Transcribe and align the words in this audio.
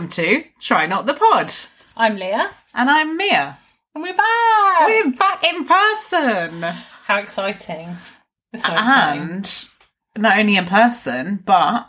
Welcome 0.00 0.12
to 0.24 0.44
Try 0.60 0.86
Not 0.86 1.04
the 1.04 1.12
Pod. 1.12 1.52
I'm 1.94 2.16
Leah, 2.16 2.50
And 2.72 2.88
I'm 2.88 3.18
Mia. 3.18 3.58
and 3.94 4.02
we're 4.02 4.16
back. 4.16 4.80
We're 4.88 5.10
back 5.12 5.44
in 5.44 5.66
person. 5.66 6.62
How 7.04 7.18
exciting! 7.18 7.88
We're 8.50 8.60
so 8.60 8.72
exciting. 8.72 9.20
And 9.20 9.68
not 10.16 10.38
only 10.38 10.56
in 10.56 10.64
person, 10.64 11.42
but 11.44 11.86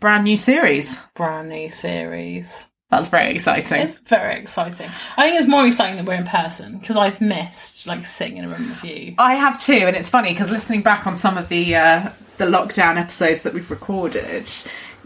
brand 0.00 0.24
new 0.24 0.36
series. 0.36 1.00
Brand 1.14 1.50
new 1.50 1.70
series. 1.70 2.66
That's 2.90 3.06
very 3.06 3.30
exciting. 3.36 3.80
It's 3.80 3.98
very 3.98 4.40
exciting. 4.40 4.90
I 5.16 5.28
think 5.28 5.38
it's 5.38 5.48
more 5.48 5.64
exciting 5.68 5.98
that 5.98 6.04
we're 6.04 6.14
in 6.14 6.26
person 6.26 6.78
because 6.78 6.96
I've 6.96 7.20
missed 7.20 7.86
like 7.86 8.06
sitting 8.06 8.38
in 8.38 8.46
a 8.46 8.48
room 8.48 8.70
with 8.70 8.82
you. 8.82 9.14
I 9.18 9.34
have 9.36 9.60
too, 9.60 9.72
and 9.86 9.94
it's 9.94 10.08
funny 10.08 10.30
because 10.32 10.50
listening 10.50 10.82
back 10.82 11.06
on 11.06 11.16
some 11.16 11.38
of 11.38 11.48
the 11.48 11.76
uh, 11.76 12.10
the 12.38 12.46
lockdown 12.46 12.96
episodes 12.96 13.44
that 13.44 13.54
we've 13.54 13.70
recorded, 13.70 14.50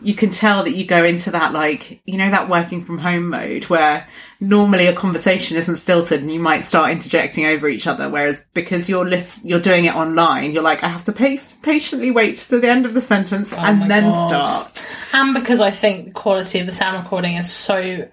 you 0.03 0.15
can 0.15 0.31
tell 0.31 0.65
that 0.65 0.73
you 0.75 0.85
go 0.85 1.05
into 1.05 1.31
that 1.31 1.53
like 1.53 2.01
you 2.05 2.17
know 2.17 2.31
that 2.31 2.49
working 2.49 2.85
from 2.85 2.99
home 2.99 3.29
mode 3.29 3.65
where 3.65 4.07
normally 4.41 4.87
a 4.87 4.95
conversation 4.95 5.57
isn't 5.57 5.77
stilted 5.77 6.21
and 6.21 6.33
you 6.33 6.41
might 6.41 6.61
start 6.65 6.91
interjecting 6.91 7.47
over 7.47 7.69
each 7.69 7.87
other, 7.87 8.09
whereas 8.09 8.45
because 8.55 8.89
you're 8.89 9.05
lis- 9.07 9.43
you're 9.45 9.61
doing 9.61 9.85
it 9.85 9.95
online, 9.95 10.53
you're 10.53 10.63
like 10.63 10.83
I 10.83 10.89
have 10.89 11.05
to 11.05 11.13
pa- 11.13 11.43
patiently 11.63 12.11
wait 12.11 12.37
to 12.37 12.61
the 12.61 12.69
end 12.69 12.87
of 12.87 12.95
the 12.95 13.01
sentence 13.01 13.53
oh 13.53 13.57
my 13.57 13.71
and 13.71 13.91
then 13.91 14.09
God. 14.09 14.29
start. 14.29 14.89
And 15.13 15.35
because 15.35 15.61
I 15.61 15.71
think 15.71 16.07
the 16.07 16.13
quality 16.13 16.61
of 16.61 16.67
the 16.67 16.73
sound 16.73 17.03
recording 17.03 17.35
is 17.35 17.53
so 17.53 18.09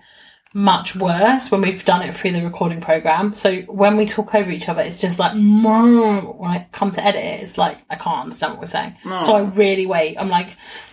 much 0.53 0.95
worse 0.95 1.51
when 1.51 1.61
we've 1.61 1.85
done 1.85 2.01
it 2.01 2.15
through 2.15 2.31
the 2.31 2.43
recording 2.43 2.81
program. 2.81 3.33
So 3.35 3.57
when 3.63 3.95
we 3.95 4.07
talk 4.07 4.33
over 4.33 4.49
each 4.49 4.67
other, 4.67 4.81
it's 4.81 4.99
just 4.99 5.19
like, 5.19 5.33
when 5.33 6.49
I 6.49 6.67
come 6.71 6.91
to 6.93 7.05
edit 7.05 7.23
it, 7.23 7.41
it's 7.41 7.59
like, 7.59 7.77
I 7.91 7.95
can't 7.95 8.21
understand 8.21 8.53
what 8.53 8.61
we're 8.61 8.67
saying. 8.67 8.95
So 9.03 9.35
I 9.35 9.41
really 9.41 9.85
wait. 9.85 10.17
I'm 10.17 10.29
like, 10.29 10.47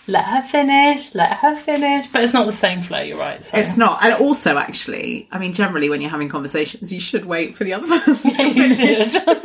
let 0.06 0.24
her 0.24 0.42
finish, 0.42 1.14
let 1.14 1.32
her 1.38 1.56
finish. 1.56 2.06
But 2.08 2.24
it's 2.24 2.32
not 2.32 2.46
the 2.46 2.52
same 2.52 2.80
flow, 2.82 3.00
you're 3.00 3.18
right. 3.18 3.44
So 3.44 3.58
It's 3.58 3.76
not, 3.76 4.02
and 4.04 4.12
also 4.14 4.56
actually, 4.58 5.28
I 5.32 5.38
mean, 5.38 5.52
generally 5.52 5.88
when 5.90 6.00
you're 6.00 6.10
having 6.10 6.28
conversations, 6.28 6.92
you 6.92 7.00
should 7.00 7.24
wait 7.24 7.56
for 7.56 7.64
the 7.64 7.72
other 7.74 7.86
person. 8.00 8.36
to 8.36 8.48
you 8.48 8.68
finish. 8.74 9.12
should. 9.12 9.42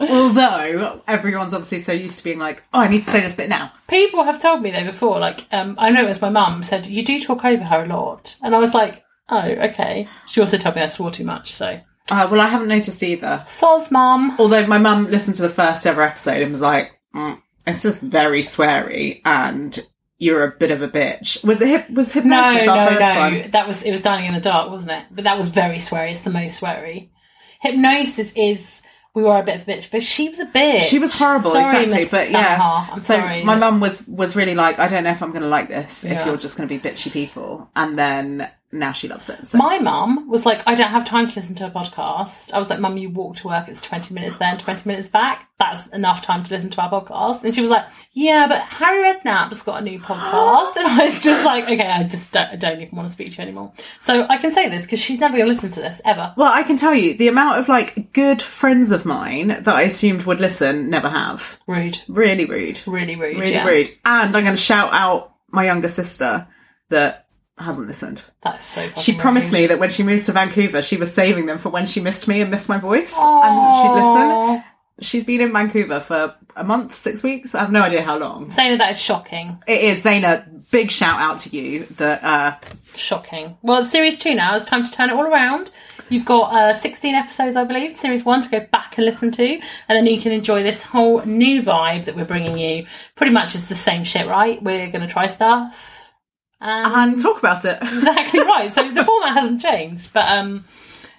Although 0.10 1.02
everyone's 1.06 1.54
obviously 1.54 1.80
so 1.80 1.92
used 1.92 2.18
to 2.18 2.24
being 2.24 2.38
like, 2.38 2.62
"Oh, 2.72 2.80
I 2.80 2.88
need 2.88 3.04
to 3.04 3.10
say 3.10 3.20
this 3.20 3.34
bit 3.34 3.48
now." 3.48 3.72
People 3.88 4.24
have 4.24 4.40
told 4.40 4.62
me 4.62 4.70
though 4.70 4.84
before, 4.84 5.18
like, 5.18 5.46
um, 5.52 5.76
I 5.78 5.90
know 5.90 6.04
it 6.04 6.08
was 6.08 6.20
my 6.20 6.28
mum 6.30 6.62
said, 6.62 6.86
you 6.86 7.04
do 7.04 7.20
talk 7.20 7.44
over 7.44 7.64
her 7.64 7.84
a 7.84 7.86
lot. 7.86 8.36
And 8.42 8.54
I 8.54 8.58
was 8.58 8.74
like, 8.74 9.04
oh, 9.28 9.40
okay. 9.48 10.08
She 10.28 10.40
also 10.40 10.56
told 10.58 10.76
me 10.76 10.82
I 10.82 10.88
swore 10.88 11.10
too 11.10 11.24
much, 11.24 11.52
so. 11.52 11.80
Uh, 12.10 12.28
well, 12.30 12.40
I 12.40 12.46
haven't 12.46 12.68
noticed 12.68 13.02
either. 13.02 13.44
Soz, 13.48 13.90
mum. 13.90 14.36
Although 14.38 14.66
my 14.66 14.78
mum 14.78 15.10
listened 15.10 15.36
to 15.36 15.42
the 15.42 15.48
first 15.48 15.86
ever 15.86 16.02
episode 16.02 16.42
and 16.42 16.52
was 16.52 16.60
like, 16.60 16.98
mm, 17.14 17.40
"This 17.66 17.84
is 17.84 17.96
very 17.96 18.42
sweary, 18.42 19.20
and 19.24 19.78
you're 20.18 20.44
a 20.44 20.50
bit 20.56 20.70
of 20.70 20.82
a 20.82 20.88
bitch." 20.88 21.44
Was 21.44 21.60
it 21.60 21.68
hip, 21.68 21.90
was 21.90 22.14
No, 22.14 22.22
hypnosis 22.22 22.68
our 22.68 22.76
no, 22.76 22.88
first 22.88 23.00
no. 23.00 23.20
one? 23.20 23.50
That 23.50 23.66
was 23.66 23.82
it 23.82 23.90
was 23.90 24.02
Dining 24.02 24.26
in 24.26 24.34
the 24.34 24.40
Dark, 24.40 24.70
wasn't 24.70 24.92
it? 24.92 25.04
But 25.10 25.24
that 25.24 25.36
was 25.36 25.48
very 25.48 25.76
sweary. 25.78 26.12
It's 26.12 26.22
the 26.24 26.30
most 26.30 26.60
sweary. 26.60 27.08
Hypnosis 27.60 28.32
is 28.36 28.82
we 29.14 29.22
were 29.22 29.38
a 29.38 29.42
bit 29.42 29.56
of 29.62 29.66
a 29.66 29.70
bitch, 29.72 29.90
but 29.90 30.02
she 30.02 30.28
was 30.28 30.38
a 30.40 30.46
bitch. 30.46 30.82
She 30.82 30.98
was 30.98 31.18
horrible, 31.18 31.50
Sorry, 31.50 31.84
exactly. 31.84 32.00
Miss 32.00 32.10
But 32.10 32.30
yeah, 32.30 32.58
Samaha. 32.58 32.92
I'm 32.92 32.98
so 33.00 33.14
sorry. 33.14 33.44
my 33.44 33.56
mum 33.56 33.80
was 33.80 34.06
was 34.06 34.36
really 34.36 34.54
like, 34.54 34.78
"I 34.78 34.88
don't 34.88 35.04
know 35.04 35.10
if 35.10 35.22
I'm 35.22 35.30
going 35.30 35.42
to 35.42 35.48
like 35.48 35.68
this. 35.68 36.04
If 36.04 36.24
you're 36.26 36.36
just 36.36 36.56
going 36.58 36.68
to 36.68 36.78
be 36.78 36.80
bitchy 36.80 37.10
people," 37.10 37.70
and 37.74 37.98
then 37.98 38.50
now 38.72 38.92
she 38.92 39.08
loves 39.08 39.28
it. 39.28 39.46
So. 39.46 39.58
My 39.58 39.78
mum 39.78 40.28
was 40.28 40.44
like, 40.44 40.62
I 40.66 40.74
don't 40.74 40.90
have 40.90 41.04
time 41.04 41.28
to 41.28 41.36
listen 41.36 41.54
to 41.56 41.66
a 41.66 41.70
podcast. 41.70 42.52
I 42.52 42.58
was 42.58 42.68
like, 42.68 42.80
Mum, 42.80 42.96
you 42.96 43.10
walk 43.10 43.36
to 43.36 43.48
work, 43.48 43.68
it's 43.68 43.80
20 43.80 44.12
minutes 44.12 44.38
there 44.38 44.48
and 44.48 44.60
20 44.60 44.88
minutes 44.88 45.08
back. 45.08 45.48
That's 45.58 45.86
enough 45.94 46.22
time 46.22 46.42
to 46.42 46.52
listen 46.52 46.70
to 46.70 46.82
our 46.82 46.90
podcast. 46.90 47.44
And 47.44 47.54
she 47.54 47.60
was 47.60 47.70
like, 47.70 47.86
Yeah, 48.12 48.46
but 48.48 48.60
Harry 48.62 49.02
Redknapp's 49.02 49.62
got 49.62 49.80
a 49.80 49.84
new 49.84 50.00
podcast. 50.00 50.76
and 50.76 50.86
I 50.86 51.04
was 51.04 51.22
just 51.22 51.44
like, 51.44 51.64
Okay, 51.64 51.86
I 51.86 52.02
just 52.04 52.32
don't, 52.32 52.48
I 52.48 52.56
don't 52.56 52.80
even 52.80 52.96
want 52.96 53.08
to 53.08 53.12
speak 53.12 53.30
to 53.32 53.36
you 53.36 53.42
anymore. 53.42 53.72
So 54.00 54.26
I 54.28 54.36
can 54.38 54.50
say 54.50 54.68
this 54.68 54.84
because 54.84 55.00
she's 55.00 55.20
never 55.20 55.36
going 55.36 55.48
to 55.48 55.54
listen 55.54 55.70
to 55.72 55.80
this 55.80 56.00
ever. 56.04 56.34
Well, 56.36 56.52
I 56.52 56.62
can 56.62 56.76
tell 56.76 56.94
you 56.94 57.16
the 57.16 57.28
amount 57.28 57.60
of 57.60 57.68
like 57.68 58.12
good 58.12 58.42
friends 58.42 58.90
of 58.90 59.04
mine 59.04 59.48
that 59.48 59.68
I 59.68 59.82
assumed 59.82 60.24
would 60.24 60.40
listen 60.40 60.90
never 60.90 61.08
have. 61.08 61.58
Rude. 61.66 62.00
Really 62.08 62.46
rude. 62.46 62.80
Really 62.86 63.16
rude. 63.16 63.38
Really 63.38 63.52
yeah. 63.52 63.66
rude. 63.66 63.88
And 64.04 64.36
I'm 64.36 64.44
going 64.44 64.56
to 64.56 64.60
shout 64.60 64.92
out 64.92 65.34
my 65.50 65.64
younger 65.64 65.88
sister 65.88 66.48
that 66.88 67.25
hasn't 67.58 67.86
listened. 67.86 68.22
That's 68.42 68.64
so 68.64 68.88
She 69.00 69.14
promised 69.14 69.52
me 69.52 69.66
that 69.66 69.78
when 69.78 69.90
she 69.90 70.02
moves 70.02 70.26
to 70.26 70.32
Vancouver, 70.32 70.82
she 70.82 70.96
was 70.96 71.12
saving 71.12 71.46
them 71.46 71.58
for 71.58 71.70
when 71.70 71.86
she 71.86 72.00
missed 72.00 72.28
me 72.28 72.40
and 72.40 72.50
missed 72.50 72.68
my 72.68 72.78
voice, 72.78 73.16
and 73.18 73.82
she'd 73.82 74.00
listen. 74.00 74.64
She's 75.00 75.24
been 75.24 75.42
in 75.42 75.52
Vancouver 75.52 76.00
for 76.00 76.34
a 76.56 76.64
month, 76.64 76.94
six 76.94 77.22
weeks. 77.22 77.54
I 77.54 77.60
have 77.60 77.72
no 77.72 77.82
idea 77.82 78.02
how 78.02 78.18
long. 78.18 78.50
Saying 78.50 78.78
that 78.78 78.92
is 78.92 79.00
shocking. 79.00 79.62
It 79.66 79.82
is 79.82 80.02
Zaina. 80.04 80.70
Big 80.70 80.90
shout 80.90 81.20
out 81.20 81.40
to 81.40 81.56
you. 81.56 81.86
That 81.96 82.24
uh, 82.24 82.56
Shocking. 82.96 83.56
Well, 83.62 83.82
it's 83.82 83.90
series 83.90 84.18
two 84.18 84.34
now. 84.34 84.56
It's 84.56 84.64
time 84.64 84.84
to 84.84 84.90
turn 84.90 85.10
it 85.10 85.12
all 85.14 85.26
around. 85.26 85.70
You've 86.08 86.24
got 86.24 86.54
uh, 86.54 86.74
16 86.74 87.14
episodes, 87.14 87.56
I 87.56 87.64
believe, 87.64 87.96
series 87.96 88.24
one 88.24 88.40
to 88.42 88.48
go 88.48 88.60
back 88.60 88.96
and 88.96 89.04
listen 89.04 89.30
to, 89.32 89.44
and 89.44 89.60
then 89.88 90.06
you 90.06 90.20
can 90.20 90.32
enjoy 90.32 90.62
this 90.62 90.82
whole 90.82 91.20
new 91.22 91.62
vibe 91.62 92.04
that 92.04 92.14
we're 92.14 92.24
bringing 92.24 92.56
you. 92.58 92.86
Pretty 93.16 93.32
much 93.32 93.54
it's 93.54 93.68
the 93.68 93.74
same 93.74 94.04
shit, 94.04 94.26
right? 94.26 94.62
We're 94.62 94.90
going 94.90 95.06
to 95.06 95.12
try 95.12 95.26
stuff. 95.26 95.95
And, 96.60 97.12
and 97.12 97.20
talk 97.22 97.38
about 97.38 97.64
it. 97.64 97.78
exactly 97.82 98.40
right. 98.40 98.72
So 98.72 98.90
the 98.92 99.04
format 99.10 99.34
hasn't 99.34 99.60
changed, 99.62 100.12
but 100.12 100.26
um, 100.28 100.64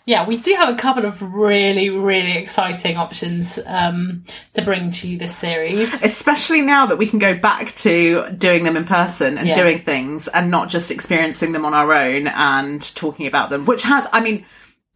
yeah, 0.05 0.25
we 0.25 0.37
do 0.37 0.53
have 0.55 0.73
a 0.73 0.77
couple 0.77 1.05
of 1.05 1.21
really, 1.21 1.89
really 1.89 2.37
exciting 2.37 2.95
options 2.97 3.59
um, 3.67 4.23
to 4.53 4.61
bring 4.61 4.91
to 4.91 5.07
you 5.09 5.17
this 5.17 5.35
series. 5.37 5.93
especially 6.01 6.61
now 6.61 6.85
that 6.87 6.97
we 6.97 7.07
can 7.07 7.19
go 7.19 7.35
back 7.37 7.75
to 7.75 8.29
doing 8.31 8.63
them 8.63 8.77
in 8.77 8.85
person 8.85 9.37
and 9.37 9.47
Yeah. 9.49 9.53
doing 9.53 9.83
things 9.83 10.27
and 10.29 10.49
not 10.49 10.69
just 10.69 10.91
experiencing 10.91 11.51
them 11.51 11.65
on 11.65 11.73
our 11.73 11.91
own 11.93 12.27
and 12.27 12.81
talking 12.95 13.27
about 13.27 13.49
them 13.49 13.65
which 13.65 13.83
has 13.83 14.07
i 14.13 14.21
mean 14.21 14.45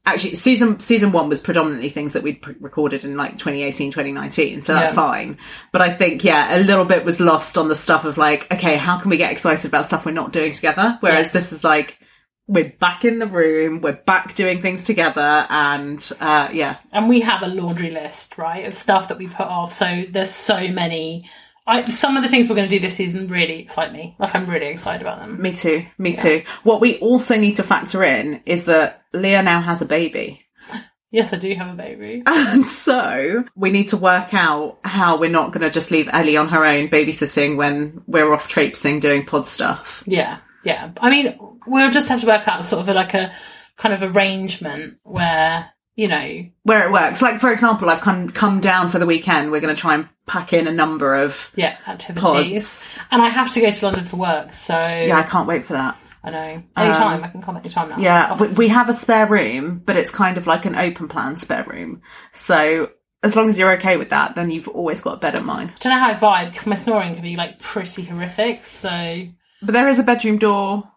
actually 0.06 0.36
season 0.36 0.80
season 0.80 1.12
one 1.12 1.30
was 1.30 1.42
predominantly 1.42 1.90
things 1.90 2.14
that 2.14 2.24
we'd 2.24 2.42
pre- 2.42 2.56
recorded 2.60 3.04
in 3.04 3.16
like 3.16 3.34
2018 3.38 3.92
2019 3.92 4.60
so 4.62 4.74
that's 4.74 4.92
Yeah. 4.92 4.96
fine 4.96 5.38
but 5.72 5.82
i 5.82 5.92
think 5.92 6.24
yeah 6.24 6.58
a 6.58 6.60
little 6.60 6.86
bit 6.86 7.06
was 7.06 7.20
lost 7.22 7.58
on 7.58 7.68
the 7.68 7.76
stuff 7.76 8.04
of 8.06 8.18
like 8.18 8.52
okay 8.52 8.78
how 8.78 8.98
can 8.98 9.12
we 9.12 9.18
get 9.18 9.32
excited 9.32 9.66
about 9.68 9.86
stuff 9.86 10.06
we're 10.06 10.12
not 10.12 10.34
doing 10.34 10.54
together 10.54 10.98
whereas 11.02 11.28
Yeah. 11.28 11.34
this 11.34 11.52
is 11.52 11.64
like 11.64 12.00
we're 12.48 12.74
back 12.80 13.06
in 13.06 13.20
the 13.20 13.28
room 13.28 13.80
we're 13.82 13.94
back 13.94 14.34
doing 14.34 14.62
things 14.62 14.84
together 14.84 15.46
and 15.50 16.12
uh 16.20 16.50
yeah 16.52 16.78
and 16.92 17.08
we 17.08 17.22
have 17.22 17.44
a 17.44 17.48
laundry 17.48 17.92
list, 17.92 18.38
right, 18.38 18.66
of 18.66 18.76
stuff 18.76 19.08
that 19.10 19.18
we 19.20 19.28
put 19.28 19.46
off. 19.48 19.72
So 19.72 20.04
there's 20.10 20.32
so 20.32 20.68
many. 20.68 21.30
I, 21.68 21.90
some 21.90 22.18
of 22.18 22.24
the 22.24 22.30
things 22.30 22.50
we're 22.50 22.56
going 22.56 22.68
to 22.68 22.76
do 22.76 22.80
this 22.80 22.96
season 22.96 23.28
really 23.28 23.60
excite 23.60 23.94
me. 23.94 24.16
Like 24.20 24.36
I'm 24.36 24.50
really 24.50 24.68
excited 24.68 25.02
about 25.02 25.20
them. 25.20 25.42
Me 25.42 25.54
too. 25.54 25.86
Me 25.98 26.16
too. 26.16 26.44
What 26.64 26.82
we 26.82 26.98
also 27.00 27.38
need 27.38 27.58
to 27.58 27.64
factor 27.64 28.04
in 28.04 28.42
is 28.46 28.66
that 28.66 29.04
Leah 29.14 29.44
now 29.44 29.62
has 29.62 29.82
a 29.82 29.86
baby. 29.86 30.46
Yes, 31.14 31.34
I 31.34 31.36
do 31.36 31.54
have 31.56 31.74
a 31.74 31.76
baby. 31.76 32.24
And 32.26 32.64
so 32.64 33.44
we 33.54 33.70
need 33.70 33.90
to 33.90 33.98
work 33.98 34.34
out 34.34 34.80
how 34.86 35.18
we're 35.18 35.30
not 35.30 35.52
going 35.52 35.64
to 35.64 35.70
just 35.70 35.92
leave 35.92 36.08
Ellie 36.08 36.38
on 36.38 36.48
her 36.48 36.64
own 36.64 36.88
babysitting 36.88 37.58
when 37.58 38.02
we're 38.08 38.34
off 38.34 38.48
traipsing 38.48 39.02
doing 39.02 39.26
pod 39.26 39.46
stuff. 39.46 40.06
Yeah, 40.08 40.38
yeah. 40.64 40.92
I 41.02 41.10
mean, 41.10 41.38
we'll 41.68 41.92
just 41.92 42.08
have 42.08 42.22
to 42.22 42.28
work 42.28 42.48
out 42.48 42.64
sort 42.64 42.82
of 42.82 42.88
a, 42.88 42.94
like 42.94 43.14
a 43.14 43.34
kind 43.76 43.94
of 43.94 44.16
arrangement 44.16 45.00
where 45.04 45.70
you 46.02 46.08
know, 46.08 46.46
Where 46.64 46.88
it 46.88 46.92
works. 46.92 47.22
Like, 47.22 47.40
for 47.40 47.52
example, 47.52 47.88
I've 47.88 48.02
come, 48.02 48.32
come 48.32 48.60
down 48.60 48.90
for 48.90 48.98
the 48.98 49.06
weekend. 49.06 49.52
We're 49.52 49.62
going 49.62 49.76
to 49.76 49.80
try 49.80 49.94
and 49.94 50.10
pack 50.26 50.52
in 50.52 50.66
a 50.66 50.72
number 50.72 51.14
of 51.14 51.52
yeah, 51.56 51.78
activities. 51.86 52.24
pods. 52.24 53.08
And 53.12 53.22
I 53.22 53.30
have 53.30 53.52
to 53.52 53.62
go 53.62 53.70
to 53.70 53.86
London 53.86 54.06
for 54.06 54.16
work, 54.16 54.52
so 54.52 54.74
Yeah, 54.74 55.20
I 55.20 55.22
can't 55.22 55.48
wait 55.48 55.64
for 55.64 55.74
that. 55.74 55.96
I 56.24 56.32
know. 56.32 56.64
Anytime 56.76 57.18
um, 57.20 57.24
I 57.24 57.28
can 57.28 57.44
come 57.44 57.56
anytime 57.56 57.90
now. 57.90 58.00
Yeah, 58.00 58.36
we, 58.36 58.48
we 58.54 58.68
have 58.70 58.90
a 58.90 58.96
spare 58.96 59.28
room, 59.28 59.84
but 59.86 59.96
it's 59.96 60.10
kind 60.10 60.40
of 60.40 60.48
like 60.48 60.66
an 60.66 60.76
open 60.76 61.08
plan 61.08 61.36
spare 61.36 61.66
room. 61.66 62.02
So 62.32 62.90
as 63.22 63.36
long 63.36 63.48
as 63.48 63.60
you're 63.60 63.74
okay 63.74 63.96
with 63.98 64.10
that, 64.10 64.34
then 64.34 64.50
you've 64.50 64.70
always 64.70 65.02
got 65.02 65.14
a 65.14 65.18
bed 65.18 65.38
of 65.38 65.46
mine. 65.46 65.68
I 65.68 65.78
don't 65.82 65.94
know 65.94 66.00
how 66.00 66.10
I 66.10 66.16
vibe 66.46 66.50
because 66.50 66.66
my 66.66 66.78
snoring 66.78 67.14
can 67.14 67.22
be 67.22 67.36
like 67.36 67.60
pretty 67.60 68.06
horrific. 68.06 68.66
So, 68.66 69.28
But 69.62 69.74
there 69.74 69.88
is 69.88 70.00
a 70.00 70.04
bedroom 70.04 70.40
door 70.40 70.91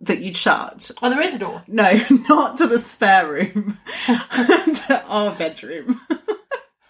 that 0.00 0.20
you'd 0.20 0.36
shut. 0.36 0.90
oh, 1.02 1.10
there 1.10 1.20
is 1.22 1.34
a 1.34 1.38
door. 1.38 1.62
No, 1.66 1.92
not 2.28 2.58
to 2.58 2.66
the 2.66 2.80
spare 2.80 3.30
room. 3.30 3.78
to 4.06 5.02
our 5.08 5.34
bedroom. 5.34 6.00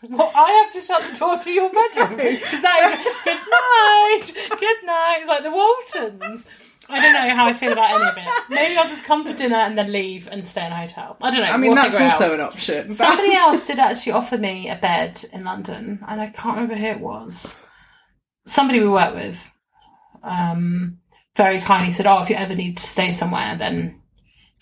Well, 0.07 0.31
I 0.35 0.51
have 0.65 0.73
to 0.75 0.81
shut 0.87 1.03
the 1.13 1.19
door 1.19 1.39
to 1.39 1.51
your 1.51 1.71
bedroom. 1.73 2.21
Is 2.21 2.41
that 2.41 3.05
is, 4.21 4.33
good 4.35 4.51
night? 4.51 4.59
Good 4.61 4.87
night. 4.87 5.17
It's 5.21 5.29
like 5.29 5.43
the 5.43 5.51
Waltons. 5.51 6.45
I 6.91 7.01
don't 7.01 7.15
know 7.15 7.35
how 7.35 7.47
I 7.47 7.55
feel 7.55 7.73
about 7.73 7.95
any 7.99 8.11
of 8.11 8.17
it. 8.19 8.45
Maybe 8.51 8.77
I'll 8.77 8.87
just 8.89 9.05
come 9.05 9.25
for 9.25 9.33
dinner 9.33 9.57
and 9.57 9.79
then 9.79 9.91
leave 9.91 10.29
and 10.31 10.47
stay 10.47 10.67
in 10.67 10.73
a 10.73 10.77
hotel. 10.77 11.17
I 11.23 11.31
don't 11.31 11.41
know. 11.41 11.47
I 11.47 11.57
mean, 11.57 11.73
We'll 11.73 11.83
that's 11.83 11.99
also 11.99 12.27
out. 12.27 12.35
an 12.35 12.41
option. 12.41 12.89
but- 12.89 12.97
Somebody 12.99 13.33
else 13.35 13.67
did 13.67 13.79
actually 13.79 14.13
offer 14.13 14.37
me 14.37 14.69
a 14.69 14.77
bed 14.77 15.25
in 15.33 15.45
London, 15.45 16.05
and 16.07 16.21
I 16.21 16.27
can't 16.27 16.57
remember 16.59 16.75
who 16.75 16.85
it 16.87 17.01
was. 17.01 17.59
Somebody 18.47 18.81
we 18.81 18.89
work 18.89 19.15
with 19.15 19.51
um, 20.23 20.99
very 21.37 21.61
kindly 21.61 21.93
said, 21.93 22.07
"Oh, 22.07 22.23
if 22.23 22.31
you 22.31 22.37
ever 22.37 22.55
need 22.55 22.77
to 22.79 22.83
stay 22.83 23.13
somewhere, 23.13 23.57
then 23.59 24.01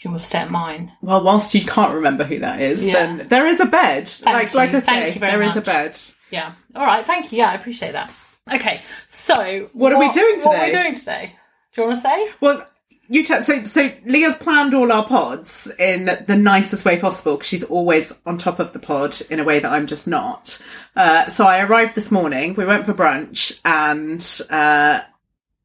you 0.00 0.10
will 0.10 0.18
stay 0.18 0.38
at 0.38 0.50
mine." 0.50 0.92
Well, 1.02 1.22
whilst 1.22 1.54
you 1.54 1.64
can't 1.64 1.94
remember 1.94 2.24
who 2.24 2.38
that 2.40 2.60
is, 2.60 2.84
Yeah. 2.84 2.92
then 2.94 3.28
there 3.28 3.46
is 3.46 3.60
a 3.60 3.66
bed. 3.66 4.10
like, 4.24 4.52
you. 4.52 4.56
like 4.58 4.70
I 4.74 4.80
Thank 4.80 4.84
say, 4.84 5.14
you 5.14 5.20
very 5.20 5.32
there 5.32 5.42
is 5.42 5.56
a 5.56 5.60
bed. 5.60 5.98
Yeah. 6.30 6.52
All 6.74 6.86
right. 6.86 7.06
Thank 7.06 7.30
you. 7.32 7.38
Yeah, 7.38 7.50
I 7.50 7.54
appreciate 7.54 7.92
that. 7.92 8.10
Okay. 8.52 8.80
So, 9.08 9.68
What 9.72 9.92
are 9.92 9.98
we 9.98 10.10
doing 10.12 10.38
today? 10.38 10.48
What 10.48 10.58
are 10.58 10.66
we 10.66 10.72
doing 10.72 10.94
today? 10.94 11.32
Do 11.74 11.80
you 11.82 11.86
want 11.88 11.98
to 11.98 12.02
say? 12.02 12.28
Well, 12.40 12.66
You 13.08 13.22
tell. 13.24 13.42
So, 13.42 13.64
so 13.64 13.92
Leah's 14.06 14.36
planned 14.36 14.72
all 14.74 14.90
our 14.90 15.04
pods 15.04 15.70
in 15.78 16.06
the 16.26 16.36
nicest 16.36 16.84
way 16.86 16.98
possible 16.98 17.34
because 17.34 17.46
she's 17.48 17.64
always 17.64 18.18
on 18.24 18.38
top 18.38 18.58
of 18.58 18.72
the 18.72 18.78
pod 18.78 19.20
in 19.28 19.38
a 19.40 19.44
way 19.44 19.58
that 19.58 19.70
I'm 19.70 19.86
just 19.86 20.08
not. 20.08 20.58
Uh, 20.96 21.26
so 21.26 21.44
I 21.46 21.62
arrived 21.62 21.94
this 21.94 22.10
morning. 22.10 22.54
We 22.54 22.64
went 22.64 22.86
for 22.86 22.94
brunch, 22.94 23.58
and 23.64 24.22
uh, 24.50 25.00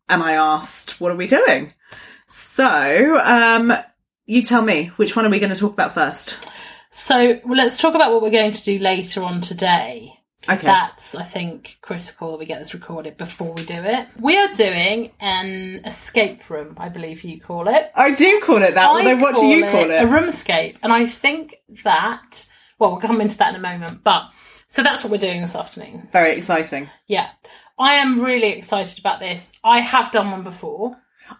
and 0.09 0.23
I 0.23 0.33
asked, 0.33 0.99
"What 0.99 1.11
are 1.11 1.15
we 1.15 1.27
doing?" 1.27 1.73
So, 2.27 3.19
um, 3.23 3.73
you 4.25 4.41
tell 4.41 4.61
me 4.61 4.87
which 4.97 5.15
one 5.15 5.25
are 5.25 5.29
we 5.29 5.39
going 5.39 5.53
to 5.53 5.59
talk 5.59 5.73
about 5.73 5.93
first? 5.93 6.49
So 6.91 7.39
well, 7.45 7.57
let's 7.57 7.79
talk 7.79 7.95
about 7.95 8.11
what 8.11 8.21
we're 8.21 8.31
going 8.31 8.53
to 8.53 8.63
do 8.63 8.79
later 8.79 9.23
on 9.23 9.41
today. 9.41 10.17
Okay. 10.49 10.65
That's, 10.65 11.13
I 11.13 11.23
think, 11.23 11.77
critical 11.81 12.31
that 12.31 12.39
we 12.39 12.45
get 12.45 12.59
this 12.59 12.73
recorded 12.73 13.17
before 13.17 13.53
we 13.53 13.65
do 13.65 13.75
it. 13.75 14.07
We 14.19 14.37
are 14.37 14.47
doing 14.55 15.11
an 15.19 15.81
escape 15.85 16.49
room, 16.49 16.75
I 16.77 16.87
believe 16.87 17.23
you 17.23 17.41
call 17.41 17.67
it. 17.67 17.91
I 17.95 18.13
do 18.15 18.39
call 18.41 18.63
it 18.63 18.75
that. 18.75 18.89
I 18.89 18.97
Although, 18.97 19.17
what 19.17 19.35
do 19.35 19.45
you 19.45 19.65
call 19.65 19.89
it? 19.89 20.01
A 20.01 20.07
room 20.07 20.29
escape. 20.29 20.77
And 20.81 20.93
I 20.93 21.05
think 21.05 21.55
that, 21.83 22.47
well, 22.79 22.91
we'll 22.91 23.01
come 23.01 23.19
into 23.19 23.37
that 23.39 23.49
in 23.49 23.55
a 23.55 23.61
moment. 23.61 24.03
But, 24.03 24.29
so 24.67 24.83
that's 24.83 25.03
what 25.03 25.11
we're 25.11 25.17
doing 25.17 25.41
this 25.41 25.55
afternoon. 25.55 26.07
Very 26.13 26.37
exciting. 26.37 26.89
Yeah. 27.07 27.29
I 27.79 27.95
am 27.95 28.21
really 28.21 28.49
excited 28.49 28.99
about 28.99 29.19
this. 29.19 29.51
I 29.63 29.79
have 29.81 30.11
done 30.11 30.31
one 30.31 30.43
before. 30.43 30.97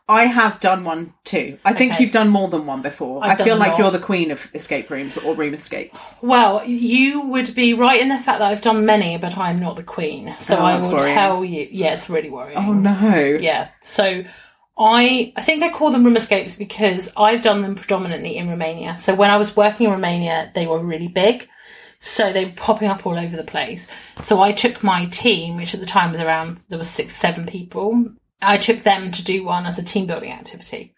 I 0.09 0.25
have 0.25 0.59
done 0.59 0.83
one 0.83 1.13
too. 1.23 1.57
I 1.63 1.73
think 1.73 1.93
Okay. 1.93 2.03
you've 2.03 2.11
done 2.11 2.27
more 2.29 2.49
than 2.49 2.65
one 2.65 2.81
before. 2.81 3.23
I've 3.23 3.39
I 3.39 3.43
feel 3.43 3.55
like 3.57 3.77
you're 3.77 3.91
the 3.91 3.99
queen 3.99 4.31
of 4.31 4.49
escape 4.53 4.89
rooms 4.89 5.17
or 5.17 5.33
room 5.33 5.53
escapes. 5.53 6.15
Well, 6.21 6.65
you 6.65 7.21
would 7.21 7.55
be 7.55 7.73
right 7.73 7.99
in 8.01 8.09
the 8.09 8.17
fact 8.19 8.39
that 8.39 8.51
I've 8.51 8.59
done 8.61 8.85
many, 8.85 9.17
but 9.17 9.37
I'm 9.37 9.59
not 9.61 9.77
the 9.77 9.83
queen. 9.83 10.35
So 10.39 10.57
Oh, 10.57 10.65
I 10.65 10.77
will 10.77 10.91
worrying. 10.91 11.15
tell 11.15 11.45
you. 11.45 11.67
Yeah, 11.71 11.93
it's 11.93 12.09
really 12.09 12.29
worrying. 12.29 12.57
Oh 12.57 12.73
no. 12.73 13.37
Yeah. 13.39 13.69
So 13.81 14.23
I 14.77 15.33
I 15.35 15.41
think 15.41 15.63
I 15.63 15.69
call 15.69 15.91
them 15.91 16.03
room 16.03 16.17
escapes 16.17 16.55
because 16.55 17.13
I've 17.17 17.41
done 17.41 17.61
them 17.61 17.75
predominantly 17.75 18.35
in 18.37 18.49
Romania. 18.49 18.97
So 18.97 19.15
when 19.15 19.29
I 19.31 19.37
was 19.37 19.55
working 19.55 19.87
in 19.87 19.93
Romania, 19.93 20.51
they 20.53 20.67
were 20.67 20.79
really 20.79 21.07
big. 21.07 21.47
So 21.99 22.31
they 22.31 22.45
were 22.45 22.51
popping 22.51 22.89
up 22.89 23.05
all 23.05 23.17
over 23.17 23.35
the 23.35 23.43
place. 23.43 23.87
So 24.23 24.41
I 24.41 24.51
took 24.51 24.83
my 24.83 25.05
team, 25.05 25.57
which 25.57 25.73
at 25.73 25.79
the 25.79 25.85
time 25.85 26.11
was 26.11 26.21
around 26.21 26.59
there 26.69 26.77
was 26.77 26.89
six, 26.89 27.15
seven 27.15 27.45
people. 27.45 28.13
I 28.41 28.57
took 28.57 28.83
them 28.83 29.11
to 29.11 29.23
do 29.23 29.43
one 29.43 29.65
as 29.65 29.79
a 29.79 29.83
team 29.83 30.05
building 30.05 30.31
activity. 30.31 30.93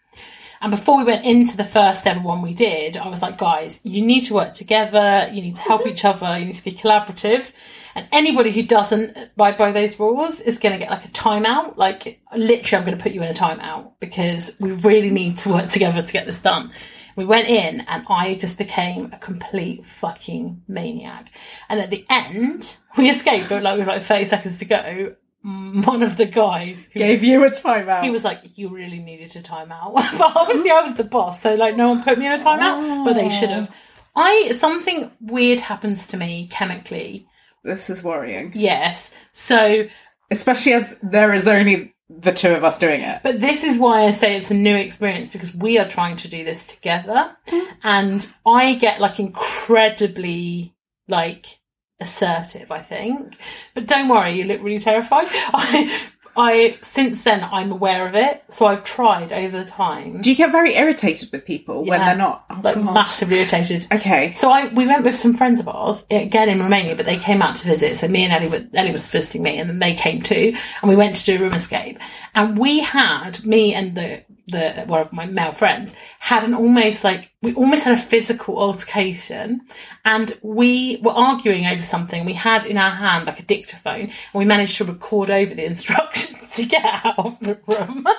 And 0.62 0.70
before 0.70 0.98
we 0.98 1.04
went 1.04 1.24
into 1.24 1.56
the 1.56 1.64
first 1.64 2.06
ever 2.06 2.20
one 2.20 2.42
we 2.42 2.52
did, 2.52 2.98
I 2.98 3.08
was 3.08 3.22
like, 3.22 3.38
guys, 3.38 3.80
you 3.82 4.04
need 4.04 4.24
to 4.24 4.34
work 4.34 4.52
together, 4.52 5.30
you 5.32 5.40
need 5.40 5.56
to 5.56 5.62
help 5.62 5.86
each 5.86 6.04
other, 6.04 6.38
you 6.38 6.44
need 6.44 6.56
to 6.56 6.64
be 6.64 6.72
collaborative. 6.72 7.46
And 7.94 8.06
anybody 8.12 8.52
who 8.52 8.62
doesn't 8.62 9.16
abide 9.16 9.56
by 9.56 9.72
those 9.72 9.98
rules 9.98 10.38
is 10.40 10.58
going 10.58 10.74
to 10.74 10.78
get 10.78 10.90
like 10.90 11.06
a 11.06 11.08
timeout. 11.08 11.78
Like, 11.78 12.20
literally, 12.36 12.78
I'm 12.78 12.84
going 12.84 12.96
to 12.96 13.02
put 13.02 13.12
you 13.12 13.22
in 13.22 13.30
a 13.30 13.34
timeout 13.34 13.92
because 14.00 14.56
we 14.60 14.72
really 14.72 15.10
need 15.10 15.38
to 15.38 15.48
work 15.48 15.70
together 15.70 16.02
to 16.02 16.12
get 16.12 16.26
this 16.26 16.38
done. 16.38 16.72
We 17.16 17.24
went 17.24 17.48
in 17.48 17.80
and 17.82 18.04
I 18.08 18.34
just 18.34 18.58
became 18.58 19.12
a 19.12 19.18
complete 19.18 19.86
fucking 19.86 20.62
maniac. 20.68 21.30
And 21.68 21.80
at 21.80 21.90
the 21.90 22.04
end, 22.08 22.76
we 22.96 23.10
escaped, 23.10 23.48
but 23.48 23.62
like 23.62 23.74
we 23.78 23.84
were 23.84 23.92
like 23.92 24.04
30 24.04 24.26
seconds 24.26 24.58
to 24.58 24.64
go. 24.64 25.14
One 25.42 26.02
of 26.02 26.18
the 26.18 26.26
guys 26.26 26.88
who 26.92 27.00
was 27.00 27.08
Gave 27.08 27.24
you 27.24 27.42
a 27.44 27.50
timeout. 27.50 28.02
he 28.02 28.10
was 28.10 28.24
like, 28.24 28.42
"You 28.56 28.68
really 28.68 28.98
needed 28.98 29.34
a 29.36 29.42
timeout," 29.42 29.94
but 30.18 30.36
obviously 30.36 30.70
I 30.70 30.82
was 30.82 30.94
the 30.94 31.04
boss, 31.04 31.40
so 31.40 31.54
like 31.54 31.76
no 31.76 31.88
one 31.88 32.02
put 32.02 32.18
me 32.18 32.26
in 32.26 32.32
a 32.32 32.44
timeout, 32.44 33.04
but 33.06 33.14
they 33.14 33.30
should 33.30 33.48
have. 33.48 33.70
Oh. 33.70 33.74
I 34.16 34.52
something 34.52 35.10
weird 35.18 35.60
happens 35.60 36.06
to 36.08 36.18
me 36.18 36.48
chemically. 36.50 37.26
this 37.64 37.88
is 37.88 38.02
worrying. 38.02 38.52
Yes, 38.54 39.14
so 39.32 39.86
Especially 40.30 40.74
as 40.74 40.96
there 41.02 41.32
is 41.32 41.48
only 41.48 41.92
the 42.18 42.32
two 42.32 42.50
of 42.50 42.64
us 42.64 42.78
doing 42.78 43.00
it. 43.00 43.20
but 43.22 43.40
this 43.40 43.62
is 43.64 43.78
why 43.78 44.04
I 44.04 44.10
say 44.10 44.36
it's 44.36 44.50
a 44.50 44.54
new 44.54 44.76
experience 44.76 45.28
because 45.28 45.54
we 45.54 45.78
are 45.78 45.88
trying 45.88 46.16
to 46.18 46.28
do 46.28 46.44
this 46.44 46.66
together, 46.66 47.36
and 47.82 48.26
I 48.44 48.74
get 48.74 49.00
like 49.00 49.20
incredibly 49.20 50.74
like 51.08 51.60
assertive. 52.00 52.70
I 52.70 52.80
think, 52.80 53.36
but 53.74 53.86
don't 53.86 54.08
worry, 54.08 54.36
you 54.36 54.44
look 54.44 54.62
really 54.62 54.78
terrified. 54.78 55.28
I 56.40 56.78
since 56.82 57.20
then 57.22 57.44
I'm 57.44 57.70
aware 57.70 58.06
of 58.08 58.14
it, 58.14 58.42
so 58.48 58.66
I've 58.66 58.82
tried 58.84 59.32
over 59.32 59.58
the 59.62 59.70
time. 59.70 60.20
Do 60.22 60.30
you 60.30 60.36
get 60.36 60.50
very 60.52 60.74
irritated 60.76 61.30
with 61.32 61.44
people 61.44 61.84
when 61.84 62.00
Yeah. 62.00 62.06
they're 62.06 62.16
not? 62.16 62.44
Oh, 62.50 62.60
like 62.62 62.76
God. 62.76 62.94
massively 62.94 63.38
irritated. 63.38 63.86
Okay. 63.92 64.34
So 64.36 64.50
I 64.50 64.68
we 64.68 64.86
went 64.86 65.04
with 65.04 65.16
some 65.16 65.34
friends 65.34 65.60
of 65.60 65.68
ours 65.68 66.04
eh, 66.10 66.20
again 66.22 66.48
in 66.48 66.60
Romania, 66.60 66.96
but 66.96 67.06
they 67.06 67.18
came 67.18 67.42
out 67.42 67.56
to 67.56 67.66
visit. 67.66 67.96
So 67.98 68.08
me 68.08 68.24
and 68.24 68.32
Ellie, 68.32 68.48
were, 68.48 68.64
Ellie 68.74 68.92
was 68.92 69.06
visiting 69.08 69.42
me, 69.42 69.58
and 69.58 69.68
then 69.68 69.78
they 69.78 69.94
came 69.94 70.22
too, 70.22 70.54
and 70.82 70.88
we 70.88 70.96
went 70.96 71.16
to 71.16 71.24
do 71.24 71.36
a 71.36 71.38
room 71.40 71.52
escape. 71.54 71.98
And 72.34 72.56
we 72.58 72.80
had 72.80 73.44
me 73.44 73.74
and 73.74 73.94
the 73.96 74.22
the 74.50 74.84
one 74.86 75.00
of 75.00 75.12
my 75.12 75.26
male 75.26 75.52
friends 75.52 75.96
had 76.18 76.44
an 76.44 76.54
almost 76.54 77.04
like 77.04 77.30
we 77.42 77.54
almost 77.54 77.84
had 77.84 77.96
a 77.96 78.00
physical 78.00 78.58
altercation, 78.58 79.62
and 80.04 80.36
we 80.42 80.98
were 81.02 81.12
arguing 81.12 81.66
over 81.66 81.82
something. 81.82 82.24
We 82.24 82.34
had 82.34 82.64
in 82.64 82.76
our 82.76 82.90
hand 82.90 83.26
like 83.26 83.40
a 83.40 83.44
dictaphone, 83.44 84.00
and 84.00 84.12
we 84.34 84.44
managed 84.44 84.76
to 84.78 84.84
record 84.84 85.30
over 85.30 85.54
the 85.54 85.64
instructions 85.72 86.54
to 86.56 86.64
get 86.64 86.84
out 87.04 87.18
of 87.18 87.38
the 87.40 87.58
room. 87.66 88.06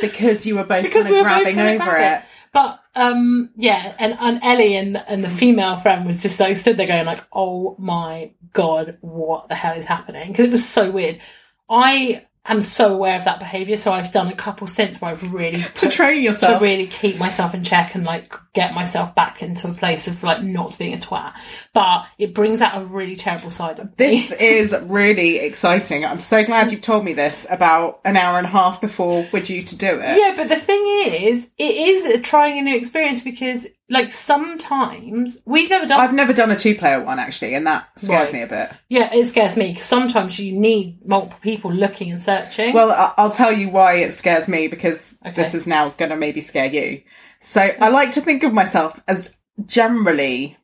Because 0.00 0.46
you 0.46 0.54
were 0.54 0.62
both 0.62 0.84
because 0.84 1.02
kind 1.02 1.12
we 1.12 1.18
of 1.18 1.24
were 1.24 1.28
grabbing 1.28 1.58
over 1.58 1.84
grab 1.84 2.22
it. 2.22 2.28
But 2.52 2.80
um, 2.94 3.50
yeah, 3.56 3.94
and, 3.98 4.16
and 4.20 4.40
Ellie 4.42 4.76
and 4.76 4.96
and 4.96 5.24
the 5.24 5.28
female 5.28 5.76
friend 5.78 6.06
was 6.06 6.22
just 6.22 6.38
like 6.40 6.56
stood 6.56 6.76
there 6.76 6.86
going 6.86 7.04
like, 7.04 7.24
"Oh 7.32 7.74
my 7.78 8.30
god, 8.52 8.98
what 9.00 9.48
the 9.48 9.54
hell 9.54 9.76
is 9.76 9.84
happening?" 9.84 10.28
Because 10.28 10.44
it 10.44 10.50
was 10.50 10.68
so 10.68 10.90
weird. 10.90 11.20
I 11.68 12.26
am 12.52 12.62
so 12.62 12.92
aware 12.92 13.16
of 13.16 13.24
that 13.24 13.38
behaviour, 13.38 13.76
so 13.76 13.92
I've 13.92 14.12
done 14.12 14.28
a 14.28 14.34
couple 14.34 14.66
since 14.66 15.00
where 15.00 15.12
I've 15.12 15.32
really 15.32 15.62
To 15.76 15.88
train 15.88 16.22
yourself, 16.22 16.58
to 16.58 16.64
really 16.64 16.86
keep 16.86 17.18
myself 17.18 17.54
in 17.54 17.64
check 17.64 17.94
and 17.94 18.04
like 18.04 18.34
get 18.54 18.74
myself 18.74 19.14
back 19.14 19.42
into 19.42 19.68
a 19.68 19.74
place 19.74 20.08
of 20.08 20.22
like 20.22 20.42
not 20.42 20.76
being 20.78 20.94
a 20.94 20.98
twat. 20.98 21.34
But 21.78 22.06
it 22.18 22.34
brings 22.34 22.60
out 22.60 22.80
a 22.80 22.84
really 22.84 23.16
terrible 23.16 23.50
side 23.50 23.78
of. 23.78 23.96
This 23.96 24.32
is 24.40 24.74
really 24.84 25.38
exciting. 25.38 26.04
I'm 26.04 26.20
so 26.20 26.44
glad 26.44 26.72
you've 26.72 26.80
told 26.80 27.04
me 27.04 27.12
this 27.12 27.46
about 27.50 28.00
an 28.04 28.16
hour 28.16 28.38
and 28.38 28.46
a 28.46 28.50
half 28.50 28.80
before 28.80 29.28
we're 29.32 29.42
due 29.42 29.62
to 29.62 29.76
do 29.76 30.00
it. 30.02 30.18
Yeah, 30.18 30.34
but 30.36 30.48
the 30.48 30.56
thing 30.56 30.82
is, 31.14 31.50
it 31.58 31.76
is 31.88 32.04
a 32.06 32.18
trying 32.20 32.58
a 32.58 32.62
new 32.62 32.76
experience 32.76 33.20
because, 33.20 33.66
like, 33.88 34.12
sometimes 34.12 35.38
we've 35.44 35.70
never 35.70 35.86
done. 35.86 36.00
I've 36.00 36.14
never 36.14 36.32
done 36.32 36.50
a 36.50 36.56
two 36.56 36.74
player 36.74 37.02
one 37.02 37.18
actually, 37.18 37.54
and 37.54 37.66
that 37.66 37.88
scares 37.96 38.30
Right. 38.30 38.32
me 38.34 38.42
a 38.42 38.46
bit. 38.46 38.72
yeah, 38.88 39.12
it 39.14 39.24
scares 39.26 39.56
me 39.56 39.68
because 39.68 39.86
sometimes 39.86 40.38
you 40.38 40.52
need 40.52 40.98
multiple 41.06 41.38
people 41.42 41.72
looking 41.72 42.10
and 42.10 42.22
searching. 42.22 42.72
Well, 42.74 42.90
I- 42.90 43.12
I'll 43.16 43.30
tell 43.30 43.52
you 43.52 43.68
why 43.70 43.94
it 43.94 44.12
scares 44.12 44.48
me 44.48 44.68
because 44.68 45.14
Okay. 45.24 45.34
this 45.36 45.54
is 45.54 45.66
now 45.66 45.90
going 45.96 46.10
to 46.10 46.16
maybe 46.16 46.40
scare 46.40 46.66
you. 46.66 47.02
So 47.40 47.60
I 47.80 47.88
like 47.88 48.10
to 48.12 48.20
think 48.20 48.42
of 48.42 48.52
myself 48.52 49.00
as 49.06 49.36
generally 49.66 50.56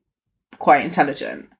quite 0.64 0.82
intelligent, 0.82 1.50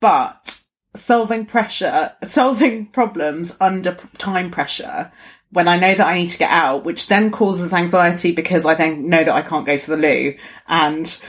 but 0.00 0.58
solving 0.96 1.44
pressure, 1.44 2.12
solving 2.24 2.86
problems 2.86 3.58
under 3.60 3.94
time 4.16 4.50
pressure 4.50 5.12
when 5.50 5.68
I 5.68 5.78
know 5.78 5.94
that 5.94 6.06
I 6.06 6.14
need 6.14 6.28
to 6.28 6.38
get 6.38 6.50
out, 6.50 6.82
which 6.82 7.08
then 7.08 7.30
causes 7.30 7.74
anxiety 7.74 8.32
because 8.32 8.64
I 8.64 8.72
then 8.72 9.10
know 9.10 9.22
that 9.22 9.34
I 9.34 9.42
can't 9.42 9.66
go 9.66 9.76
to 9.76 9.90
the 9.90 9.98
loo 9.98 10.34
and 10.66 11.20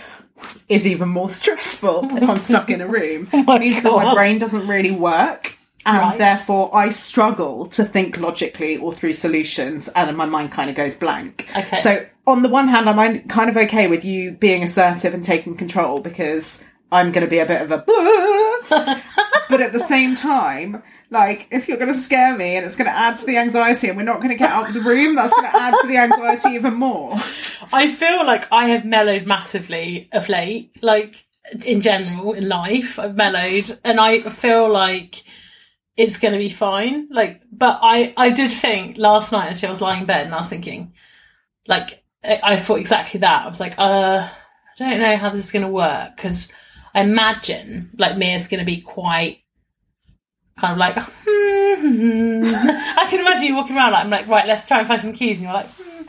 is 0.69 0.87
even 0.87 1.09
more 1.09 1.29
stressful 1.41 2.05
if 2.15 2.29
I'm 2.29 2.37
stuck 2.37 2.69
in 2.69 2.79
a 2.79 2.87
room. 2.87 3.27
Oh 3.33 3.43
my 3.43 3.59
means 3.59 3.83
that 3.83 3.91
my 3.91 4.13
brain 4.13 4.39
doesn't 4.39 4.65
really 4.65 4.91
work. 4.91 5.57
And 5.85 5.97
Right. 5.97 6.17
therefore, 6.17 6.75
I 6.75 6.89
struggle 6.89 7.65
to 7.67 7.83
think 7.83 8.17
logically 8.19 8.77
or 8.77 8.93
through 8.93 9.13
solutions, 9.13 9.87
and 9.89 10.15
my 10.15 10.25
mind 10.25 10.51
kind 10.51 10.69
of 10.69 10.75
goes 10.75 10.95
blank. 10.95 11.47
Okay. 11.55 11.77
So, 11.77 12.05
on 12.27 12.43
the 12.43 12.49
one 12.49 12.67
hand, 12.67 12.87
I'm 12.87 13.21
kind 13.27 13.49
of 13.49 13.57
okay 13.57 13.87
with 13.87 14.05
you 14.05 14.31
being 14.31 14.63
assertive 14.63 15.13
and 15.13 15.23
taking 15.23 15.55
control 15.57 15.99
because 15.99 16.63
I'm 16.91 17.11
going 17.11 17.25
to 17.25 17.29
be 17.29 17.39
a 17.39 17.45
bit 17.45 17.61
of 17.61 17.71
a. 17.71 17.77
but 19.49 19.61
at 19.61 19.73
the 19.73 19.79
same 19.79 20.15
time, 20.15 20.83
like, 21.09 21.47
if 21.51 21.67
you're 21.67 21.77
going 21.77 21.91
to 21.91 21.97
scare 21.97 22.37
me 22.37 22.55
and 22.55 22.65
it's 22.65 22.75
going 22.75 22.89
to 22.89 22.95
add 22.97 23.17
to 23.17 23.25
the 23.25 23.37
anxiety 23.37 23.87
and 23.89 23.97
we're 23.97 24.03
not 24.03 24.17
going 24.17 24.29
to 24.29 24.35
get 24.35 24.49
out 24.51 24.67
of 24.67 24.73
the 24.73 24.81
room, 24.81 25.15
that's 25.15 25.33
going 25.33 25.51
to 25.51 25.55
add 25.61 25.73
to 25.81 25.87
the 25.87 25.97
anxiety 25.97 26.49
even 26.55 26.75
more. 26.75 27.15
I 27.73 27.91
feel 27.91 28.25
like 28.25 28.47
I 28.51 28.69
have 28.69 28.85
mellowed 28.85 29.25
massively 29.25 30.09
of 30.11 30.29
late. 30.29 30.71
Like 30.81 31.25
in 31.65 31.81
general 31.81 32.33
in 32.33 32.47
life, 32.47 32.99
I've 32.99 33.15
mellowed, 33.15 33.77
and 33.83 33.99
I 33.99 34.21
feel 34.29 34.71
like 34.71 35.23
it's 36.01 36.17
going 36.17 36.33
to 36.33 36.37
be 36.37 36.49
fine. 36.49 37.07
Like, 37.09 37.43
but 37.51 37.79
I 37.81 38.13
I 38.17 38.29
did 38.29 38.51
think 38.51 38.97
last 38.97 39.31
night 39.31 39.51
actually 39.51 39.67
I 39.67 39.71
was 39.71 39.81
lying 39.81 40.01
in 40.01 40.05
bed 40.05 40.25
and 40.25 40.35
I 40.35 40.39
was 40.39 40.49
thinking, 40.49 40.93
like, 41.67 42.03
I 42.23 42.39
I 42.43 42.55
thought 42.57 42.79
exactly 42.79 43.19
that. 43.19 43.45
I 43.45 43.49
was 43.49 43.59
like, 43.59 43.77
uh, 43.77 44.27
I 44.29 44.31
don't 44.77 44.99
know 44.99 45.17
how 45.17 45.29
this 45.29 45.45
is 45.45 45.51
going 45.51 45.65
to 45.65 45.71
work 45.71 46.15
because 46.15 46.51
I 46.93 47.01
imagine 47.01 47.91
like 47.97 48.17
Mia's 48.17 48.47
going 48.47 48.59
to 48.59 48.65
be 48.65 48.81
quite 48.81 49.39
kind 50.59 50.73
of 50.73 50.77
like. 50.77 50.97
hmm. 50.97 52.43
I 52.45 53.07
can 53.09 53.19
imagine 53.19 53.45
you 53.45 53.55
walking 53.55 53.77
around 53.77 53.93
like 53.93 54.03
I'm 54.05 54.09
like 54.09 54.27
right, 54.27 54.47
let's 54.47 54.67
try 54.67 54.79
and 54.79 54.87
find 54.87 55.01
some 55.01 55.13
keys, 55.13 55.37
and 55.37 55.43
you're 55.43 55.53
like. 55.53 55.69
hmm. 55.69 56.03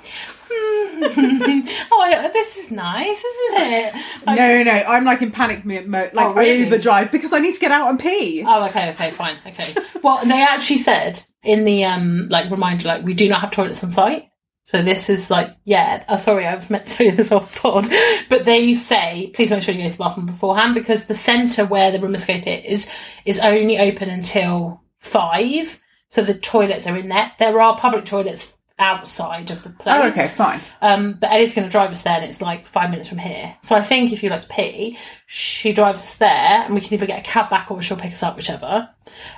oh, 1.93 2.31
this 2.33 2.57
is 2.59 2.71
nice, 2.71 3.25
isn't 3.25 3.63
it? 3.63 3.95
No, 4.27 4.35
no, 4.35 4.63
no. 4.63 4.71
I'm 4.71 5.05
like 5.05 5.21
in 5.23 5.31
panic 5.33 5.65
mode, 5.65 5.89
like 6.15 6.15
Oh, 6.17 6.35
really? 6.35 6.65
overdrive 6.67 7.11
because 7.11 7.33
I 7.33 7.41
need 7.41 7.55
to 7.55 7.61
get 7.61 7.73
out 7.73 7.89
and 7.91 7.99
pee. 7.99 8.45
Oh, 8.47 8.65
okay, 8.67 8.91
okay, 8.91 9.11
fine, 9.11 9.37
okay. 9.47 9.75
Well, 10.03 10.25
they 10.25 10.41
actually 10.43 10.79
said 10.79 11.23
in 11.43 11.65
the 11.65 11.85
um 11.85 12.29
like 12.29 12.51
reminder, 12.51 12.87
like 12.89 13.03
we 13.05 13.15
do 13.15 13.29
not 13.29 13.41
have 13.41 13.51
toilets 13.51 13.83
on 13.83 13.91
site. 13.91 14.29
So 14.65 14.81
this 14.81 15.11
is 15.11 15.29
like, 15.29 15.57
yeah, 15.65 16.05
uh, 16.09 16.17
sorry, 16.17 16.47
I 16.47 16.55
was 16.55 16.71
meant 16.71 16.87
to 16.87 16.95
tell 16.95 17.07
you 17.07 17.13
this 17.13 17.33
off 17.33 17.53
pod, 17.61 17.89
but 18.29 18.45
they 18.45 18.75
say, 18.77 19.33
please 19.35 19.51
make 19.51 19.63
sure 19.65 19.75
you 19.75 19.83
go 19.83 19.89
to 19.89 19.93
the 19.93 19.99
bathroom 19.99 20.27
beforehand 20.27 20.75
because 20.75 21.07
the 21.07 21.17
centre 21.17 21.67
where 21.67 21.91
the 21.91 21.99
room 21.99 22.15
escape 22.15 22.47
is, 22.47 22.89
is 23.25 23.41
only 23.41 23.79
open 23.81 24.09
until 24.09 24.81
five. 25.01 25.81
So 26.11 26.23
the 26.23 26.35
toilets 26.35 26.87
are 26.87 26.97
in 26.97 27.09
there. 27.09 27.33
There 27.41 27.61
are 27.61 27.77
public 27.77 28.05
toilets 28.05 28.53
outside 28.79 29.51
of 29.51 29.63
the 29.63 29.71
place. 29.71 29.95
Oh, 29.97 30.09
okay, 30.09 30.25
it's 30.25 30.37
fine. 30.37 30.61
Um, 30.81 31.15
but 31.15 31.31
Ellie's 31.31 31.55
going 31.55 31.67
to 31.67 31.71
drive 31.71 31.91
us 31.91 32.03
there, 32.03 32.15
and 32.17 32.25
it's 32.25 32.41
like 32.41 32.67
five 32.69 32.91
minutes 32.91 33.09
from 33.09 33.19
here. 33.19 33.57
So 33.63 33.77
I 33.77 33.83
think 33.83 34.13
if 34.13 34.23
you 34.23 34.31
like 34.31 34.43
to 34.43 34.49
pee, 34.49 34.99
she 35.27 35.73
drives 35.73 36.01
us 36.03 36.17
there, 36.17 36.29
and 36.31 36.75
we 36.75 36.81
can 36.81 36.95
either 36.95 37.07
get 37.07 37.21
a 37.21 37.29
cab 37.29 37.51
back 37.51 37.71
or 37.71 37.81
she'll 37.83 37.97
pick 37.97 38.13
us 38.13 38.23
up, 38.23 38.37
whichever. 38.37 38.89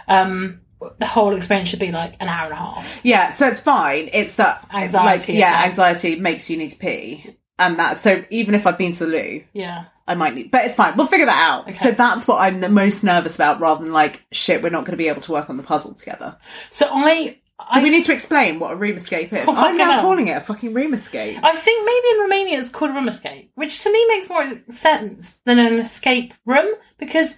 Um, 0.08 0.60
the 0.98 1.06
whole 1.06 1.34
experience 1.34 1.68
should 1.70 1.78
be 1.78 1.90
like 1.92 2.14
an 2.20 2.28
hour 2.28 2.44
and 2.44 2.52
a 2.52 2.56
half. 2.56 3.00
Yeah, 3.02 3.30
so 3.30 3.48
it's 3.48 3.60
fine. 3.60 4.10
It's 4.12 4.36
that 4.36 4.66
Anxiety, 4.72 5.32
Like, 5.32 5.40
yeah, 5.40 5.60
yeah. 5.60 5.64
anxiety 5.66 6.16
makes 6.16 6.50
you 6.50 6.56
need 6.58 6.70
to 6.70 6.78
pee, 6.78 7.36
and 7.58 7.78
that. 7.78 7.98
So 7.98 8.24
even 8.30 8.54
if 8.54 8.66
I've 8.66 8.76
been 8.78 8.92
to 8.92 9.06
the 9.06 9.10
loo, 9.10 9.44
Yeah. 9.52 9.84
I 10.06 10.14
might 10.14 10.34
need, 10.34 10.50
but 10.50 10.66
it's 10.66 10.76
fine. 10.76 10.98
We'll 10.98 11.06
figure 11.06 11.24
that 11.24 11.50
out. 11.66 11.74
So 11.76 11.90
that's 11.90 12.28
what 12.28 12.36
I'm 12.38 12.60
the 12.60 12.68
most 12.68 13.04
nervous 13.04 13.36
about, 13.36 13.58
rather 13.60 13.82
than 13.82 13.94
like 13.94 14.22
shit. 14.32 14.62
We're 14.62 14.68
not 14.68 14.80
going 14.84 14.90
to 14.90 14.98
be 14.98 15.08
able 15.08 15.22
to 15.22 15.32
work 15.32 15.48
on 15.48 15.56
the 15.56 15.62
puzzle 15.62 15.94
together. 15.94 16.36
So 16.70 16.86
I, 16.92 17.38
I, 17.71 17.78
Do 17.78 17.83
we 17.85 17.90
need 17.90 18.04
to 18.04 18.12
explain 18.12 18.59
what 18.59 18.73
a 18.73 18.76
room 18.76 18.97
escape 18.97 19.33
is? 19.33 19.47
Oh, 19.49 19.54
I'm 19.54 19.76
now 19.76 19.92
hell. 19.92 20.02
calling 20.02 20.28
it 20.28 20.37
a 20.37 20.40
fucking 20.40 20.75
room 20.75 20.94
escape. 20.94 21.38
I 21.42 21.54
think 21.56 21.85
maybe 21.87 22.14
in 22.14 22.21
Romania 22.21 22.61
it's 22.61 22.71
called 22.71 22.90
a 22.90 22.94
room 22.94 23.09
escape, 23.09 23.50
which 23.54 23.83
to 23.83 23.92
me 23.92 24.06
makes 24.09 24.28
more 24.28 24.61
sense 24.71 25.35
than 25.44 25.59
an 25.59 25.75
escape 25.80 26.35
room 26.44 26.66
because 26.99 27.37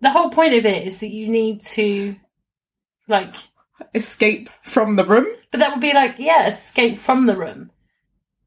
the 0.00 0.10
whole 0.10 0.30
point 0.30 0.54
of 0.54 0.64
it 0.66 0.86
is 0.86 0.98
that 1.00 1.10
you 1.10 1.28
need 1.28 1.62
to, 1.62 2.16
like, 3.08 3.34
Escape 3.94 4.50
from 4.62 4.96
the 4.96 5.04
room. 5.06 5.26
but 5.50 5.58
that 5.58 5.72
would 5.72 5.80
be 5.80 5.92
like, 5.94 6.16
yeah, 6.18 6.48
escape 6.48 6.98
from 6.98 7.26
the 7.26 7.36
room, 7.36 7.70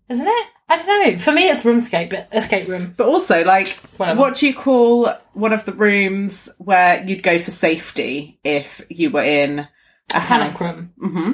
isn't 0.09 0.27
it? 0.27 0.47
I 0.69 0.81
don't 0.81 1.13
know. 1.13 1.19
For 1.19 1.31
me, 1.31 1.49
it's 1.49 1.65
room 1.65 1.79
escape, 1.79 2.11
but 2.11 2.29
escape 2.31 2.67
room. 2.67 2.93
But 2.95 3.07
also, 3.07 3.43
like, 3.43 3.67
Whatever. 3.97 4.19
what 4.19 4.35
do 4.37 4.47
you 4.47 4.53
call 4.53 5.09
one 5.33 5.51
of 5.53 5.65
the 5.65 5.73
rooms 5.73 6.49
where 6.59 7.03
you'd 7.05 7.23
go 7.23 7.37
for 7.39 7.51
safety 7.51 8.39
if 8.43 8.81
you 8.89 9.09
were 9.09 9.23
in 9.23 9.67
a 10.11 10.19
Panic 10.19 10.57
house? 10.57 10.61
room. 10.61 10.93
hmm 10.99 11.31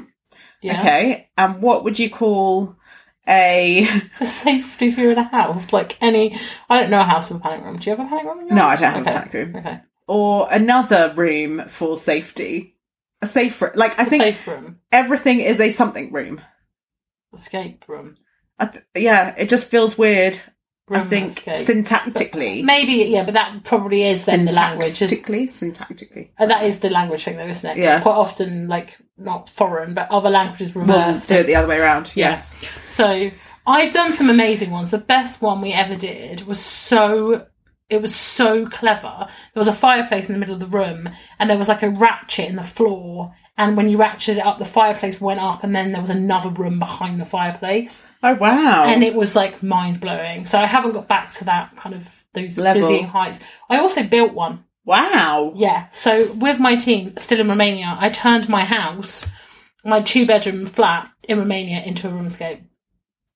Yeah. 0.61 0.79
Okay. 0.79 1.29
And 1.37 1.61
what 1.61 1.83
would 1.83 1.97
you 1.99 2.09
call 2.09 2.75
a? 3.27 3.85
For 4.17 4.25
safety 4.25 4.87
if 4.87 4.97
you're 4.97 5.11
in 5.11 5.17
a 5.17 5.23
house, 5.23 5.71
like 5.73 5.97
any. 6.01 6.39
I 6.69 6.79
don't 6.79 6.89
know 6.89 7.01
a 7.01 7.03
house 7.03 7.29
with 7.29 7.39
a 7.39 7.41
panic 7.41 7.65
room. 7.65 7.77
Do 7.79 7.89
you 7.89 7.95
have 7.95 8.05
a 8.05 8.09
panic 8.09 8.25
room? 8.25 8.39
in 8.41 8.47
your 8.47 8.55
No, 8.55 8.65
I 8.65 8.69
house? 8.71 8.79
don't 8.81 8.93
have 8.93 9.01
a 9.01 9.09
Okay. 9.09 9.13
panic 9.19 9.33
room. 9.33 9.55
Okay. 9.57 9.81
or 10.07 10.47
another 10.51 11.13
room 11.15 11.67
for 11.69 11.97
safety? 11.97 12.75
A 13.21 13.27
safe 13.27 13.61
room. 13.61 13.71
Like 13.75 13.99
I 13.99 14.05
think 14.05 14.23
Safe 14.23 14.47
room. 14.47 14.79
everything 14.91 15.39
is 15.41 15.59
a 15.59 15.69
something 15.69 16.11
room. 16.11 16.41
Escape 17.33 17.83
room. 17.87 18.17
I 18.57 18.65
th- 18.67 18.83
yeah, 18.95 19.35
it 19.37 19.49
just 19.49 19.67
feels 19.67 19.97
weird. 19.97 20.39
I 20.97 21.05
think 21.05 21.27
escape. 21.27 21.57
syntactically. 21.57 22.63
Maybe, 22.63 22.93
yeah, 23.09 23.23
but 23.23 23.33
that 23.35 23.63
probably 23.63 24.03
is 24.03 24.25
then 24.25 24.45
the 24.45 24.51
language. 24.51 24.87
Syntactically, 24.89 25.43
syntactically. 25.43 26.29
Uh, 26.37 26.45
that 26.47 26.63
is 26.63 26.79
the 26.79 26.89
language 26.89 27.23
thing, 27.23 27.37
though, 27.37 27.47
isn't 27.47 27.69
it? 27.71 27.77
Yeah. 27.77 28.01
Quite 28.01 28.15
often, 28.15 28.67
like 28.67 28.97
not 29.17 29.49
foreign, 29.49 29.93
but 29.93 30.09
other 30.11 30.29
languages 30.29 30.73
We'll 30.73 30.85
reverse. 30.85 31.25
do 31.25 31.35
it 31.35 31.47
the 31.47 31.55
other 31.55 31.67
way 31.67 31.79
around. 31.79 32.11
Yeah. 32.15 32.31
Yes. 32.31 32.63
So 32.85 33.29
I've 33.67 33.93
done 33.93 34.13
some 34.13 34.29
amazing 34.29 34.71
ones. 34.71 34.89
The 34.91 34.97
best 34.97 35.41
one 35.41 35.61
we 35.61 35.73
ever 35.73 35.95
did 35.95 36.41
was 36.47 36.59
so. 36.59 37.45
It 37.89 38.03
was 38.03 38.15
so 38.15 38.67
clever. 38.67 39.25
There 39.53 39.59
was 39.59 39.67
a 39.67 39.73
fireplace 39.73 40.27
in 40.29 40.33
the 40.33 40.39
middle 40.39 40.53
of 40.53 40.59
the 40.59 40.67
room, 40.67 41.09
and 41.39 41.49
there 41.49 41.57
was 41.57 41.67
like 41.69 41.81
a 41.81 41.89
ratchet 41.89 42.47
in 42.47 42.55
the 42.55 42.61
floor. 42.63 43.33
And 43.59 43.75
when 43.77 43.89
you 43.89 43.97
ratcheted 43.97 44.37
it 44.37 44.45
up, 44.45 44.57
the 44.57 44.65
fireplace 44.65 45.19
went 45.21 45.39
up, 45.41 45.63
and 45.65 45.75
then 45.75 45.91
there 45.91 45.99
was 46.01 46.09
another 46.09 46.49
room 46.49 46.79
behind 46.79 47.19
the 47.21 47.25
fireplace, 47.25 48.07
Oh 48.23 48.33
wow. 48.35 48.85
and 48.85 49.03
it 49.03 49.13
was 49.15 49.35
like 49.35 49.61
mind 49.61 49.99
blowing. 49.99 50.45
So 50.45 50.57
I 50.57 50.65
haven't 50.65 50.93
got 50.93 51.07
back 51.09 51.33
to 51.35 51.43
that 51.45 51.75
kind 51.75 51.93
of 51.93 52.07
those 52.33 52.57
Level. 52.57 52.81
dizzying 52.83 53.07
heights. 53.07 53.39
I 53.69 53.79
also 53.79 54.03
built 54.03 54.33
one. 54.33 54.63
wow. 54.85 55.51
Yeah. 55.55 55.89
So 55.89 56.31
with 56.33 56.59
my 56.59 56.75
team 56.77 57.15
still 57.17 57.39
in 57.41 57.49
Romania, 57.49 57.97
I 57.99 58.09
turned 58.09 58.47
my 58.49 58.63
house, 58.63 59.25
my 59.83 60.01
two 60.01 60.25
bedroom 60.25 60.65
flat 60.65 61.09
in 61.27 61.37
Romania, 61.37 61.81
into 61.83 62.07
a 62.07 62.11
room 62.11 62.27
escape. 62.27 62.61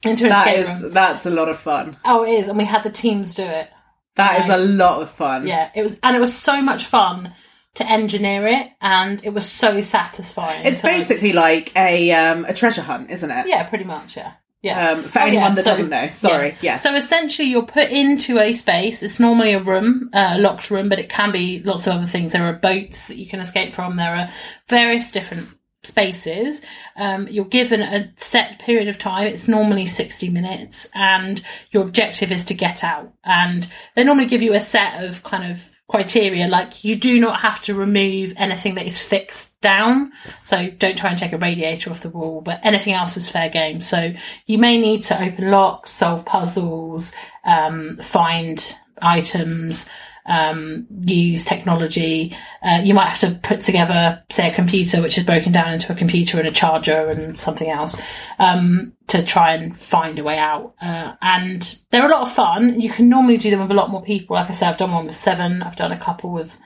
Into 0.06 0.30
That 0.30 0.48
escape 0.48 0.68
is 0.78 0.84
room. 0.84 0.92
that's 0.94 1.26
a 1.26 1.32
lot 1.32 1.50
of 1.50 1.58
fun. 1.60 1.98
Oh, 2.06 2.24
it 2.24 2.30
is, 2.32 2.48
and 2.48 2.58
we 2.58 2.64
had 2.66 2.84
the 2.84 2.90
teams 2.92 3.36
do 3.36 3.44
it. 3.44 3.70
That 4.16 4.44
is 4.46 4.50
a 4.50 4.58
lot 4.58 5.02
of 5.02 5.10
fun. 5.10 5.48
Yeah, 5.48 5.70
it 5.76 5.82
was, 5.82 6.00
and 6.02 6.16
it 6.16 6.20
was 6.20 6.34
so 6.36 6.62
much 6.62 6.86
fun 6.86 7.34
to 7.76 7.90
engineer 7.90 8.46
it, 8.48 8.68
and 8.82 9.24
it 9.24 9.34
was 9.34 9.50
so 9.50 9.82
satisfying. 9.82 10.66
It's 10.66 10.84
like- 10.84 10.94
basically 10.94 11.34
like 11.34 11.72
a 11.76 12.12
um, 12.12 12.46
a 12.46 12.54
treasure 12.54 12.82
hunt, 12.82 13.10
isn't 13.10 13.32
it? 13.32 13.48
yeah, 13.48 13.64
pretty 13.64 13.84
much, 13.86 14.16
yeah. 14.18 14.34
Yeah. 14.62 14.92
Um, 14.92 15.04
for 15.04 15.20
Oh, 15.20 15.24
anyone 15.26 15.44
yeah, 15.50 15.56
that 15.56 15.64
so- 15.66 15.72
doesn't 15.72 15.90
know, 15.90 16.08
sorry. 16.08 16.50
yeah. 16.52 16.56
Yes. 16.62 16.84
So 16.84 16.96
essentially, 16.96 17.50
you're 17.50 17.66
put 17.66 17.90
into 17.90 18.40
a 18.40 18.54
space. 18.54 19.04
It's 19.04 19.20
normally 19.20 19.52
a 19.52 19.60
room, 19.60 20.10
uh, 20.14 20.38
locked 20.40 20.72
room, 20.72 20.88
but 20.88 21.00
it 21.00 21.10
can 21.10 21.32
be 21.34 21.62
lots 21.64 21.86
of 21.86 21.94
other 21.98 22.06
things. 22.06 22.32
There 22.32 22.46
are 22.46 22.54
boats 22.54 23.08
that 23.08 23.18
you 23.18 23.26
can 23.28 23.42
escape 23.42 23.76
from. 23.76 23.98
There 23.98 24.16
are 24.16 24.30
various 24.70 25.12
different 25.12 25.50
spaces. 25.84 26.62
Um, 26.96 27.28
you're 27.30 27.44
given 27.44 27.82
a 27.82 28.12
set 28.16 28.60
period 28.60 28.88
of 28.88 28.98
time. 28.98 29.28
It's 29.28 29.50
normally 29.50 29.86
60 29.86 30.30
minutes, 30.30 30.90
and 30.96 31.42
your 31.72 31.84
objective 31.84 32.32
is 32.32 32.46
to 32.46 32.54
get 32.54 32.84
out. 32.86 33.12
And 33.26 33.68
they 33.96 34.06
normally 34.06 34.28
give 34.28 34.42
you 34.42 34.54
a 34.54 34.62
set 34.62 35.04
of 35.04 35.24
kind 35.24 35.52
of 35.52 35.60
criteria 35.90 36.48
like 36.48 36.84
you 36.84 36.96
do 36.96 37.20
not 37.20 37.42
have 37.42 37.62
to 37.62 37.74
remove 37.76 38.34
anything 38.38 38.76
that 38.76 38.86
is 38.86 38.98
fixed 38.98 39.60
down. 39.62 40.12
So 40.44 40.70
don't 40.70 40.98
try 40.98 41.10
and 41.10 41.20
take 41.20 41.34
a 41.34 41.38
radiator 41.38 41.92
off 41.92 42.02
the 42.02 42.10
wall 42.10 42.42
but 42.42 42.60
anything 42.64 42.94
else 42.94 43.18
is 43.18 43.30
fair 43.30 43.50
game. 43.50 43.82
So 43.82 44.14
you 44.46 44.58
may 44.58 44.82
need 44.82 45.04
to 45.06 45.22
open 45.22 45.52
locks 45.52 45.92
solve 45.92 46.26
puzzles 46.26 47.14
um, 47.44 47.98
find 47.98 48.78
items 49.02 49.90
um, 50.26 50.88
use 51.02 51.46
technology. 51.46 52.36
Uh, 52.62 52.82
you 52.84 52.94
might 52.94 53.08
have 53.08 53.20
to 53.20 53.40
put 53.44 53.62
together 53.62 54.24
say 54.30 54.50
a 54.50 54.54
computer 54.54 55.02
which 55.02 55.18
is 55.18 55.24
broken 55.24 55.52
down 55.52 55.74
into 55.74 55.92
a 55.92 55.96
computer 55.96 56.40
and 56.40 56.48
a 56.48 56.52
charger 56.52 57.10
and 57.10 57.40
something 57.40 57.70
else 57.70 58.00
um, 58.40 58.94
to 59.08 59.24
try 59.24 59.54
and 59.54 59.78
find 59.78 60.20
a 60.20 60.24
way 60.24 60.38
out. 60.38 60.74
Uh, 60.82 61.16
and 61.22 61.80
they're 61.92 62.06
a 62.06 62.12
lot 62.12 62.22
of 62.22 62.32
fun. 62.32 62.80
You 62.80 62.90
can 62.90 63.10
normally 63.10 63.38
do 63.38 63.50
them 63.50 63.62
with 63.62 63.72
a 63.72 63.76
lot 63.76 63.90
more 63.90 64.04
people. 64.04 64.36
Like 64.36 64.50
i 64.50 64.54
said 64.54 64.70
i've 64.70 64.78
done 64.78 64.92
one 64.92 65.06
with 65.06 65.16
seven. 65.16 65.62
I've 65.62 65.76
done 65.76 65.92
a 65.92 66.00
couple 66.00 66.32
with 66.32 66.58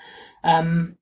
um, 0.44 0.98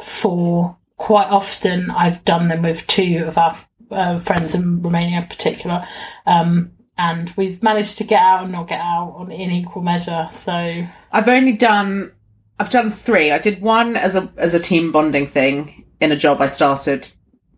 four. 0.00 0.76
Quite 0.96 1.28
often 1.28 1.92
i've 1.92 2.24
done 2.24 2.48
them 2.48 2.62
with 2.62 2.84
two 2.88 3.24
of 3.28 3.38
our 3.38 3.56
uh, 3.92 4.18
friends 4.18 4.54
in 4.54 4.82
romania 4.82 5.18
in 5.18 5.26
particular. 5.28 5.86
Um, 6.26 6.72
and 6.98 7.32
we've 7.36 7.62
managed 7.62 7.98
to 7.98 8.04
get 8.04 8.20
out 8.20 8.42
and 8.42 8.52
not 8.52 8.66
get 8.66 8.80
out 8.80 9.14
on 9.16 9.30
in 9.30 9.52
equal 9.52 9.82
measure. 9.82 10.28
So 10.32 10.84
I've 11.12 11.28
only 11.28 11.52
done 11.52 12.12
I've 12.58 12.70
done 12.70 12.92
three. 12.92 13.30
I 13.30 13.38
did 13.38 13.60
one 13.60 13.96
as 13.96 14.16
a 14.16 14.30
as 14.36 14.54
a 14.54 14.60
team 14.60 14.92
bonding 14.92 15.28
thing 15.28 15.84
in 16.00 16.12
a 16.12 16.16
job 16.16 16.40
I 16.40 16.48
started 16.48 17.08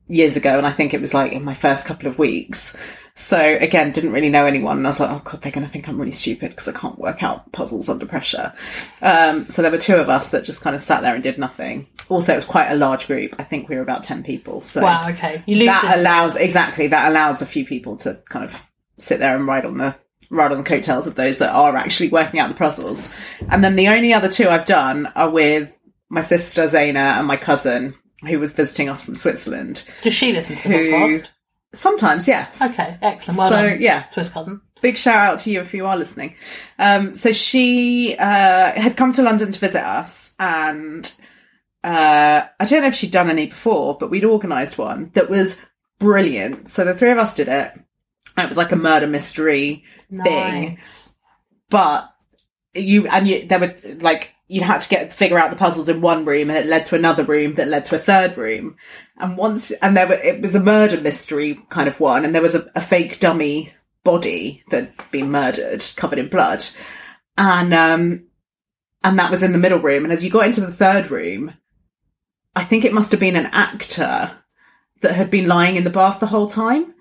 years 0.08 0.36
ago, 0.36 0.58
and 0.58 0.66
I 0.66 0.72
think 0.72 0.92
it 0.92 1.00
was 1.00 1.14
like 1.14 1.32
in 1.32 1.44
my 1.44 1.54
first 1.54 1.86
couple 1.86 2.08
of 2.08 2.18
weeks. 2.18 2.76
So 3.14 3.38
again, 3.38 3.92
didn't 3.92 4.12
really 4.12 4.30
know 4.30 4.46
anyone, 4.46 4.78
and 4.78 4.86
I 4.86 4.90
was 4.90 5.00
like, 5.00 5.10
oh 5.10 5.22
god, 5.24 5.42
they're 5.42 5.52
going 5.52 5.66
to 5.66 5.72
think 5.72 5.88
I'm 5.88 5.98
really 5.98 6.10
stupid 6.10 6.50
because 6.50 6.68
I 6.68 6.72
can't 6.72 6.98
work 6.98 7.22
out 7.22 7.50
puzzles 7.52 7.88
under 7.88 8.06
pressure. 8.06 8.52
Um, 9.02 9.48
so 9.48 9.62
there 9.62 9.70
were 9.70 9.78
two 9.78 9.96
of 9.96 10.08
us 10.08 10.30
that 10.30 10.44
just 10.44 10.62
kind 10.62 10.76
of 10.76 10.82
sat 10.82 11.02
there 11.02 11.14
and 11.14 11.22
did 11.22 11.38
nothing. 11.38 11.86
Also, 12.08 12.32
it 12.32 12.36
was 12.36 12.44
quite 12.44 12.70
a 12.70 12.76
large 12.76 13.06
group. 13.06 13.36
I 13.38 13.44
think 13.44 13.68
we 13.68 13.76
were 13.76 13.82
about 13.82 14.04
ten 14.04 14.22
people. 14.22 14.60
So 14.62 14.82
wow 14.82 15.08
okay 15.10 15.42
you 15.46 15.64
that 15.66 15.84
it. 15.84 16.00
allows 16.00 16.36
exactly 16.36 16.86
that 16.88 17.10
allows 17.10 17.42
a 17.42 17.46
few 17.46 17.64
people 17.64 17.96
to 17.98 18.14
kind 18.28 18.44
of 18.44 18.60
sit 18.96 19.18
there 19.18 19.36
and 19.36 19.46
ride 19.46 19.64
on 19.64 19.78
the 19.78 19.94
ride 20.30 20.52
on 20.52 20.58
the 20.58 20.64
coattails 20.64 21.06
of 21.06 21.14
those 21.16 21.38
that 21.38 21.50
are 21.52 21.76
actually 21.76 22.08
working 22.08 22.40
out 22.40 22.48
the 22.48 22.54
puzzles. 22.54 23.12
And 23.48 23.62
then 23.62 23.76
the 23.76 23.88
only 23.88 24.12
other 24.12 24.28
two 24.28 24.48
I've 24.48 24.64
done 24.64 25.06
are 25.16 25.28
with 25.30 25.70
my 26.08 26.20
sister 26.22 26.62
Zaina 26.64 27.18
and 27.18 27.26
my 27.26 27.36
cousin 27.36 27.94
who 28.26 28.38
was 28.38 28.52
visiting 28.52 28.88
us 28.88 29.02
from 29.02 29.14
Switzerland. 29.14 29.82
does 30.02 30.14
she 30.14 30.32
listen 30.32 30.56
to 30.56 30.62
the 30.68 30.68
Who- 30.68 30.90
podcast 30.92 31.28
Sometimes, 31.72 32.26
yes. 32.26 32.60
okay 32.60 32.98
excellent 33.00 33.38
well 33.38 33.48
So, 33.50 33.68
done 33.68 33.80
yeah. 33.80 34.08
swiss 34.08 34.28
cousin 34.28 34.60
Big 34.82 34.96
shout 34.96 35.14
out 35.34 35.38
to 35.40 35.50
you 35.50 35.60
if 35.60 35.72
you 35.74 35.86
are 35.86 35.96
listening. 35.96 36.34
Um, 36.78 37.12
so 37.12 37.32
she 37.32 38.16
uh, 38.18 38.72
had 38.72 38.96
come 38.96 39.12
to 39.12 39.22
London 39.22 39.52
to 39.52 39.58
visit 39.60 39.84
us, 39.84 40.34
and 40.40 41.04
uh, 41.84 42.42
I 42.58 42.64
don't 42.64 42.80
know 42.82 42.88
if 42.88 42.94
she'd 42.94 43.10
done 43.10 43.28
any 43.30 43.46
before, 43.46 43.98
but 43.98 44.08
we'd 44.10 44.24
organised 44.24 44.78
one 44.78 45.10
that 45.12 45.28
was 45.28 45.62
brilliant. 45.98 46.70
So 46.70 46.84
the 46.86 46.94
three 46.94 47.10
of 47.10 47.18
us 47.18 47.36
did 47.36 47.48
it. 47.48 47.72
And 48.40 48.46
it 48.46 48.50
was 48.50 48.56
like 48.56 48.72
a 48.72 48.76
murder 48.76 49.06
mystery 49.06 49.84
thing, 50.10 50.64
nice 50.70 51.10
but 51.70 52.12
you 52.74 53.06
and 53.06 53.26
you 53.26 53.46
there 53.46 53.60
were 53.60 53.74
like 54.00 54.34
you 54.48 54.60
had 54.60 54.80
to 54.80 54.88
get 54.88 55.12
figure 55.12 55.38
out 55.38 55.50
the 55.50 55.56
puzzles 55.56 55.88
in 55.88 56.00
one 56.00 56.24
room, 56.24 56.50
and 56.50 56.58
it 56.58 56.66
led 56.66 56.84
to 56.86 56.96
another 56.96 57.24
room 57.24 57.54
that 57.54 57.68
led 57.68 57.84
to 57.86 57.96
a 57.96 58.00
third 58.00 58.36
room. 58.36 58.76
And 59.16 59.36
once 59.36 59.70
and 59.70 59.96
there 59.96 60.08
were 60.08 60.14
it 60.14 60.42
was 60.42 60.54
a 60.54 60.62
murder 60.62 61.00
mystery 61.00 61.58
kind 61.70 61.88
of 61.88 62.00
one, 62.00 62.24
and 62.24 62.34
there 62.34 62.42
was 62.42 62.54
a, 62.54 62.70
a 62.74 62.80
fake 62.80 63.20
dummy 63.20 63.72
body 64.02 64.64
that 64.70 64.92
had 64.98 65.10
been 65.10 65.30
murdered, 65.30 65.84
covered 65.96 66.18
in 66.18 66.28
blood, 66.28 66.64
and 67.38 67.72
um 67.72 68.24
and 69.02 69.18
that 69.18 69.30
was 69.30 69.42
in 69.42 69.52
the 69.52 69.58
middle 69.58 69.78
room. 69.78 70.04
And 70.04 70.12
as 70.12 70.24
you 70.24 70.30
got 70.30 70.46
into 70.46 70.60
the 70.60 70.72
third 70.72 71.10
room, 71.10 71.54
I 72.54 72.64
think 72.64 72.84
it 72.84 72.92
must 72.92 73.12
have 73.12 73.20
been 73.20 73.36
an 73.36 73.46
actor 73.46 74.32
that 75.00 75.14
had 75.14 75.30
been 75.30 75.48
lying 75.48 75.76
in 75.76 75.84
the 75.84 75.90
bath 75.90 76.20
the 76.20 76.26
whole 76.26 76.48
time. 76.48 76.94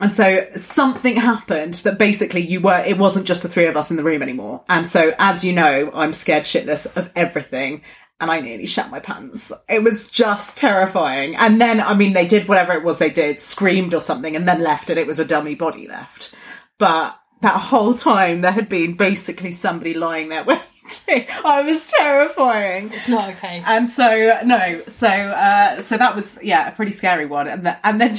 And 0.00 0.12
so 0.12 0.46
something 0.54 1.16
happened 1.16 1.74
that 1.74 1.98
basically 1.98 2.42
you 2.42 2.60
were, 2.60 2.84
it 2.86 2.98
wasn't 2.98 3.26
just 3.26 3.42
the 3.42 3.48
three 3.48 3.66
of 3.66 3.76
us 3.76 3.90
in 3.90 3.96
the 3.96 4.04
room 4.04 4.22
anymore. 4.22 4.62
And 4.68 4.86
so, 4.86 5.12
as 5.18 5.44
you 5.44 5.52
know, 5.52 5.90
I'm 5.92 6.12
scared 6.12 6.44
shitless 6.44 6.96
of 6.96 7.10
everything. 7.16 7.82
And 8.20 8.30
I 8.30 8.40
nearly 8.40 8.66
shat 8.66 8.90
my 8.90 8.98
pants. 9.00 9.52
It 9.68 9.82
was 9.82 10.08
just 10.10 10.58
terrifying. 10.58 11.36
And 11.36 11.60
then, 11.60 11.80
I 11.80 11.94
mean, 11.94 12.12
they 12.14 12.26
did 12.26 12.48
whatever 12.48 12.72
it 12.72 12.82
was 12.82 12.98
they 12.98 13.10
did, 13.10 13.38
screamed 13.38 13.94
or 13.94 14.00
something, 14.00 14.34
and 14.34 14.46
then 14.46 14.60
left, 14.60 14.90
and 14.90 14.98
it 14.98 15.06
was 15.06 15.20
a 15.20 15.24
dummy 15.24 15.54
body 15.54 15.86
left. 15.86 16.34
But 16.78 17.16
that 17.42 17.60
whole 17.60 17.94
time, 17.94 18.40
there 18.40 18.50
had 18.50 18.68
been 18.68 18.96
basically 18.96 19.52
somebody 19.52 19.94
lying 19.94 20.30
there 20.30 20.42
waiting. 20.44 21.26
I 21.44 21.62
was 21.62 21.86
terrifying. 21.86 22.90
It's 22.92 23.08
not 23.08 23.30
okay. 23.30 23.62
And 23.64 23.88
so 23.88 24.40
no, 24.44 24.82
so 24.88 25.08
uh, 25.08 25.80
so 25.82 25.96
that 25.96 26.16
was 26.16 26.40
yeah 26.42 26.68
a 26.68 26.72
pretty 26.72 26.92
scary 26.92 27.26
one. 27.26 27.46
And 27.46 27.66
the, 27.66 27.86
and 27.86 28.00
then 28.00 28.16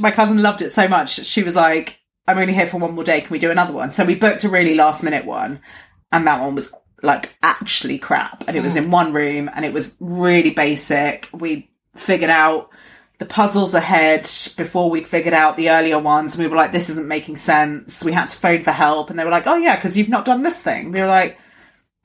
my 0.00 0.10
cousin 0.10 0.42
loved 0.42 0.62
it 0.62 0.70
so 0.70 0.88
much. 0.88 1.24
She 1.24 1.42
was 1.42 1.56
like, 1.56 2.00
"I'm 2.26 2.38
only 2.38 2.54
here 2.54 2.66
for 2.66 2.78
one 2.78 2.94
more 2.94 3.04
day. 3.04 3.20
Can 3.20 3.30
we 3.30 3.38
do 3.38 3.50
another 3.50 3.72
one?" 3.72 3.90
So 3.90 4.04
we 4.04 4.14
booked 4.14 4.44
a 4.44 4.48
really 4.48 4.74
last 4.74 5.02
minute 5.02 5.24
one, 5.24 5.60
and 6.12 6.26
that 6.26 6.40
one 6.40 6.54
was 6.54 6.72
like 7.02 7.34
actually 7.42 7.98
crap. 7.98 8.44
And 8.46 8.56
it 8.56 8.62
was 8.62 8.72
hmm. 8.72 8.84
in 8.84 8.90
one 8.90 9.12
room, 9.12 9.50
and 9.54 9.64
it 9.64 9.72
was 9.72 9.96
really 10.00 10.50
basic. 10.50 11.28
We 11.32 11.70
figured 11.96 12.30
out 12.30 12.70
the 13.18 13.26
puzzles 13.26 13.74
ahead 13.74 14.22
before 14.56 14.88
we'd 14.88 15.06
figured 15.06 15.34
out 15.34 15.58
the 15.58 15.70
earlier 15.70 15.98
ones 15.98 16.34
and 16.34 16.42
we 16.42 16.48
were 16.48 16.56
like 16.56 16.72
this 16.72 16.88
isn't 16.88 17.06
making 17.06 17.36
sense 17.36 18.02
we 18.02 18.12
had 18.12 18.30
to 18.30 18.36
phone 18.36 18.62
for 18.62 18.70
help 18.70 19.10
and 19.10 19.18
they 19.18 19.24
were 19.24 19.30
like 19.30 19.46
oh 19.46 19.56
yeah 19.56 19.76
because 19.76 19.94
you've 19.94 20.08
not 20.08 20.24
done 20.24 20.42
this 20.42 20.62
thing 20.62 20.90
we 20.90 21.00
were 21.00 21.06
like 21.06 21.38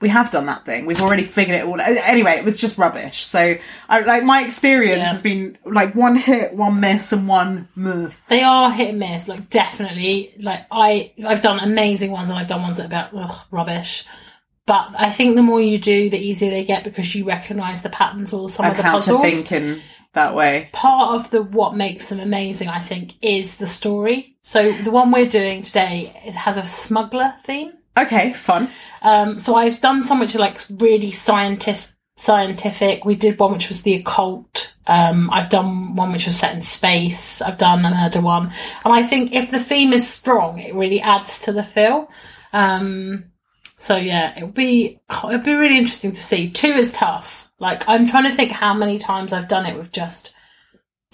we 0.02 0.10
have 0.10 0.30
done 0.32 0.46
that 0.48 0.66
thing 0.66 0.86
we've 0.86 1.02
already 1.02 1.24
figured 1.24 1.58
it 1.58 1.66
all 1.66 1.80
out. 1.80 1.88
anyway 1.88 2.34
it 2.34 2.44
was 2.46 2.58
just 2.58 2.78
rubbish 2.78 3.26
so 3.26 3.56
I, 3.90 4.02
like 4.02 4.24
my 4.24 4.44
experience 4.44 5.00
Yeah. 5.00 5.12
has 5.12 5.22
been 5.22 5.58
like 5.66 5.96
one 5.96 6.16
hit 6.16 6.54
one 6.54 6.80
miss 6.80 7.12
and 7.14 7.28
one 7.28 7.70
move 7.76 8.20
They 8.30 8.44
are 8.44 8.70
hit 8.72 8.90
and 8.90 9.00
miss, 9.00 9.28
like 9.28 9.50
definitely. 9.50 10.34
Like 10.40 10.66
I, 10.72 11.14
I've 11.26 11.42
done 11.42 11.60
amazing 11.60 12.12
ones, 12.12 12.30
and 12.30 12.38
I've 12.40 12.48
done 12.48 12.62
ones 12.62 12.78
that 12.78 12.84
are 12.84 12.88
about 12.88 13.10
ugh, 13.14 13.38
rubbish. 13.52 14.06
But 14.66 14.90
I 14.98 15.12
think 15.12 15.36
the 15.36 15.44
more 15.44 15.62
you 15.62 15.78
do, 15.78 16.10
the 16.10 16.18
easier 16.18 16.50
they 16.50 16.66
get 16.66 16.84
because 16.84 17.14
you 17.14 17.24
recognise 17.26 17.82
the 17.84 17.90
patterns 17.90 18.34
or 18.34 18.50
some 18.50 18.66
and 18.66 18.72
of 18.74 18.78
the 18.78 18.84
how 18.84 18.96
puzzles. 18.96 19.22
to 19.22 19.30
think 19.30 19.52
in 19.52 19.82
that 20.14 20.34
way 20.34 20.70
Part 20.74 21.16
of 21.20 21.30
the 21.30 21.44
what 21.44 21.76
makes 21.76 22.08
them 22.10 22.20
amazing, 22.20 22.68
I 22.68 22.82
think, 22.82 23.14
is 23.22 23.58
the 23.58 23.68
story. 23.68 24.36
So 24.42 24.72
the 24.72 24.92
one 24.92 25.12
we're 25.12 25.30
doing 25.30 25.62
today 25.62 26.12
it 26.26 26.34
has 26.34 26.58
a 26.58 26.66
smuggler 26.66 27.34
theme. 27.46 27.72
Okay 27.98 28.34
fun 28.34 28.70
Um, 29.02 29.38
so 29.38 29.56
I've 29.56 29.82
done 29.82 30.04
some 30.04 30.20
which 30.20 30.36
are 30.36 30.40
like 30.40 30.60
really 30.80 31.12
scientist 31.12 31.94
scientific. 32.18 33.06
We 33.06 33.16
did 33.16 33.38
one 33.38 33.54
which 33.54 33.70
was 33.70 33.84
the 33.84 33.96
occult. 33.96 34.74
Um, 34.88 35.30
I've 35.32 35.50
done 35.50 35.96
one 35.96 36.12
which 36.12 36.26
was 36.26 36.40
set 36.40 36.56
in 36.56 36.62
space. 36.62 37.42
I've 37.42 37.58
done 37.58 37.86
another 37.86 38.22
one, 38.22 38.52
and 38.84 38.94
I 38.94 39.04
think 39.04 39.34
if 39.34 39.52
the 39.52 39.60
theme 39.60 39.94
is 39.94 40.08
strong, 40.08 40.60
it 40.60 40.76
really 40.76 41.02
adds 41.02 41.42
to 41.42 41.52
the 41.52 41.64
feel. 41.64 42.10
Um, 42.54 43.26
so 43.78 43.96
yeah, 43.96 44.36
it'll 44.38 44.50
be 44.50 45.00
it'll 45.10 45.40
be 45.40 45.54
really 45.54 45.78
interesting 45.78 46.12
to 46.12 46.22
see. 46.22 46.50
Two 46.50 46.72
is 46.72 46.94
tough. 46.94 47.52
Like 47.60 47.88
I'm 47.88 48.08
trying 48.08 48.30
to 48.30 48.36
think 48.36 48.52
how 48.52 48.74
many 48.74 49.00
times 49.00 49.34
I've 49.34 49.48
done 49.48 49.66
it 49.66 49.78
with 49.78 49.92
just 49.92 50.35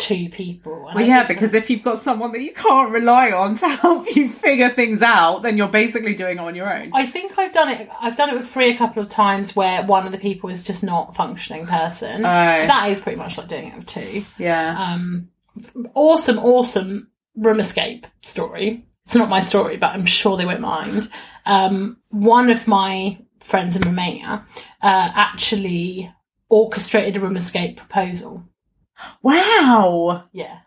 two 0.01 0.29
people. 0.29 0.87
And 0.87 0.95
well 0.95 1.05
yeah 1.05 1.27
because 1.27 1.53
if 1.53 1.69
you've 1.69 1.83
got 1.83 1.99
someone 1.99 2.31
that 2.31 2.41
you 2.41 2.53
can't 2.53 2.91
rely 2.91 3.31
on 3.31 3.55
to 3.57 3.67
help 3.83 4.15
you 4.15 4.27
figure 4.29 4.69
things 4.69 5.01
out 5.01 5.43
then 5.43 5.57
you're 5.57 5.67
basically 5.69 6.15
doing 6.15 6.37
it 6.37 6.41
on 6.41 6.55
your 6.55 6.73
own 6.73 6.91
I 6.93 7.05
think 7.05 7.37
I've 7.37 7.53
done 7.53 7.69
it. 7.69 7.89
I've 7.99 8.15
done 8.15 8.29
it 8.29 8.35
with 8.37 8.47
free 8.47 8.71
a 8.73 8.77
couple 8.77 9.01
of 9.03 9.09
times 9.09 9.55
where 9.55 9.83
one 9.85 10.05
of 10.05 10.11
the 10.11 10.17
people 10.17 10.49
is 10.49 10.63
just 10.63 10.83
not 10.83 11.15
functioning 11.15 11.65
person. 11.67 12.23
that 12.67 12.89
is 12.91 12.99
pretty 12.99 13.17
much 13.17 13.37
like 13.37 13.47
doing 13.47 13.67
it 13.67 13.77
with 13.77 13.85
two. 13.85 14.23
yeah 14.37 14.93
Um, 14.93 15.29
awesome, 15.93 16.39
awesome 16.39 17.11
room 17.35 17.59
escape 17.59 18.07
story. 18.21 18.85
It's 19.05 19.15
not 19.15 19.29
my 19.29 19.39
story, 19.41 19.77
but 19.77 19.93
I'm 19.93 20.05
sure 20.05 20.37
they 20.37 20.45
won't 20.45 20.61
mind. 20.61 21.09
Um, 21.45 21.97
one 22.09 22.49
of 22.49 22.67
my 22.67 23.17
friends 23.39 23.75
in 23.75 23.83
Romania 23.83 24.45
uh, 24.81 25.11
actually 25.15 26.11
orchestrated 26.49 27.17
a 27.17 27.19
room 27.19 27.37
escape 27.37 27.77
proposal. 27.77 28.43
Wow 29.21 30.25
Yeah, 30.31 30.57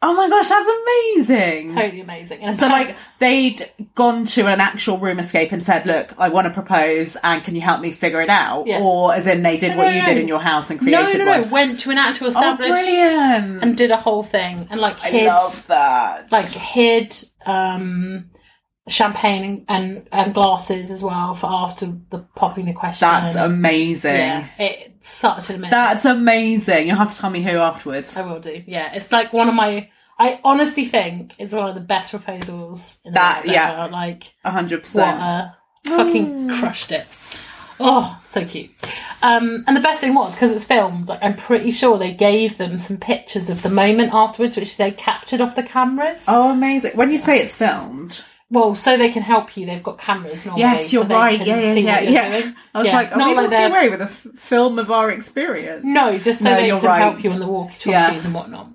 Oh 0.00 0.14
my 0.14 0.28
gosh, 0.28 0.48
that's 0.48 0.68
amazing. 0.68 1.74
totally 1.74 2.00
amazing. 2.00 2.40
And 2.42 2.56
So 2.56 2.68
like 2.68 2.96
they'd 3.18 3.68
gone 3.96 4.26
to 4.26 4.46
an 4.46 4.60
actual 4.60 4.96
room 4.98 5.18
escape 5.18 5.50
and 5.50 5.60
said, 5.60 5.86
"Look, 5.86 6.14
I 6.18 6.28
want 6.28 6.46
to 6.46 6.52
propose, 6.54 7.16
and 7.24 7.42
can 7.42 7.56
you 7.56 7.60
help 7.62 7.80
me 7.80 7.90
figure 7.90 8.22
it 8.22 8.28
out?" 8.30 8.68
Yeah. 8.68 8.80
Or 8.80 9.12
as 9.12 9.26
in 9.26 9.42
they 9.42 9.56
did 9.56 9.72
No, 9.72 9.78
what 9.78 9.84
no, 9.86 9.90
you 9.90 9.98
no. 9.98 10.04
did 10.04 10.16
in 10.18 10.28
your 10.28 10.38
house 10.40 10.70
and 10.70 10.80
no, 10.80 11.02
created 11.02 11.18
no, 11.18 11.24
no, 11.24 11.40
one. 11.40 11.50
went 11.50 11.80
to 11.80 11.90
an 11.90 11.98
actual 11.98 12.26
Oh, 12.26 12.30
established 12.30 12.70
brilliant! 12.70 13.62
and 13.62 13.76
did 13.76 13.90
a 13.90 13.96
whole 13.96 14.22
thing 14.22 14.68
and 14.70 14.80
like 14.80 15.02
I 15.02 15.10
hid 15.10 15.26
love 15.26 15.66
that. 15.66 16.30
like 16.30 16.46
hid 16.46 17.16
um 17.44 18.30
champagne 18.88 19.64
and, 19.68 20.08
and 20.12 20.34
glasses 20.34 20.90
as 20.90 21.02
well 21.02 21.34
for 21.34 21.46
after 21.46 21.86
the 22.10 22.18
popping 22.34 22.66
the 22.66 22.72
question. 22.72 23.06
that's 23.06 23.34
amazing. 23.34 24.14
yeah, 24.16 24.46
it's 24.58 25.12
such 25.14 25.48
an 25.50 25.56
amazing. 25.56 25.70
That's 25.70 26.04
amazing. 26.04 26.86
You'll 26.88 26.96
have 26.96 27.12
to 27.12 27.18
tell 27.20 27.30
me 27.30 27.42
who 27.42 27.58
afterwards. 27.58 28.16
I 28.16 28.22
will 28.22 28.40
do. 28.40 28.62
Yeah, 28.66 28.92
it's 28.94 29.12
like 29.12 29.32
one 29.32 29.48
of 29.48 29.54
my. 29.54 29.90
I 30.18 30.40
honestly 30.42 30.84
think 30.84 31.34
it's 31.38 31.54
one 31.54 31.68
of 31.68 31.74
the 31.76 31.80
best 31.80 32.10
proposals. 32.10 33.00
In 33.04 33.12
the 33.12 33.18
That- 33.20 33.44
world 33.44 33.54
yeah. 33.54 33.82
ever. 33.84 33.92
like 33.92 34.34
A 34.44 34.50
hundred 34.50 34.82
percent. 34.82 35.50
fucking 35.86 36.48
crushed 36.58 36.90
it. 36.92 37.06
Oh, 37.80 38.20
so 38.28 38.44
cute. 38.44 38.70
Um, 39.22 39.62
and 39.68 39.76
the 39.76 39.80
best 39.80 40.00
thing 40.00 40.12
was 40.14 40.34
because 40.34 40.50
it's 40.50 40.64
filmed. 40.64 41.08
Like 41.08 41.20
I'm 41.22 41.34
pretty 41.34 41.70
sure 41.70 41.96
they 41.96 42.12
gave 42.12 42.58
them 42.58 42.78
some 42.80 42.96
pictures 42.96 43.48
of 43.50 43.62
the 43.62 43.70
moment 43.70 44.12
afterwards, 44.12 44.56
which 44.56 44.76
they 44.76 44.90
captured 44.90 45.40
off 45.40 45.54
the 45.54 45.62
cameras. 45.62 46.24
Oh, 46.26 46.50
amazing! 46.50 46.96
When 46.96 47.10
you 47.12 47.18
say 47.18 47.38
it's 47.40 47.54
filmed, 47.54 48.24
Well, 48.50 48.74
so 48.74 48.96
they 48.96 49.10
can 49.10 49.22
help 49.22 49.56
you. 49.58 49.66
They've 49.66 49.82
got 49.82 49.98
cameras 49.98 50.46
normally. 50.46 50.62
yes, 50.62 50.90
you're 50.92 51.06
so 51.06 51.14
right. 51.14 51.38
Yeah, 51.46 51.60
yeah, 51.60 51.72
yeah, 51.74 52.00
yeah. 52.00 52.40
doing. 52.40 52.54
I 52.74 52.78
was 52.78 52.86
Yeah, 52.88 52.96
like, 52.96 53.12
are 53.12 53.18
not 53.18 53.28
we 53.28 53.34
like 53.34 53.36
walking 53.44 53.50
they're 53.50 53.68
away 53.68 53.88
with 53.90 54.00
a 54.00 54.04
f- 54.04 54.26
film 54.36 54.78
of 54.78 54.90
our 54.90 55.10
experience? 55.10 55.82
No, 55.84 56.16
just 56.18 56.38
so 56.38 56.44
No, 56.46 56.56
they 56.56 56.68
can 56.68 56.80
right. 56.80 56.98
help 57.00 57.22
you 57.22 57.30
on 57.30 57.40
the 57.40 57.46
walkie-talkies 57.46 57.86
Yeah. 57.86 58.24
and 58.24 58.34
whatnot. 58.34 58.68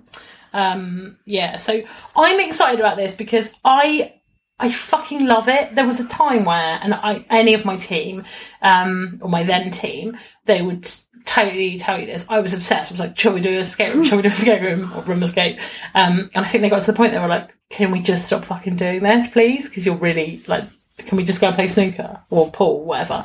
Um, 0.52 1.18
yeah, 1.24 1.56
so 1.56 1.82
I'm 2.16 2.40
excited 2.40 2.78
about 2.78 2.96
this 2.96 3.14
because 3.16 3.52
I 3.64 4.14
I 4.60 4.68
fucking 4.68 5.26
love 5.26 5.48
it. 5.48 5.74
There 5.74 5.84
was 5.86 5.98
a 5.98 6.06
time 6.08 6.44
where, 6.44 6.78
and 6.80 6.94
I 6.94 7.26
any 7.28 7.54
of 7.54 7.64
my 7.64 7.76
team, 7.76 8.24
um, 8.62 9.18
or 9.20 9.28
my 9.28 9.42
then 9.42 9.72
team, 9.72 10.16
they 10.44 10.62
would 10.62 10.88
totally 11.24 11.78
tell 11.78 11.98
you 11.98 12.06
this. 12.06 12.26
I 12.28 12.40
was 12.40 12.54
obsessed. 12.54 12.92
I 12.92 12.94
was 12.94 13.00
like, 13.00 13.18
shall 13.18 13.32
we 13.32 13.40
do 13.40 13.50
an 13.50 13.58
escape 13.58 13.94
room? 13.94 14.04
Shall 14.04 14.18
we 14.18 14.22
do 14.22 14.28
an 14.28 14.34
escape 14.34 14.62
room 14.62 14.92
or 14.94 15.02
room 15.02 15.22
escape? 15.22 15.58
Um, 15.94 16.30
and 16.34 16.44
I 16.44 16.48
think 16.48 16.62
they 16.62 16.70
got 16.70 16.82
to 16.82 16.92
the 16.92 16.96
point 16.96 17.12
they 17.12 17.18
were 17.18 17.28
like, 17.28 17.50
can 17.70 17.90
we 17.90 18.00
just 18.00 18.26
stop 18.26 18.44
fucking 18.44 18.76
doing 18.76 19.02
this, 19.02 19.28
please? 19.30 19.68
Because 19.68 19.86
you're 19.86 19.96
really 19.96 20.42
like, 20.46 20.64
can 20.98 21.16
we 21.16 21.24
just 21.24 21.40
go 21.40 21.48
and 21.48 21.56
play 21.56 21.66
snooker 21.66 22.20
or 22.30 22.50
pool, 22.50 22.84
whatever? 22.84 23.24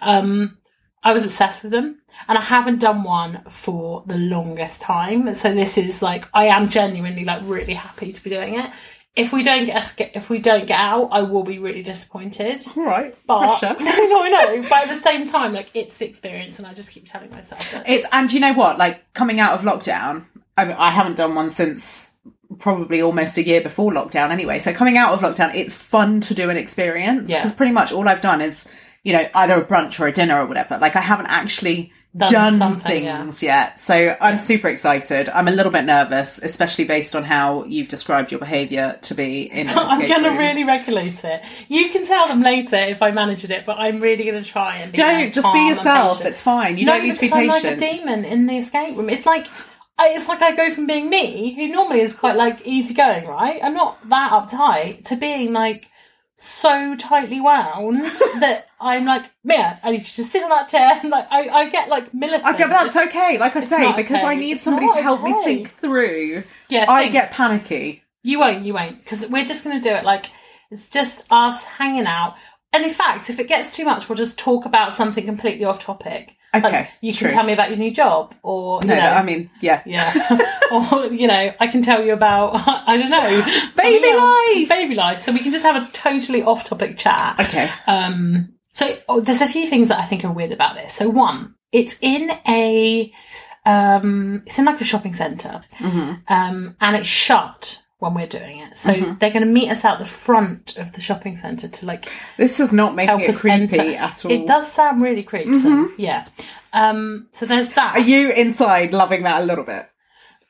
Um, 0.00 0.58
I 1.02 1.12
was 1.12 1.24
obsessed 1.24 1.62
with 1.62 1.72
them, 1.72 2.02
and 2.28 2.36
I 2.36 2.42
haven't 2.42 2.80
done 2.80 3.02
one 3.02 3.42
for 3.48 4.04
the 4.06 4.18
longest 4.18 4.82
time. 4.82 5.32
So 5.34 5.54
this 5.54 5.78
is 5.78 6.02
like 6.02 6.26
I 6.34 6.46
am 6.46 6.68
genuinely 6.68 7.24
like 7.24 7.40
really 7.44 7.74
happy 7.74 8.12
to 8.12 8.22
be 8.22 8.30
doing 8.30 8.54
it. 8.54 8.70
If 9.16 9.32
we 9.32 9.42
don't 9.42 9.66
get 9.66 10.10
if 10.14 10.30
we 10.30 10.38
don't 10.38 10.66
get 10.66 10.78
out, 10.78 11.08
I 11.10 11.22
will 11.22 11.42
be 11.42 11.58
really 11.58 11.82
disappointed. 11.82 12.62
All 12.76 12.84
right. 12.84 13.16
But 13.26 13.58
Pressure. 13.58 13.76
no, 13.82 13.90
no, 13.90 14.24
no. 14.28 14.62
But 14.68 14.84
at 14.84 14.88
the 14.88 14.94
same 14.94 15.28
time, 15.28 15.52
like 15.52 15.70
it's 15.74 15.96
the 15.96 16.06
experience, 16.06 16.58
and 16.58 16.66
I 16.66 16.74
just 16.74 16.92
keep 16.92 17.10
telling 17.10 17.30
myself 17.30 17.72
that. 17.72 17.88
It's 17.88 18.06
and 18.12 18.32
you 18.32 18.38
know 18.40 18.52
what? 18.52 18.78
Like 18.78 19.12
coming 19.12 19.40
out 19.40 19.54
of 19.54 19.62
lockdown, 19.62 20.26
I, 20.56 20.64
mean, 20.64 20.76
I 20.78 20.90
haven't 20.90 21.16
done 21.16 21.34
one 21.34 21.50
since 21.50 22.14
probably 22.58 23.02
almost 23.02 23.36
a 23.36 23.44
year 23.44 23.60
before 23.60 23.92
lockdown. 23.92 24.30
Anyway, 24.30 24.58
so 24.60 24.72
coming 24.72 24.96
out 24.96 25.12
of 25.12 25.20
lockdown, 25.20 25.54
it's 25.54 25.74
fun 25.74 26.20
to 26.22 26.34
do 26.34 26.48
an 26.48 26.56
experience 26.56 27.30
Yeah. 27.30 27.38
because 27.38 27.54
pretty 27.54 27.72
much 27.72 27.92
all 27.92 28.08
I've 28.08 28.20
done 28.20 28.40
is 28.40 28.70
you 29.02 29.12
know 29.12 29.26
either 29.34 29.60
a 29.60 29.64
brunch 29.64 29.98
or 29.98 30.06
a 30.06 30.12
dinner 30.12 30.40
or 30.40 30.46
whatever. 30.46 30.78
Like 30.78 30.94
I 30.94 31.00
haven't 31.00 31.26
actually 31.26 31.92
Done 32.16 32.28
done, 32.28 32.58
something, 32.58 33.04
yeah. 33.04 33.22
things 33.22 33.40
yet. 33.40 33.78
So 33.78 34.16
I'm 34.20 34.36
super 34.36 34.66
excited. 34.66 35.28
I'm 35.28 35.46
a 35.46 35.52
little 35.52 35.70
bit 35.70 35.84
nervous, 35.84 36.42
especially 36.42 36.84
based 36.84 37.14
on 37.14 37.22
how 37.22 37.64
you've 37.66 37.86
described 37.86 38.32
your 38.32 38.40
behaviour 38.40 38.98
to 39.02 39.14
be 39.14 39.42
in 39.42 39.68
I'm 39.70 40.08
going 40.08 40.24
to 40.24 40.30
really 40.30 40.64
regulate 40.64 41.22
it. 41.24 41.42
You 41.68 41.88
can 41.90 42.04
tell 42.04 42.26
them 42.26 42.42
later 42.42 42.74
if 42.74 43.00
I 43.00 43.12
managed 43.12 43.48
it, 43.48 43.64
but 43.64 43.78
I'm 43.78 44.00
really 44.00 44.24
going 44.24 44.42
to 44.42 44.48
try 44.48 44.78
and 44.78 44.90
be 44.90 44.98
Don't 44.98 45.32
just 45.32 45.52
be 45.52 45.68
yourself. 45.68 46.24
It's 46.24 46.40
fine. 46.40 46.78
You 46.78 46.86
no, 46.86 46.94
don't 46.94 47.04
need 47.04 47.14
to 47.14 47.20
be 47.20 47.26
because 47.26 47.38
I'm 47.38 47.46
like 47.46 47.64
a 47.64 47.76
demon 47.76 48.24
in 48.24 48.46
the 48.46 48.56
escape 48.56 48.96
room. 48.96 49.08
It's 49.08 49.24
like 49.24 49.46
it's 50.02 50.28
like 50.28 50.42
I 50.42 50.56
go 50.56 50.74
from 50.74 50.86
being 50.86 51.10
me, 51.10 51.54
who 51.54 51.68
normally 51.68 52.00
is 52.00 52.14
quite 52.14 52.36
like 52.36 52.66
easygoing, 52.66 53.26
right? 53.26 53.60
I'm 53.62 53.74
not 53.74 53.98
that 54.08 54.32
uptight, 54.32 55.04
to 55.04 55.16
being 55.16 55.52
like 55.52 55.86
so 56.42 56.96
tightly 56.96 57.38
wound 57.38 58.06
that 58.40 58.66
I'm 58.80 59.04
like, 59.04 59.30
Mia, 59.44 59.78
I 59.82 59.90
need 59.90 59.98
you 59.98 60.04
to 60.04 60.24
sit 60.24 60.42
on 60.42 60.48
that 60.48 60.68
chair. 60.68 60.98
And 61.02 61.10
like 61.10 61.26
I, 61.30 61.48
I 61.48 61.68
get 61.68 61.88
like 61.90 62.14
militant. 62.14 62.54
Okay, 62.54 62.64
but 62.64 62.70
that's 62.70 62.96
okay. 62.96 63.36
Like 63.38 63.56
I 63.56 63.64
say, 63.64 63.92
because 63.94 64.22
I 64.24 64.34
need 64.34 64.52
It's 64.52 64.62
somebody 64.62 64.86
to 64.92 65.02
help 65.02 65.22
me 65.22 65.34
think 65.44 65.70
through. 65.74 66.44
yeah, 66.70 66.86
I 66.88 67.02
think. 67.02 67.12
get 67.12 67.30
panicky. 67.32 68.02
You 68.22 68.38
won't, 68.38 68.64
you 68.64 68.74
won't, 68.74 68.98
because 68.98 69.26
we're 69.28 69.44
just 69.44 69.64
going 69.64 69.80
to 69.80 69.88
do 69.88 69.94
it 69.94 70.04
like 70.04 70.26
it's 70.70 70.88
just 70.88 71.26
us 71.30 71.64
hanging 71.64 72.06
out. 72.06 72.36
And 72.72 72.84
in 72.84 72.92
fact, 72.92 73.28
if 73.28 73.38
it 73.38 73.48
gets 73.48 73.74
too 73.76 73.84
much, 73.84 74.08
we'll 74.08 74.16
just 74.16 74.38
talk 74.38 74.64
about 74.64 74.94
something 74.94 75.24
completely 75.26 75.64
off 75.64 75.82
topic. 75.82 76.36
Like, 76.52 76.64
Okay, 76.64 76.90
you 77.00 77.12
can 77.12 77.28
true. 77.28 77.30
tell 77.30 77.44
me 77.44 77.52
about 77.52 77.68
your 77.70 77.78
new 77.78 77.92
job, 77.92 78.34
or 78.42 78.80
you 78.82 78.88
No, 78.88 78.94
know, 78.96 79.02
no, 79.02 79.10
I 79.12 79.22
mean, 79.22 79.50
yeah. 79.60 79.82
yeah, 79.86 80.48
or 80.72 81.06
you 81.06 81.28
know, 81.28 81.52
I 81.60 81.66
can 81.68 81.82
tell 81.82 82.04
you 82.04 82.12
about 82.12 82.54
I 82.66 82.96
don't 82.96 83.10
know, 83.10 83.70
Baby 83.76 84.16
life! 84.16 84.68
baby 84.68 84.94
life. 84.96 85.20
So 85.20 85.32
we 85.32 85.38
can 85.38 85.52
just 85.52 85.64
have 85.64 85.80
a 85.80 85.92
totally 85.92 86.42
off-topic 86.42 86.98
chat. 86.98 87.36
Okay. 87.38 87.70
Um, 87.86 88.54
so 88.72 88.96
oh, 89.08 89.20
there's 89.20 89.42
a 89.42 89.46
few 89.48 89.68
things 89.68 89.88
that 89.88 90.00
I 90.00 90.06
think 90.06 90.24
are 90.24 90.32
weird 90.32 90.52
about 90.52 90.74
this. 90.76 90.92
So 90.92 91.08
one, 91.08 91.54
it's 91.72 91.98
in 92.02 92.30
a, 92.48 93.12
um, 93.64 94.42
it's 94.46 94.58
in 94.58 94.64
like 94.64 94.80
a 94.80 94.84
shopping 94.84 95.14
center, 95.14 95.62
um, 95.80 96.76
and 96.80 96.96
it's 96.96 97.06
shut 97.08 97.78
when 98.00 98.14
we're 98.14 98.26
doing 98.26 98.58
it. 98.58 98.76
So 98.76 98.92
they're 98.92 99.30
going 99.30 99.44
to 99.44 99.46
meet 99.46 99.70
us 99.70 99.84
out 99.84 99.98
the 99.98 100.04
front 100.04 100.76
of 100.76 100.92
the 100.92 101.00
shopping 101.00 101.36
center 101.36 101.68
to 101.68 101.86
like 101.86 102.10
This 102.36 102.58
is 102.58 102.72
not 102.72 102.94
making 102.94 103.20
it 103.20 103.36
creepy 103.36 103.78
enter. 103.78 103.98
at 103.98 104.24
all. 104.24 104.32
It 104.32 104.46
does 104.46 104.72
sound 104.72 105.02
really 105.02 105.22
creepy. 105.22 105.54
So, 105.54 105.90
yeah. 105.96 106.26
Um, 106.72 107.28
so 107.32 107.46
there's 107.46 107.72
that. 107.74 107.96
Are 107.96 108.00
you 108.00 108.32
inside 108.32 108.92
loving 108.92 109.22
that 109.24 109.42
a 109.42 109.44
little 109.44 109.64
bit? 109.64 109.86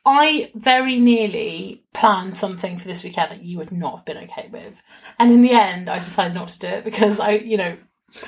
I 0.05 0.51
very 0.55 0.99
nearly 0.99 1.83
planned 1.93 2.35
something 2.35 2.77
for 2.77 2.87
this 2.87 3.03
weekend 3.03 3.31
that 3.31 3.43
you 3.43 3.59
would 3.59 3.71
not 3.71 3.97
have 3.97 4.05
been 4.05 4.17
okay 4.17 4.49
with, 4.51 4.81
and 5.19 5.31
in 5.31 5.43
the 5.43 5.51
end, 5.51 5.89
I 5.89 5.99
decided 5.99 6.33
not 6.33 6.47
to 6.47 6.59
do 6.59 6.67
it 6.67 6.83
because 6.83 7.19
I, 7.19 7.33
you 7.33 7.57
know, 7.57 7.77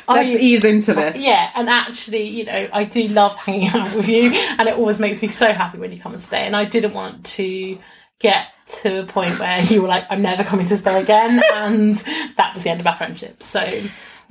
Let's 0.07 0.29
I, 0.29 0.35
ease 0.35 0.63
into 0.65 0.93
this. 0.93 1.19
Yeah, 1.19 1.49
and 1.55 1.67
actually, 1.67 2.27
you 2.27 2.45
know, 2.45 2.69
I 2.71 2.83
do 2.83 3.07
love 3.07 3.37
hanging 3.39 3.69
out 3.69 3.95
with 3.95 4.07
you, 4.07 4.29
and 4.31 4.69
it 4.69 4.75
always 4.75 4.99
makes 4.99 5.21
me 5.23 5.27
so 5.27 5.51
happy 5.51 5.79
when 5.79 5.91
you 5.91 5.99
come 5.99 6.13
and 6.13 6.21
stay. 6.21 6.45
And 6.45 6.55
I 6.55 6.65
didn't 6.65 6.93
want 6.93 7.25
to 7.25 7.79
get 8.19 8.47
to 8.65 9.01
a 9.01 9.05
point 9.05 9.37
where 9.39 9.61
you 9.61 9.81
were 9.81 9.87
like, 9.87 10.05
"I'm 10.09 10.21
never 10.21 10.43
coming 10.43 10.65
to 10.67 10.77
stay 10.77 11.01
again," 11.01 11.41
and 11.53 11.93
that 12.37 12.53
was 12.53 12.63
the 12.63 12.69
end 12.69 12.79
of 12.79 12.87
our 12.87 12.95
friendship. 12.95 13.43
So, 13.43 13.59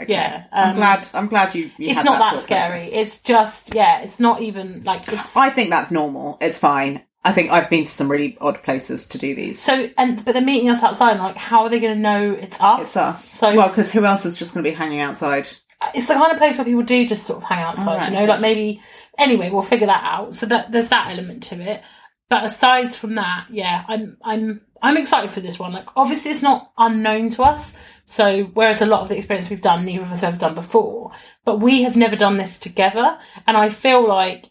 Okay. 0.01 0.15
yeah, 0.15 0.45
I'm 0.53 0.71
um, 0.71 0.75
glad. 0.75 1.09
I'm 1.15 1.29
glad 1.29 1.55
you. 1.55 1.71
you 1.77 1.91
it's 1.91 2.05
not 2.05 2.19
that, 2.19 2.33
thought 2.33 2.41
scary. 2.41 2.79
process. 2.79 2.93
It's 2.93 3.21
just, 3.21 3.75
yeah, 3.75 4.01
it's 4.01 4.19
not 4.19 4.41
even 4.43 4.83
like 4.85 5.07
it's 5.09 5.37
I 5.37 5.51
think 5.51 5.71
that's 5.71 5.91
normal. 5.91 6.39
It's 6.41 6.59
fine. 6.59 7.03
I 7.25 7.33
think 7.33 7.53
I've 7.53 7.71
been 7.71 7.85
to 7.85 7.91
some 7.91 8.11
really 8.11 8.37
odd 8.41 8.63
places 8.65 9.07
to 9.09 9.19
do 9.19 9.35
these. 9.35 9.61
so. 9.61 9.91
And 9.97 10.25
but 10.25 10.33
they're 10.33 10.43
meeting 10.43 10.71
us 10.71 10.83
outside. 10.83 11.19
Like, 11.19 11.37
how 11.37 11.63
are 11.63 11.69
they 11.69 11.79
going 11.79 11.95
to 11.95 12.01
know 12.01 12.33
it's 12.33 12.61
us? 12.61 12.81
It's 12.81 12.97
us. 12.97 13.25
So 13.25 13.55
well, 13.55 13.69
because 13.69 13.93
who 13.93 14.05
else 14.05 14.25
is 14.25 14.37
just 14.37 14.55
going 14.55 14.65
to 14.65 14.71
be 14.71 14.75
hanging 14.75 15.01
outside? 15.01 15.49
it's 15.95 16.07
the 16.07 16.15
kind 16.15 16.33
of 16.33 16.39
place 16.39 16.57
where 16.57 16.65
people 16.65 16.83
do 16.83 17.07
just 17.07 17.27
sort 17.27 17.39
of 17.39 17.43
hang 17.43 17.63
outside, 17.63 17.89
Alright, 17.89 18.13
you 18.13 18.19
know, 18.19 18.25
like 18.25 18.41
maybe 18.41 18.81
anyway, 19.19 19.51
we'll 19.51 19.63
figure 19.63 19.87
that 19.87 20.05
out. 20.05 20.35
So 20.35 20.47
that 20.47 20.73
there's 20.73 20.89
that 20.89 21.11
element 21.11 21.43
to 21.45 21.61
it. 21.61 21.83
But 22.33 22.45
aside 22.45 22.95
from 22.95 23.17
that, 23.17 23.49
yeah, 23.51 23.85
I'm 23.87 24.17
I'm 24.25 24.63
I'm 24.81 24.97
excited 24.97 25.33
for 25.33 25.41
this 25.41 25.59
one. 25.59 25.75
Like 25.75 25.87
obviously 25.95 26.31
it's 26.31 26.41
not 26.41 26.73
unknown 26.79 27.29
to 27.33 27.43
us. 27.43 27.77
So 28.07 28.45
whereas 28.55 28.81
a 28.81 28.87
lot 28.87 29.03
of 29.03 29.11
the 29.11 29.19
experience 29.19 29.51
we've 29.51 29.61
done, 29.61 29.85
neither 29.85 30.05
of 30.05 30.13
us 30.13 30.23
have 30.23 30.39
done 30.39 30.55
before. 30.55 31.11
But 31.45 31.61
we 31.61 31.83
have 31.83 31.95
never 31.95 32.17
done 32.17 32.39
this 32.39 32.59
together. 32.59 33.19
And 33.47 33.59
I 33.59 33.69
feel 33.69 34.09
like 34.09 34.47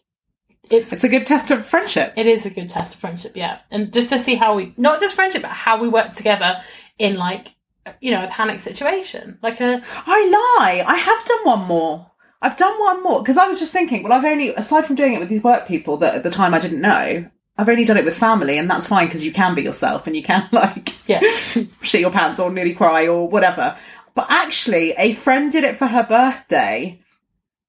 it's 0.70 0.92
It's 0.92 1.02
a 1.02 1.08
good 1.08 1.26
test 1.26 1.50
of 1.50 1.66
friendship. 1.66 2.12
it 2.16 2.28
is 2.28 2.46
a 2.46 2.50
good 2.50 2.70
test 2.70 2.94
of 2.94 3.00
friendship, 3.00 3.32
yeah. 3.34 3.58
And 3.72 3.92
just 3.92 4.10
to 4.10 4.22
see 4.22 4.36
how 4.36 4.54
we 4.54 4.74
not 4.76 5.00
just 5.00 5.16
friendship, 5.16 5.42
but 5.42 5.50
how 5.50 5.82
we 5.82 5.88
work 5.88 6.12
together 6.12 6.62
in 7.00 7.16
like 7.16 7.56
you 8.00 8.12
know, 8.12 8.22
a 8.22 8.28
panic 8.28 8.60
situation. 8.60 9.40
Like 9.42 9.60
a 9.60 9.82
I 10.06 10.56
lie. 10.60 10.84
I 10.86 10.94
have 10.94 11.24
done 11.24 11.44
one 11.44 11.66
more. 11.66 12.12
I've 12.40 12.56
done 12.56 12.78
one 12.78 13.02
more 13.02 13.20
because 13.22 13.38
I 13.38 13.48
was 13.48 13.58
just 13.58 13.72
thinking. 13.72 14.04
Well, 14.04 14.12
I've 14.12 14.24
only 14.24 14.54
aside 14.54 14.86
from 14.86 14.94
doing 14.94 15.14
it 15.14 15.18
with 15.18 15.30
these 15.30 15.42
work 15.42 15.66
people 15.66 15.96
that 15.96 16.14
at 16.14 16.22
the 16.22 16.30
time 16.30 16.54
I 16.54 16.60
didn't 16.60 16.80
know. 16.80 17.28
I've 17.62 17.68
only 17.68 17.84
done 17.84 17.96
it 17.96 18.04
with 18.04 18.18
family, 18.18 18.58
and 18.58 18.68
that's 18.68 18.88
fine 18.88 19.06
because 19.06 19.24
you 19.24 19.30
can 19.30 19.54
be 19.54 19.62
yourself 19.62 20.08
and 20.08 20.16
you 20.16 20.22
can 20.24 20.48
like 20.52 20.92
yeah. 21.08 21.20
shit 21.80 22.00
your 22.00 22.10
pants 22.10 22.40
or 22.40 22.50
nearly 22.50 22.74
cry 22.74 23.06
or 23.06 23.28
whatever. 23.28 23.78
But 24.16 24.26
actually, 24.30 24.94
a 24.98 25.12
friend 25.14 25.52
did 25.52 25.62
it 25.62 25.78
for 25.78 25.86
her 25.86 26.02
birthday, 26.02 27.00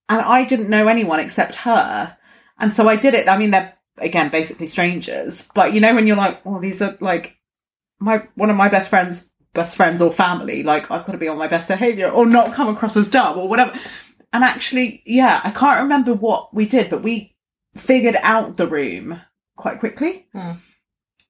and 0.10 0.20
I 0.20 0.46
didn't 0.46 0.70
know 0.70 0.88
anyone 0.88 1.20
except 1.20 1.54
her. 1.56 2.18
And 2.58 2.74
so 2.74 2.90
I 2.90 2.96
did 2.96 3.14
it. 3.14 3.30
I 3.30 3.38
mean, 3.38 3.52
they're 3.52 3.78
again 4.00 4.32
basically 4.32 4.66
strangers, 4.66 5.52
but 5.54 5.74
you 5.74 5.80
know 5.80 5.94
when 5.94 6.08
you're 6.08 6.18
like, 6.18 6.42
oh, 6.44 6.60
these 6.60 6.82
are 6.82 6.98
like 7.00 7.38
my 8.00 8.28
one 8.34 8.50
of 8.50 8.56
my 8.56 8.70
best 8.70 8.90
friends, 8.90 9.32
best 9.54 9.78
friends 9.78 10.02
or 10.02 10.12
family. 10.12 10.64
Like 10.64 10.90
I've 10.90 11.06
got 11.06 11.12
to 11.12 11.20
be 11.20 11.28
on 11.28 11.38
my 11.38 11.48
best 11.48 11.68
behavior 11.68 12.10
or 12.10 12.26
not 12.26 12.56
come 12.56 12.68
across 12.68 12.98
as 12.98 13.10
dumb 13.10 13.38
or 13.38 13.48
whatever. 13.48 13.80
And 14.34 14.44
actually, 14.44 15.04
yeah, 15.06 15.40
I 15.44 15.52
can't 15.52 15.84
remember 15.84 16.16
what 16.16 16.52
we 16.52 16.66
did, 16.66 16.90
but 16.90 17.04
we 17.04 17.36
figured 17.76 18.18
out 18.24 18.58
the 18.58 18.66
room 18.66 19.22
quite 19.56 19.80
quickly. 19.80 20.28
Hmm. 20.34 20.52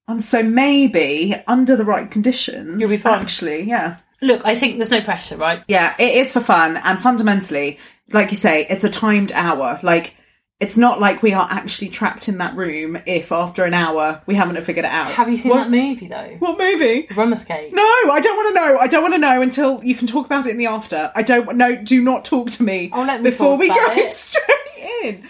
And 0.07 0.23
so 0.23 0.43
maybe 0.43 1.35
under 1.47 1.75
the 1.75 1.85
right 1.85 2.09
conditions, 2.11 2.81
You'll 2.81 2.89
be 2.89 2.97
fine. 2.97 3.21
Actually, 3.21 3.63
yeah, 3.63 3.97
Look, 4.21 4.41
I 4.45 4.57
think 4.57 4.77
there's 4.77 4.91
no 4.91 5.01
pressure, 5.01 5.37
right? 5.37 5.63
yeah, 5.67 5.95
it 5.99 6.15
is 6.15 6.31
for 6.31 6.39
fun 6.41 6.77
and 6.77 6.99
fundamentally, 6.99 7.79
like 8.11 8.31
you 8.31 8.37
say, 8.37 8.65
it's 8.69 8.83
a 8.83 8.89
timed 8.89 9.31
hour. 9.31 9.79
Like 9.81 10.13
it's 10.59 10.77
not 10.77 11.01
like 11.01 11.21
we 11.21 11.33
are 11.33 11.47
actually 11.49 11.89
trapped 11.89 12.29
in 12.29 12.37
that 12.37 12.55
room 12.55 13.01
if 13.05 13.31
after 13.31 13.65
an 13.65 13.73
hour 13.73 14.21
we 14.25 14.35
haven't 14.35 14.61
figured 14.63 14.85
it 14.85 14.91
out. 14.91 15.11
Have 15.11 15.29
you 15.29 15.35
seen 15.35 15.51
what, 15.51 15.63
that 15.63 15.71
movie 15.71 16.07
though? 16.07 16.35
What 16.39 16.57
movie? 16.57 17.07
Room 17.15 17.33
Escape. 17.33 17.73
No, 17.73 17.81
I 17.83 18.19
don't 18.21 18.37
want 18.37 18.55
to 18.55 18.61
know. 18.61 18.77
I 18.77 18.87
don't 18.87 19.01
want 19.01 19.13
to 19.13 19.19
know 19.19 19.41
until 19.41 19.83
you 19.83 19.95
can 19.95 20.07
talk 20.07 20.25
about 20.25 20.45
it 20.45 20.51
in 20.51 20.57
the 20.57 20.67
after. 20.67 21.11
I 21.15 21.21
don't 21.21 21.57
know. 21.57 21.81
Do 21.81 22.01
not 22.01 22.23
talk 22.23 22.49
to 22.51 22.63
me 22.63 22.91
Oh, 22.93 23.03
let 23.03 23.21
me 23.21 23.29
before 23.29 23.57
we 23.57 23.67
go 23.69 23.91
it. 23.91 24.11
straight 24.13 25.03
in. 25.03 25.27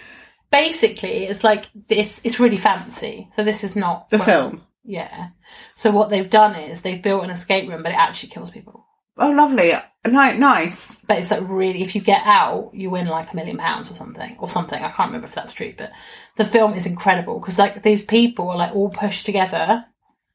Basically, 0.54 1.24
it's 1.24 1.44
like 1.44 1.64
this. 1.88 2.20
It's 2.24 2.40
really 2.40 2.56
fancy. 2.56 3.28
So 3.34 3.44
this 3.44 3.64
is 3.64 3.74
not 3.76 4.08
The 4.10 4.18
well, 4.18 4.26
film. 4.26 4.62
Yeah. 4.84 5.28
So 5.74 5.90
what 5.90 6.10
they've 6.10 6.30
done 6.30 6.54
is 6.56 6.82
they've 6.82 7.02
built 7.02 7.24
an 7.24 7.30
escape 7.30 7.68
room, 7.68 7.82
but 7.82 7.92
it 7.92 7.98
actually 7.98 8.30
kills 8.30 8.50
people. 8.50 8.86
Oh, 9.16 9.30
lovely. 9.30 9.72
Ni- 10.06 10.38
nice. 10.38 11.00
But 11.06 11.18
it's 11.18 11.30
like 11.30 11.42
really, 11.48 11.82
if 11.82 11.94
you 11.94 12.00
get 12.00 12.22
out, 12.24 12.70
you 12.74 12.90
win 12.90 13.06
like 13.06 13.32
a 13.32 13.36
million 13.36 13.58
pounds 13.58 13.90
or 13.90 13.94
something, 13.94 14.36
or 14.40 14.48
something. 14.48 14.82
I 14.82 14.90
can't 14.90 15.08
remember 15.08 15.28
if 15.28 15.34
that's 15.34 15.52
true, 15.52 15.74
but 15.76 15.90
the 16.36 16.44
film 16.44 16.74
is 16.74 16.86
incredible 16.86 17.38
because 17.40 17.58
like 17.58 17.82
these 17.82 18.04
people 18.04 18.48
are 18.50 18.56
like 18.56 18.74
all 18.74 18.90
pushed 18.90 19.24
together 19.26 19.84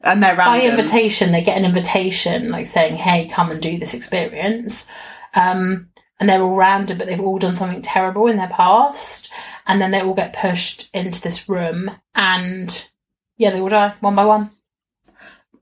And 0.01 0.23
they're 0.23 0.35
by 0.35 0.61
invitation. 0.61 1.31
They 1.31 1.43
get 1.43 1.57
an 1.57 1.65
invitation 1.65 2.51
like 2.51 2.67
saying, 2.67 2.95
"Hey, 2.95 3.27
come 3.27 3.51
and 3.51 3.61
do 3.61 3.77
this 3.77 3.93
experience," 3.93 4.87
um, 5.35 5.89
and 6.19 6.29
they're 6.29 6.41
all 6.41 6.55
random, 6.55 6.97
but 6.97 7.07
they've 7.07 7.19
all 7.19 7.37
done 7.39 7.55
something 7.55 7.81
terrible 7.81 8.27
in 8.27 8.37
their 8.37 8.47
past, 8.47 9.29
and 9.69 9.79
then 9.79 9.91
they 9.91 10.01
all 10.01 10.13
get 10.13 10.33
pushed 10.35 10.89
into 10.93 11.21
this 11.21 11.47
room, 11.47 11.89
and 12.13 12.89
yeah, 13.37 13.51
they 13.51 13.61
all 13.61 13.69
die 13.69 13.93
one 14.01 14.15
by 14.15 14.25
one. 14.25 14.51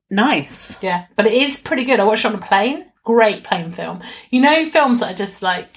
Nice. 0.09 0.81
Yeah, 0.81 1.05
but 1.15 1.27
it 1.27 1.33
is 1.33 1.59
pretty 1.59 1.83
good. 1.83 1.99
I 1.99 2.03
watched 2.05 2.25
it 2.25 2.29
on 2.33 2.41
a 2.41 2.45
plane. 2.45 2.85
Great 3.03 3.43
plane 3.43 3.71
film. 3.71 4.01
You 4.31 4.41
know, 4.41 4.69
films 4.69 4.99
that 5.01 5.13
are 5.13 5.17
just 5.17 5.41
like, 5.41 5.69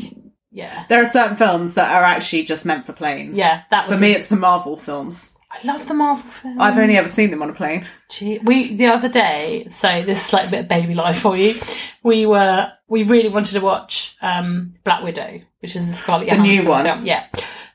yeah, 0.52 0.84
There 0.88 1.02
are 1.02 1.06
certain 1.06 1.36
films 1.36 1.74
that 1.74 1.92
are 1.94 2.02
actually 2.04 2.44
just 2.44 2.66
meant 2.66 2.86
for 2.86 2.92
planes. 2.92 3.36
Yeah, 3.38 3.62
that 3.70 3.86
for 3.86 3.96
me. 3.98 4.12
It's 4.12 4.28
the 4.28 4.36
Marvel 4.36 4.76
films. 4.76 5.36
I 5.52 5.64
love 5.66 5.86
the 5.88 5.94
Marvel 5.94 6.28
films. 6.30 6.58
I've 6.60 6.78
only 6.78 6.96
ever 6.96 7.08
seen 7.08 7.30
them 7.32 7.42
on 7.42 7.50
a 7.50 7.54
plane. 7.54 7.86
Gee, 8.08 8.38
we 8.38 8.74
the 8.76 8.86
other 8.86 9.08
day, 9.08 9.66
so 9.68 10.02
this 10.02 10.28
is 10.28 10.32
like 10.32 10.46
a 10.46 10.50
bit 10.50 10.60
of 10.60 10.68
baby 10.68 10.94
life 10.94 11.18
for 11.18 11.36
you. 11.36 11.60
We 12.04 12.24
were 12.26 12.70
we 12.88 13.02
really 13.02 13.28
wanted 13.28 13.52
to 13.52 13.60
watch 13.60 14.16
um, 14.22 14.74
Black 14.84 15.02
Widow, 15.02 15.40
which 15.60 15.74
is 15.74 15.88
the 15.88 15.94
Scarlett 15.94 16.30
The 16.30 16.38
new 16.38 16.68
one. 16.68 16.84
film. 16.84 17.04
Yeah, 17.04 17.26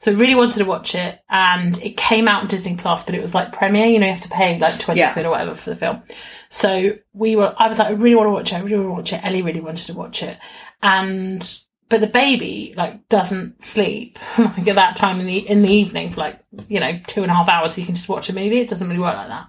so 0.06 0.12
I 0.12 0.16
really 0.16 0.36
wanted 0.36 0.60
to 0.60 0.66
watch 0.66 0.94
it, 0.94 1.20
and 1.32 1.76
it 1.82 1.98
came 1.98 2.28
out 2.28 2.44
on 2.44 2.48
Disney 2.48 2.76
Plus, 2.76 3.04
but 3.04 3.16
it 3.16 3.22
was 3.24 3.34
like 3.34 3.52
premiere. 3.52 3.88
You 3.88 3.98
know, 3.98 4.06
you 4.06 4.14
have 4.14 4.22
to 4.22 4.30
pay 4.30 4.60
like 4.60 4.78
twenty 4.78 5.00
Yeah. 5.00 5.14
quid 5.14 5.26
or 5.26 5.32
whatever 5.32 5.56
for 5.56 5.72
the 5.72 5.76
film. 5.76 6.04
So 6.50 6.92
we 7.14 7.36
were. 7.36 7.56
I 7.58 7.68
was 7.68 7.80
like, 7.80 7.88
I 7.88 7.92
really 7.94 8.14
want 8.16 8.28
to 8.28 8.32
watch 8.32 8.54
it. 8.54 8.58
I 8.58 8.60
really 8.60 8.76
want 8.76 8.90
to 8.90 8.92
watch 8.92 9.14
it. 9.14 9.26
Ellie 9.26 9.42
really 9.42 9.62
wanted 9.62 9.88
to 9.88 9.96
watch 9.96 10.22
it, 10.22 10.38
and 10.84 11.60
but 11.90 12.02
the 12.02 12.08
baby 12.08 12.76
like 12.78 13.10
doesn't 13.10 13.66
sleep 13.66 14.20
like 14.38 14.68
at 14.68 14.76
that 14.76 14.96
time 14.96 15.20
in 15.20 15.26
the 15.26 15.40
in 15.40 15.64
the 15.64 15.72
evening 15.72 16.12
for 16.12 16.18
like 16.22 16.40
you 16.68 16.80
know 16.80 17.00
two 17.08 17.24
and 17.24 17.32
a 17.32 17.34
half 17.34 17.50
hours. 17.50 17.74
So 17.74 17.82
you 17.82 17.88
can 17.88 17.96
just 17.96 18.08
watch 18.08 18.30
a 18.30 18.34
movie. 18.34 18.60
It 18.60 18.70
doesn't 18.70 18.88
really 18.88 19.02
work 19.02 19.16
like 19.16 19.30
that. 19.30 19.48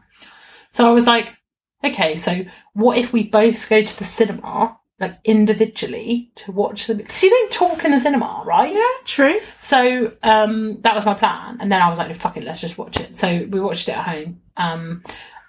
So 0.70 0.88
I 0.88 0.92
was 0.92 1.06
like, 1.06 1.34
okay, 1.84 2.16
so 2.16 2.46
what 2.72 2.96
if 2.96 3.12
we 3.12 3.24
both 3.24 3.68
go 3.68 3.82
to 3.82 3.98
the 3.98 4.04
cinema, 4.04 4.78
like 4.98 5.18
individually, 5.24 6.30
to 6.36 6.52
watch 6.52 6.86
the 6.86 6.94
because 6.94 7.22
you 7.22 7.30
don't 7.30 7.52
talk 7.52 7.84
in 7.84 7.90
the 7.90 7.98
cinema, 7.98 8.42
right? 8.46 8.72
Yeah, 8.72 9.04
true. 9.04 9.40
So 9.60 10.12
um, 10.22 10.80
that 10.82 10.94
was 10.94 11.04
my 11.04 11.14
plan, 11.14 11.58
and 11.60 11.70
then 11.70 11.82
I 11.82 11.88
was 11.88 11.98
like, 11.98 12.14
"Fuck 12.16 12.36
it, 12.36 12.44
let's 12.44 12.60
just 12.60 12.78
watch 12.78 12.98
it." 12.98 13.14
So 13.14 13.46
we 13.50 13.60
watched 13.60 13.88
it 13.88 13.96
at 13.96 14.04
home, 14.06 14.40
um, 14.56 15.02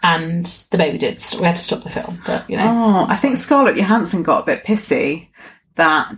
and 0.04 0.46
the 0.72 0.78
baby 0.78 0.98
did. 0.98 1.24
We 1.40 1.46
had 1.46 1.56
to 1.56 1.62
stop 1.62 1.84
the 1.84 1.90
film, 1.90 2.22
but 2.26 2.50
you 2.50 2.58
know, 2.58 2.68
Oh, 2.68 3.06
I 3.08 3.16
think 3.16 3.38
Scarlett 3.38 3.78
Johansson 3.78 4.24
got 4.24 4.44
a 4.44 4.46
bit 4.46 4.66
pissy 4.66 5.30
that 5.76 6.14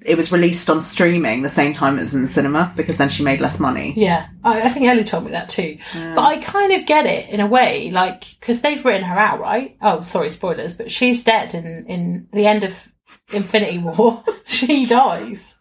it 0.00 0.16
was 0.16 0.32
released 0.32 0.70
on 0.70 0.80
streaming 0.80 1.42
the 1.42 1.48
same 1.48 1.72
time 1.72 1.98
it 1.98 2.02
was 2.02 2.14
in 2.14 2.22
the 2.22 2.28
cinema 2.28 2.72
because 2.76 2.98
then 2.98 3.08
she 3.08 3.22
made 3.22 3.40
less 3.40 3.60
money. 3.60 3.92
yeah, 3.96 4.28
I, 4.42 4.62
I 4.62 4.68
think 4.70 4.86
Ellie 4.86 5.04
told 5.04 5.24
me 5.24 5.32
that 5.32 5.48
too. 5.48 5.78
But 5.92 6.18
I 6.20 6.38
kind 6.38 6.72
of 6.72 6.86
get 6.86 7.06
it 7.06 7.28
in 7.28 7.40
a 7.40 7.46
way, 7.46 7.90
like 7.90 8.24
because 8.40 8.60
they've 8.60 8.84
written 8.84 9.02
her 9.04 9.18
out, 9.18 9.40
right? 9.40 9.76
Oh, 9.82 10.00
sorry, 10.00 10.30
spoilers, 10.30 10.74
but 10.74 10.90
she's 10.90 11.24
dead 11.24 11.54
in 11.54 11.86
in 11.88 12.28
the 12.32 12.46
end 12.46 12.64
of 12.64 12.88
Infinity 13.32 13.78
War. 13.78 14.24
she 14.44 14.86
dies. 14.86 15.56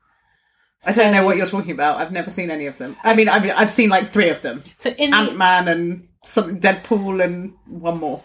I 0.86 0.94
don't 0.94 1.14
know 1.14 1.24
what 1.24 1.38
you're 1.38 1.46
talking 1.48 1.72
about. 1.72 1.98
I've 2.00 2.12
never 2.12 2.32
seen 2.32 2.50
any 2.50 2.66
of 2.66 2.78
them. 2.80 2.98
I 3.04 3.14
mean, 3.14 3.30
I've, 3.30 3.46
I've 3.56 3.70
seen 3.70 3.90
like 3.90 4.10
three 4.10 4.30
of 4.30 4.42
them: 4.42 4.64
So 4.80 4.90
Ant 4.92 5.32
the, 5.32 5.38
Man 5.38 5.68
and 5.68 6.08
something, 6.24 6.60
Deadpool, 6.60 7.24
and 7.24 7.54
one 7.68 8.00
more. 8.00 8.24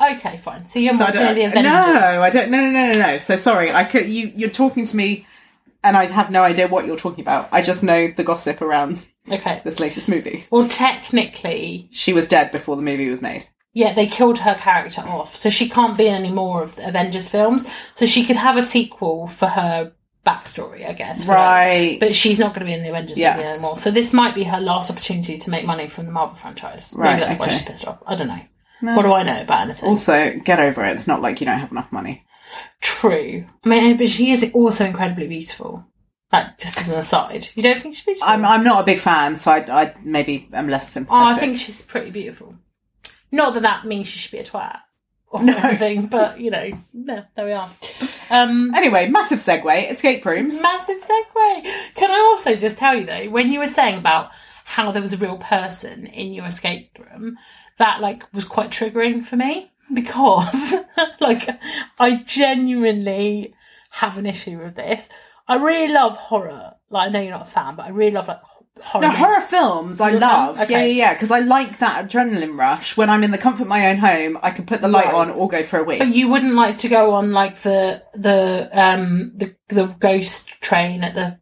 okay, 0.00 0.36
fine. 0.38 0.66
So 0.66 0.80
you're 0.80 0.94
So 0.94 1.04
watching 1.04 1.20
the 1.20 1.44
Avengers. 1.44 1.62
no, 1.62 2.22
I 2.22 2.30
don't. 2.30 2.50
No, 2.50 2.58
no, 2.58 2.70
no, 2.70 2.90
no, 2.92 2.98
no. 2.98 3.18
So 3.18 3.36
sorry, 3.36 3.70
I 3.70 3.84
could. 3.84 4.08
You, 4.08 4.32
you're 4.34 4.50
talking 4.50 4.84
to 4.86 4.96
me 4.96 5.26
and 5.84 5.96
I 5.96 6.06
have 6.06 6.30
no 6.30 6.42
idea 6.42 6.68
what 6.68 6.86
you're 6.86 6.96
talking 6.96 7.22
about. 7.22 7.48
I 7.52 7.62
just 7.62 7.82
know 7.82 8.08
the 8.08 8.24
gossip 8.24 8.60
around 8.62 9.00
Okay. 9.30 9.60
this 9.64 9.80
latest 9.80 10.08
movie. 10.08 10.46
Well, 10.50 10.68
technically, 10.68 11.88
She 11.92 12.12
was 12.12 12.28
dead 12.28 12.52
before 12.52 12.76
the 12.76 12.82
movie 12.82 13.08
was 13.08 13.20
made. 13.22 13.46
yeah, 13.72 13.92
they 13.94 14.06
killed 14.06 14.38
her 14.38 14.54
character 14.54 15.02
off, 15.02 15.34
so 15.34 15.50
she 15.50 15.68
can't 15.68 15.96
be 15.96 16.06
in 16.08 16.14
any 16.14 16.30
more 16.30 16.62
of 16.62 16.76
the 16.76 16.86
Avengers 16.88 17.28
films. 17.28 17.66
So 17.96 18.06
she 18.06 18.24
could 18.24 18.36
have 18.36 18.56
a 18.56 18.62
sequel 18.62 19.28
for 19.28 19.46
her 19.46 19.92
backstory, 20.26 20.88
I 20.88 20.92
guess. 20.92 21.26
Right. 21.26 21.98
But 21.98 22.14
she's 22.14 22.38
not 22.38 22.50
going 22.50 22.60
to 22.60 22.66
be 22.66 22.74
in 22.74 22.82
the 22.82 22.90
Avengers 22.90 23.18
Yeah. 23.18 23.36
movie 23.36 23.48
anymore. 23.48 23.78
So 23.78 23.90
this 23.90 24.12
might 24.12 24.34
be 24.34 24.44
her 24.44 24.60
last 24.60 24.90
opportunity 24.90 25.36
to 25.38 25.50
make 25.50 25.64
money 25.64 25.88
from 25.88 26.06
the 26.06 26.12
Marvel 26.12 26.36
franchise. 26.36 26.92
Right, 26.96 27.14
Maybe 27.14 27.24
that's 27.26 27.38
why 27.40 27.48
she's 27.48 27.62
pissed 27.62 27.86
off. 27.88 27.98
I 28.06 28.14
don't 28.14 28.28
know. 28.28 28.40
What 28.94 29.02
do 29.02 29.12
I 29.12 29.22
know 29.22 29.40
about 29.40 29.62
anything? 29.62 29.88
Also, 29.88 30.32
get 30.44 30.58
over 30.60 30.84
it. 30.84 30.92
It's 30.92 31.06
not 31.06 31.22
like 31.22 31.40
you 31.40 31.46
don't 31.46 31.58
have 31.60 31.70
enough 31.70 31.90
money. 31.92 32.24
True. 32.80 33.44
I 33.64 33.68
mean, 33.68 33.96
but 33.96 34.08
she 34.08 34.30
is 34.30 34.50
also 34.54 34.84
incredibly 34.84 35.26
beautiful. 35.28 35.86
Like, 36.32 36.58
just 36.58 36.78
as 36.78 36.88
an 36.88 36.98
aside. 36.98 37.48
You 37.54 37.62
don't 37.62 37.80
think 37.80 37.94
she's 37.94 38.04
beautiful? 38.04 38.26
I'm 38.28 38.44
I'm 38.44 38.64
not 38.64 38.80
a 38.80 38.84
big 38.84 39.00
fan, 39.00 39.36
so 39.36 39.50
I, 39.50 39.82
I 39.82 39.94
maybe 40.02 40.48
am 40.52 40.68
less 40.68 40.90
sympathetic. 40.90 41.22
Oh. 41.22 41.36
I 41.36 41.38
think 41.38 41.58
she's 41.58 41.82
pretty 41.82 42.10
beautiful. 42.10 42.54
Not 43.30 43.54
that 43.54 43.62
that 43.62 43.86
means 43.86 44.08
she 44.08 44.18
should 44.18 44.32
be 44.32 44.38
a 44.38 44.44
twat 44.44 44.78
or 45.26 45.40
anything, 45.40 46.06
but 46.06 46.40
you 46.40 46.50
know, 46.50 46.70
no, 46.92 47.24
there 47.36 47.44
we 47.46 47.52
are. 47.52 47.70
Um, 48.30 48.74
Anyway, 48.74 49.08
massive 49.08 49.38
segue. 49.38 49.90
Escape 49.90 50.24
rooms. 50.24 50.60
massive 50.62 51.02
segue. 51.02 51.62
Can 51.94 52.10
I 52.10 52.18
also 52.30 52.54
just 52.54 52.76
tell 52.76 52.94
you 52.96 53.04
though, 53.06 53.28
when 53.30 53.52
you 53.52 53.58
were 53.58 53.66
saying 53.66 53.98
about 53.98 54.30
how 54.64 54.92
there 54.92 55.02
was 55.02 55.12
a 55.12 55.18
real 55.18 55.38
person 55.38 56.06
in 56.06 56.32
your 56.32 56.46
escape 56.46 56.98
room, 56.98 57.36
that 57.78 58.00
like 58.00 58.30
was 58.32 58.44
quite 58.44 58.70
triggering 58.70 59.24
for 59.24 59.36
me 59.36 59.71
because 59.94 60.74
like 61.20 61.48
I 61.98 62.16
genuinely 62.24 63.54
have 63.90 64.18
an 64.18 64.26
issue 64.26 64.58
with 64.58 64.74
this. 64.76 65.08
I 65.48 65.56
really 65.56 65.92
love 65.92 66.16
horror. 66.16 66.72
Like 66.90 67.08
I 67.08 67.10
know 67.12 67.20
you're 67.20 67.30
not 67.32 67.42
a 67.48 67.50
fan, 67.50 67.76
but 67.76 67.86
I 67.86 67.88
really 67.90 68.12
love 68.12 68.28
like 68.28 68.40
horror. 68.80 69.02
No, 69.02 69.10
horror 69.10 69.40
films 69.40 70.00
I 70.00 70.10
love. 70.10 70.56
fan? 70.56 70.70
Yeah, 70.70 70.78
yeah, 70.80 70.84
yeah. 70.86 71.14
Because 71.14 71.30
I 71.30 71.40
like 71.40 71.78
that 71.80 72.08
adrenaline 72.08 72.58
rush. 72.58 72.96
When 72.96 73.10
I'm 73.10 73.22
in 73.24 73.30
the 73.32 73.38
comfort 73.38 73.62
of 73.62 73.68
my 73.68 73.88
own 73.90 73.98
home, 73.98 74.38
I 74.42 74.50
can 74.50 74.66
put 74.66 74.80
the 74.80 74.88
light 74.88 75.06
Right. 75.06 75.14
on 75.14 75.30
or 75.30 75.48
go 75.48 75.62
for 75.64 75.78
a 75.78 75.84
week. 75.84 75.98
But 75.98 76.14
you 76.14 76.28
wouldn't 76.28 76.54
like 76.54 76.78
to 76.78 76.88
go 76.88 77.12
on 77.14 77.32
like 77.32 77.60
the 77.62 78.02
the 78.14 78.68
um 78.72 79.32
the 79.36 79.54
the 79.68 79.86
ghost 79.86 80.48
train 80.60 81.04
at 81.04 81.14
the. 81.14 81.38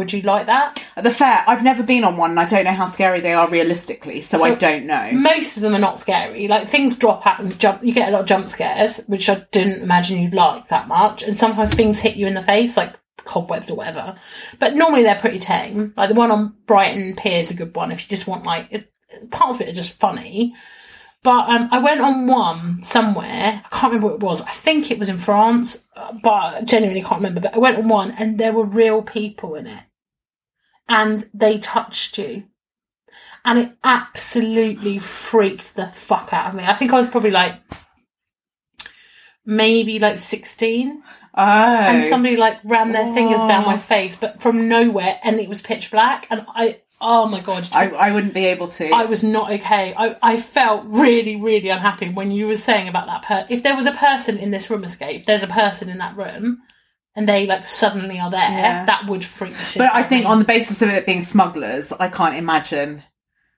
Would 0.00 0.14
you 0.14 0.22
like 0.22 0.46
that? 0.46 0.82
At 0.96 1.04
the 1.04 1.10
fair, 1.10 1.44
I've 1.46 1.62
never 1.62 1.82
been 1.82 2.04
on 2.04 2.16
one 2.16 2.30
and 2.30 2.40
I 2.40 2.46
don't 2.46 2.64
know 2.64 2.72
how 2.72 2.86
scary 2.86 3.20
they 3.20 3.34
are 3.34 3.46
realistically, 3.50 4.22
so, 4.22 4.42
I 4.42 4.54
don't 4.54 4.86
know. 4.86 5.10
Most 5.12 5.58
of 5.58 5.62
them 5.62 5.74
are 5.74 5.78
not 5.78 6.00
scary. 6.00 6.48
Like 6.48 6.70
things 6.70 6.96
drop 6.96 7.26
out 7.26 7.38
and 7.38 7.58
jump. 7.58 7.84
You 7.84 7.92
get 7.92 8.08
a 8.08 8.12
lot 8.12 8.22
of 8.22 8.26
jump 8.26 8.48
scares, 8.48 9.04
which 9.08 9.28
I 9.28 9.44
didn't 9.52 9.82
imagine 9.82 10.22
you'd 10.22 10.32
like 10.32 10.70
that 10.70 10.88
much. 10.88 11.22
And 11.22 11.36
sometimes 11.36 11.74
things 11.74 12.00
hit 12.00 12.16
you 12.16 12.26
in 12.26 12.32
the 12.32 12.42
face, 12.42 12.78
like 12.78 12.94
cobwebs 13.26 13.70
or 13.70 13.76
whatever. 13.76 14.16
But 14.58 14.74
normally 14.74 15.02
they're 15.02 15.20
pretty 15.20 15.38
tame. 15.38 15.92
Like 15.98 16.08
the 16.08 16.14
one 16.14 16.30
on 16.30 16.54
Brighton 16.66 17.14
Pier 17.16 17.42
is 17.42 17.50
a 17.50 17.54
good 17.54 17.76
one 17.76 17.92
if 17.92 18.00
you 18.00 18.08
just 18.08 18.26
want 18.26 18.44
like 18.44 18.68
it, 18.70 18.90
parts 19.30 19.56
of 19.56 19.60
it 19.60 19.68
are 19.68 19.74
just 19.74 20.00
funny. 20.00 20.54
But 21.22 21.50
um, 21.50 21.68
I 21.70 21.80
went 21.80 22.00
on 22.00 22.26
one 22.26 22.82
somewhere. 22.82 23.62
I 23.62 23.76
can't 23.76 23.92
remember 23.92 24.06
what 24.06 24.14
it 24.14 24.22
was. 24.22 24.40
I 24.40 24.52
think 24.52 24.90
it 24.90 24.98
was 24.98 25.10
in 25.10 25.18
France, 25.18 25.86
uh, 25.94 26.14
but 26.22 26.30
I 26.30 26.62
genuinely 26.62 27.02
can't 27.02 27.16
remember. 27.16 27.42
But 27.42 27.54
I 27.54 27.58
went 27.58 27.76
on 27.76 27.88
one, 27.88 28.12
and 28.12 28.38
there 28.38 28.54
were 28.54 28.64
real 28.64 29.02
people 29.02 29.54
in 29.54 29.66
it, 29.66 29.82
and 30.90 31.26
they 31.32 31.58
touched 31.58 32.18
you, 32.18 32.44
and 33.44 33.58
it 33.58 33.72
absolutely 33.82 34.98
freaked 34.98 35.74
the 35.76 35.90
fuck 35.94 36.32
out 36.34 36.48
of 36.48 36.54
me. 36.54 36.64
I 36.64 36.74
think 36.74 36.92
I 36.92 36.96
was 36.96 37.06
probably 37.06 37.30
like 37.30 37.54
maybe 39.46 39.98
like 39.98 40.18
sixteen, 40.18 41.02
Oh. 41.34 41.42
and 41.42 42.04
somebody 42.04 42.36
like 42.36 42.58
ran 42.64 42.92
their 42.92 43.14
fingers 43.14 43.38
down 43.48 43.62
Oh. 43.64 43.66
my 43.66 43.76
face, 43.78 44.16
but 44.16 44.42
from 44.42 44.68
nowhere, 44.68 45.18
and 45.22 45.38
it 45.40 45.48
was 45.48 45.62
pitch 45.62 45.90
black, 45.90 46.26
and 46.30 46.44
I. 46.54 46.80
Oh 47.02 47.24
my 47.26 47.40
god! 47.40 47.66
I, 47.72 47.88
I 47.88 48.12
wouldn't 48.12 48.34
be 48.34 48.44
able 48.44 48.68
to. 48.68 48.90
I 48.90 49.06
was 49.06 49.24
not 49.24 49.50
okay. 49.52 49.94
I, 49.96 50.16
I 50.20 50.36
felt 50.38 50.84
really, 50.84 51.36
really 51.36 51.70
unhappy 51.70 52.10
when 52.10 52.30
you 52.30 52.46
were 52.46 52.56
saying 52.56 52.88
about 52.88 53.06
that 53.06 53.22
per 53.22 53.46
If 53.48 53.62
there 53.62 53.74
was 53.74 53.86
a 53.86 53.92
person 53.92 54.36
in 54.36 54.50
this 54.50 54.68
room 54.68 54.84
escape, 54.84 55.24
there's 55.24 55.42
a 55.42 55.46
person 55.46 55.88
in 55.88 55.96
that 55.96 56.14
room, 56.14 56.60
and 57.16 57.28
they 57.28 57.46
like 57.46 57.66
suddenly 57.66 58.18
are 58.20 58.30
there, 58.30 58.40
Yeah. 58.40 58.84
that 58.86 59.06
would 59.06 59.24
freak 59.24 59.52
the 59.54 59.64
shit 59.64 59.78
but 59.78 59.88
out 59.88 59.94
I 59.96 60.00
of 60.02 60.08
think 60.08 60.24
me. 60.24 60.30
on 60.30 60.38
the 60.38 60.44
basis 60.44 60.82
of 60.82 60.88
it 60.90 61.06
being 61.06 61.20
smugglers, 61.22 61.92
I 61.92 62.08
can't 62.08 62.36
imagine 62.36 63.02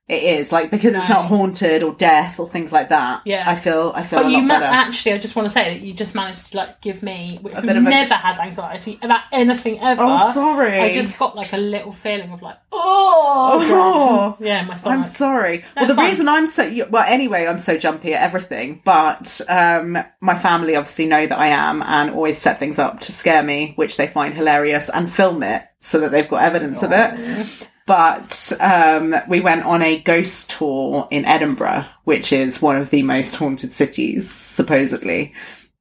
it 0.08 0.22
is 0.40 0.50
like 0.52 0.70
because 0.70 0.94
it's 0.94 1.08
not 1.08 1.24
haunted 1.26 1.82
or 1.82 1.94
death 1.94 2.38
or 2.40 2.48
things 2.48 2.72
like 2.72 2.88
that. 2.90 3.22
Yeah. 3.24 3.44
I 3.48 3.54
feel 3.54 3.92
I 3.94 4.02
feel 4.02 4.18
But 4.18 4.26
a 4.26 4.30
you 4.30 4.42
ma- 4.42 4.54
better. 4.58 4.64
actually, 4.66 5.12
I 5.12 5.18
just 5.18 5.36
want 5.36 5.46
to 5.46 5.50
say 5.52 5.72
that 5.78 5.80
you 5.80 5.94
just 5.94 6.14
managed 6.14 6.50
to 6.50 6.56
like 6.58 6.80
give 6.82 7.02
me, 7.02 7.38
who 7.40 7.48
bit 7.48 7.54
of 7.76 7.86
a- 7.86 7.88
never 7.88 8.14
has 8.14 8.38
anxiety 8.40 8.98
about 9.00 9.20
anything 9.32 9.78
ever. 9.80 10.02
Oh, 10.04 10.32
sorry. 10.32 10.78
I 10.80 10.92
just 10.92 11.18
got 11.18 11.36
like 11.36 11.52
a 11.52 11.56
little 11.56 11.92
feeling 11.92 12.32
of 12.32 12.42
like, 12.42 12.56
oh, 12.72 14.36
Oh. 14.40 14.44
Yeah, 14.44 14.64
my 14.64 14.74
stomach. 14.74 14.96
I'm 14.96 15.02
sorry. 15.04 15.64
well, 15.76 15.86
the 15.86 15.94
fine. 15.94 16.10
reason 16.10 16.28
I'm 16.28 16.46
so 16.48 16.70
well, 16.90 17.04
anyway, 17.06 17.46
I'm 17.46 17.58
so 17.58 17.78
jumpy 17.78 18.12
at 18.12 18.22
everything. 18.22 18.82
But 18.84 19.40
um, 19.48 19.96
my 20.20 20.36
family 20.38 20.74
obviously 20.76 21.06
know 21.06 21.26
that 21.26 21.38
I 21.38 21.48
am, 21.48 21.80
and 21.82 22.10
always 22.10 22.38
set 22.38 22.58
things 22.58 22.78
up 22.78 23.00
to 23.00 23.12
scare 23.12 23.42
me, 23.42 23.72
which 23.76 23.96
they 23.96 24.08
find 24.08 24.34
hilarious, 24.34 24.90
and 24.90 25.10
film 25.10 25.42
it 25.42 25.62
so 25.80 26.00
that 26.00 26.10
they've 26.10 26.28
got 26.28 26.42
evidence 26.42 26.82
of 26.82 26.90
it. 26.92 27.68
But 27.92 28.52
um, 28.58 29.14
we 29.28 29.40
went 29.40 29.64
on 29.66 29.82
a 29.82 29.98
ghost 29.98 30.48
tour 30.52 31.06
in 31.10 31.26
Edinburgh, 31.26 31.84
which 32.04 32.32
is 32.32 32.62
one 32.62 32.76
of 32.76 32.88
the 32.88 33.02
most 33.02 33.34
haunted 33.34 33.70
cities, 33.70 34.30
supposedly. 34.32 35.34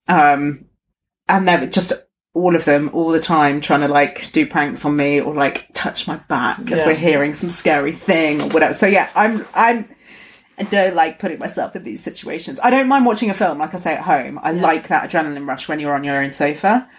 Um, 0.09 0.65
and 1.29 1.47
they 1.47 1.55
were 1.55 1.67
just 1.67 1.93
all 2.33 2.57
of 2.57 2.65
them 2.65 2.89
all 2.91 3.11
the 3.11 3.21
time 3.21 3.61
trying 3.61 3.79
to 3.79 3.87
like 3.87 4.29
do 4.33 4.45
pranks 4.45 4.83
on 4.83 4.97
me 4.97 5.21
or 5.21 5.33
like 5.33 5.69
touch 5.73 6.05
my 6.05 6.17
back 6.17 6.61
because 6.61 6.81
Yeah. 6.81 6.87
we're 6.87 6.95
hearing 6.95 7.31
some 7.33 7.49
scary 7.49 7.93
thing 7.93 8.41
or 8.41 8.49
whatever. 8.49 8.73
So 8.73 8.87
yeah, 8.87 9.09
I'm 9.15 9.47
I'm 9.53 9.87
I 10.57 10.63
don't 10.63 10.95
like 10.95 11.17
putting 11.17 11.39
myself 11.39 11.77
in 11.77 11.83
these 11.83 12.03
situations. 12.03 12.59
I 12.61 12.71
don't 12.71 12.89
mind 12.89 13.05
watching 13.05 13.29
a 13.29 13.33
film, 13.33 13.59
like 13.59 13.73
I 13.73 13.77
say 13.77 13.93
at 13.93 14.01
home. 14.01 14.37
I 14.43 14.51
like 14.51 14.89
that 14.89 15.09
adrenaline 15.09 15.47
rush 15.47 15.69
when 15.69 15.79
you're 15.79 15.95
on 15.95 16.03
your 16.03 16.21
own 16.21 16.33
sofa. 16.33 16.89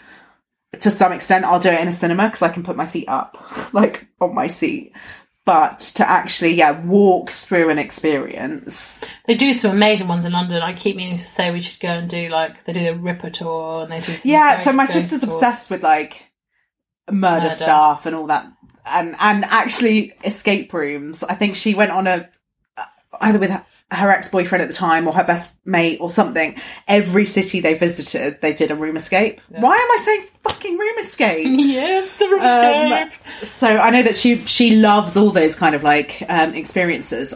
To 0.80 0.90
some 0.90 1.12
extent, 1.12 1.44
I'll 1.44 1.60
do 1.60 1.68
it 1.68 1.80
in 1.80 1.88
a 1.88 1.92
cinema 1.92 2.28
because 2.28 2.42
I 2.42 2.48
can 2.48 2.62
put 2.62 2.76
my 2.76 2.86
feet 2.86 3.08
up, 3.08 3.36
like 3.74 4.06
on 4.20 4.34
my 4.34 4.46
seat. 4.46 4.92
But 5.44 5.80
to 5.96 6.08
actually, 6.08 6.54
yeah, 6.54 6.70
walk 6.84 7.30
through 7.30 7.68
an 7.70 7.78
experience. 7.78 9.04
They 9.26 9.34
do 9.34 9.52
some 9.52 9.72
amazing 9.72 10.06
ones 10.08 10.24
in 10.24 10.32
London. 10.32 10.62
I 10.62 10.72
keep 10.72 10.94
meaning 10.96 11.18
to 11.18 11.24
say 11.24 11.50
we 11.50 11.60
should 11.60 11.80
go 11.80 11.88
and 11.88 12.08
do 12.08 12.28
like 12.28 12.64
they 12.64 12.72
do 12.72 12.88
a 12.90 12.94
Ripper 12.94 13.30
tour 13.30 13.82
and 13.82 13.90
they 13.90 13.98
do 14.00 14.12
some 14.12 14.30
Yeah, 14.30 14.60
so 14.62 14.72
my 14.72 14.86
sister's 14.86 15.20
tours. 15.20 15.34
obsessed 15.34 15.68
with 15.70 15.82
like 15.82 16.26
murder, 17.10 17.46
Murder. 17.46 17.54
stuff 17.54 18.06
and 18.06 18.14
all 18.14 18.28
that, 18.28 18.46
and 18.86 19.16
and 19.18 19.44
actually 19.44 20.12
escape 20.24 20.72
rooms. 20.72 21.24
I 21.24 21.34
think 21.34 21.56
she 21.56 21.74
went 21.74 21.90
on 21.90 22.06
a 22.06 22.30
either 23.20 23.38
with 23.38 23.50
her, 23.50 23.64
her 23.90 24.10
ex 24.10 24.28
boyfriend 24.28 24.62
at 24.62 24.68
the 24.68 24.74
time 24.74 25.06
or 25.06 25.12
her 25.14 25.24
best 25.24 25.54
mate 25.64 25.98
or 26.00 26.10
something. 26.10 26.56
Every 26.88 27.26
city 27.26 27.60
they 27.60 27.74
visited, 27.74 28.40
they 28.40 28.52
did 28.54 28.70
a 28.70 28.74
room 28.74 28.96
escape. 28.96 29.40
Why 29.48 29.74
am 29.76 29.90
I 29.90 30.02
saying 30.04 30.26
fucking 30.44 30.78
room 30.78 30.98
escape? 30.98 31.46
Yes, 31.72 32.16
the 32.16 32.28
room 32.28 32.40
Um, 32.42 32.92
escape. 32.92 33.20
so 33.48 33.66
I 33.66 33.90
know 33.90 34.02
that 34.02 34.16
she 34.16 34.36
she 34.46 34.76
loves 34.76 35.16
all 35.16 35.30
those 35.30 35.56
kind 35.56 35.74
of 35.74 35.82
like 35.82 36.22
um, 36.28 36.54
experiences. 36.54 37.34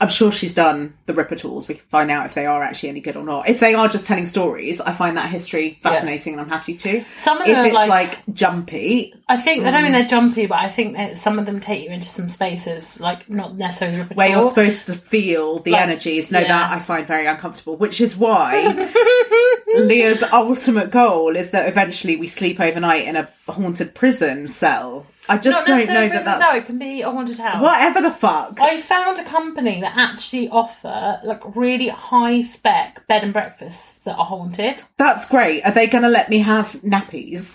I'm 0.00 0.08
sure 0.08 0.32
she's 0.32 0.54
done 0.54 0.94
the 1.04 1.12
Ripper 1.12 1.36
tools. 1.36 1.68
We 1.68 1.74
can 1.74 1.84
find 1.90 2.10
out 2.10 2.24
if 2.24 2.32
they 2.34 2.46
are 2.46 2.62
actually 2.62 2.88
any 2.88 3.00
good 3.00 3.16
or 3.16 3.22
not. 3.22 3.48
If 3.50 3.60
they 3.60 3.74
are 3.74 3.86
just 3.86 4.06
telling 4.06 4.24
stories, 4.24 4.80
I 4.80 4.92
find 4.92 5.16
that 5.18 5.28
history 5.30 5.78
fascinating 5.82 6.32
and 6.32 6.40
I'm 6.40 6.48
happy 6.48 6.74
to. 6.76 7.04
Some 7.18 7.36
of 7.42 7.46
if 7.46 7.54
them 7.54 7.64
are 7.64 7.66
it's 7.66 7.74
like- 7.74 7.88
like, 7.90 8.18
jumpy, 8.34 9.12
I 9.28 9.36
think 9.36 9.64
I 9.64 9.70
don't 9.70 9.80
Mm. 9.80 9.84
mean 9.84 9.92
they're 9.92 10.04
jumpy, 10.06 10.46
but 10.46 10.58
I 10.58 10.68
think 10.70 10.96
that 10.96 11.18
some 11.18 11.38
of 11.38 11.44
them 11.44 11.60
take 11.60 11.84
you 11.84 11.90
into 11.90 12.08
some 12.08 12.28
spaces 12.30 12.98
like 13.00 13.28
not 13.28 13.56
necessarily 13.56 13.98
Ripper 13.98 14.14
where 14.14 14.28
you're 14.30 14.48
supposed 14.48 14.86
to 14.86 14.94
feel 14.94 15.58
the 15.60 15.72
Like, 15.72 15.82
energies, 15.82 16.32
no, 16.32 16.40
yeah. 16.40 16.48
that 16.48 16.72
I 16.72 16.78
find 16.80 17.06
very 17.06 17.26
uncomfortable. 17.26 17.76
Which 17.76 18.00
is 18.00 18.16
why 18.16 18.88
Leah's 19.76 20.22
ultimate 20.32 20.90
goal 20.90 21.36
is 21.36 21.50
that 21.52 21.68
eventually 21.68 22.16
we 22.16 22.26
sleep 22.26 22.58
overnight 22.60 23.06
in 23.06 23.16
a 23.16 23.28
haunted 23.48 23.94
prison 23.94 24.48
cell. 24.48 25.06
I 25.30 25.38
just 25.38 25.66
don't 25.66 25.86
know 25.86 26.08
that 26.08 26.24
that's 26.24 26.40
cell, 26.44 26.56
it 26.56 26.66
can 26.66 26.78
be 26.78 27.02
a 27.02 27.10
haunted 27.10 27.38
house. 27.38 27.62
whatever 27.62 28.00
the 28.02 28.10
fuck. 28.10 28.58
I 28.60 28.80
found 28.80 29.18
a 29.18 29.24
company 29.24 29.80
that 29.80 29.92
actually 29.96 30.48
offer 30.48 31.20
like 31.24 31.40
really 31.56 31.88
high 31.88 32.42
spec 32.42 33.06
bed 33.06 33.22
and 33.24 33.32
breakfasts 33.32 34.00
that 34.04 34.16
are 34.16 34.24
haunted. 34.24 34.82
That's 34.96 35.28
great. 35.28 35.62
Are 35.64 35.72
they 35.72 35.86
going 35.86 36.02
to 36.04 36.10
let 36.10 36.28
me 36.30 36.38
have 36.40 36.72
nappies? 36.82 37.54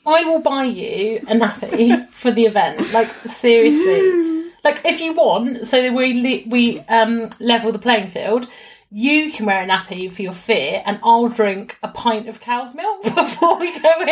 I 0.06 0.24
will 0.24 0.40
buy 0.40 0.64
you 0.64 1.18
a 1.28 1.34
nappy 1.34 2.08
for 2.12 2.30
the 2.32 2.44
event. 2.46 2.92
Like 2.92 3.10
seriously, 3.26 4.50
like 4.64 4.80
if 4.84 5.00
you 5.00 5.12
want, 5.12 5.66
so 5.66 5.82
that 5.82 5.92
we 5.92 6.14
le- 6.14 6.48
we 6.48 6.80
um 6.80 7.28
level 7.40 7.72
the 7.72 7.78
playing 7.78 8.10
field. 8.10 8.48
You 8.92 9.30
can 9.30 9.46
wear 9.46 9.62
a 9.62 9.66
nappy 9.68 10.12
for 10.12 10.20
your 10.22 10.32
fear, 10.32 10.82
and 10.84 10.98
I'll 11.04 11.28
drink 11.28 11.78
a 11.80 11.88
pint 11.88 12.28
of 12.28 12.40
cow's 12.40 12.74
milk 12.74 13.02
before 13.14 13.56
we 13.58 13.66
go 13.78 14.00
in. 14.00 14.08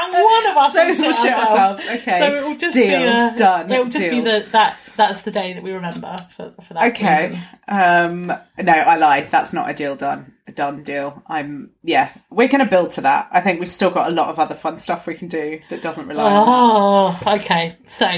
And 0.00 0.12
one 0.12 0.46
of 0.50 0.56
us 0.56 0.72
So 0.72 0.84
will 0.86 0.94
shit 0.96 1.14
shit 1.16 1.32
ourselves. 1.32 1.82
okay. 1.88 2.18
So 2.18 2.34
it 2.34 2.42
will 2.44 2.56
just 2.56 2.74
Deal, 2.74 2.86
be 2.88 3.04
a, 3.04 3.34
done, 3.38 3.70
It 3.70 3.78
will 3.78 3.90
just 3.90 4.10
be 4.10 4.20
deal. 4.20 4.24
the 4.24 4.46
that 4.50 4.78
that's 4.96 5.22
the 5.22 5.30
day 5.30 5.52
that 5.52 5.62
we 5.62 5.70
remember 5.70 6.16
for 6.36 6.52
for 6.66 6.74
that. 6.74 6.90
Okay. 6.92 7.40
Um, 7.68 8.26
no, 8.58 8.72
I 8.72 8.96
lied. 8.96 9.30
That's 9.30 9.52
not 9.52 9.70
a 9.70 9.74
deal 9.74 9.94
done. 9.94 10.32
a 10.48 10.52
done 10.52 10.82
deal. 10.82 11.22
I'm 11.28 11.70
yeah, 11.84 12.10
we're 12.30 12.48
going 12.48 12.64
to 12.64 12.70
build 12.70 12.90
to 12.92 13.02
that. 13.02 13.28
I 13.30 13.40
think 13.40 13.60
we've 13.60 13.70
still 13.70 13.90
got 13.90 14.08
a 14.08 14.12
lot 14.12 14.28
of 14.28 14.40
other 14.40 14.56
fun 14.56 14.78
stuff 14.78 15.06
we 15.06 15.14
can 15.14 15.28
do 15.28 15.60
that 15.70 15.82
doesn't 15.82 16.08
rely 16.08 16.32
on. 16.32 17.14
Oh, 17.24 17.34
okay. 17.36 17.76
So 17.86 18.08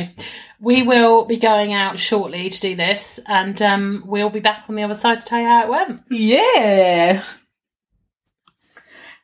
we 0.62 0.82
will 0.82 1.24
be 1.24 1.36
going 1.36 1.72
out 1.72 1.98
shortly 1.98 2.48
to 2.48 2.60
do 2.60 2.76
this, 2.76 3.18
and 3.26 3.60
um, 3.60 4.04
we'll 4.06 4.30
be 4.30 4.40
back 4.40 4.64
on 4.68 4.76
the 4.76 4.84
other 4.84 4.94
side 4.94 5.20
to 5.20 5.26
tell 5.26 5.40
you 5.40 5.46
how 5.46 5.64
it 5.64 5.68
went. 5.68 6.02
Yeah. 6.08 7.24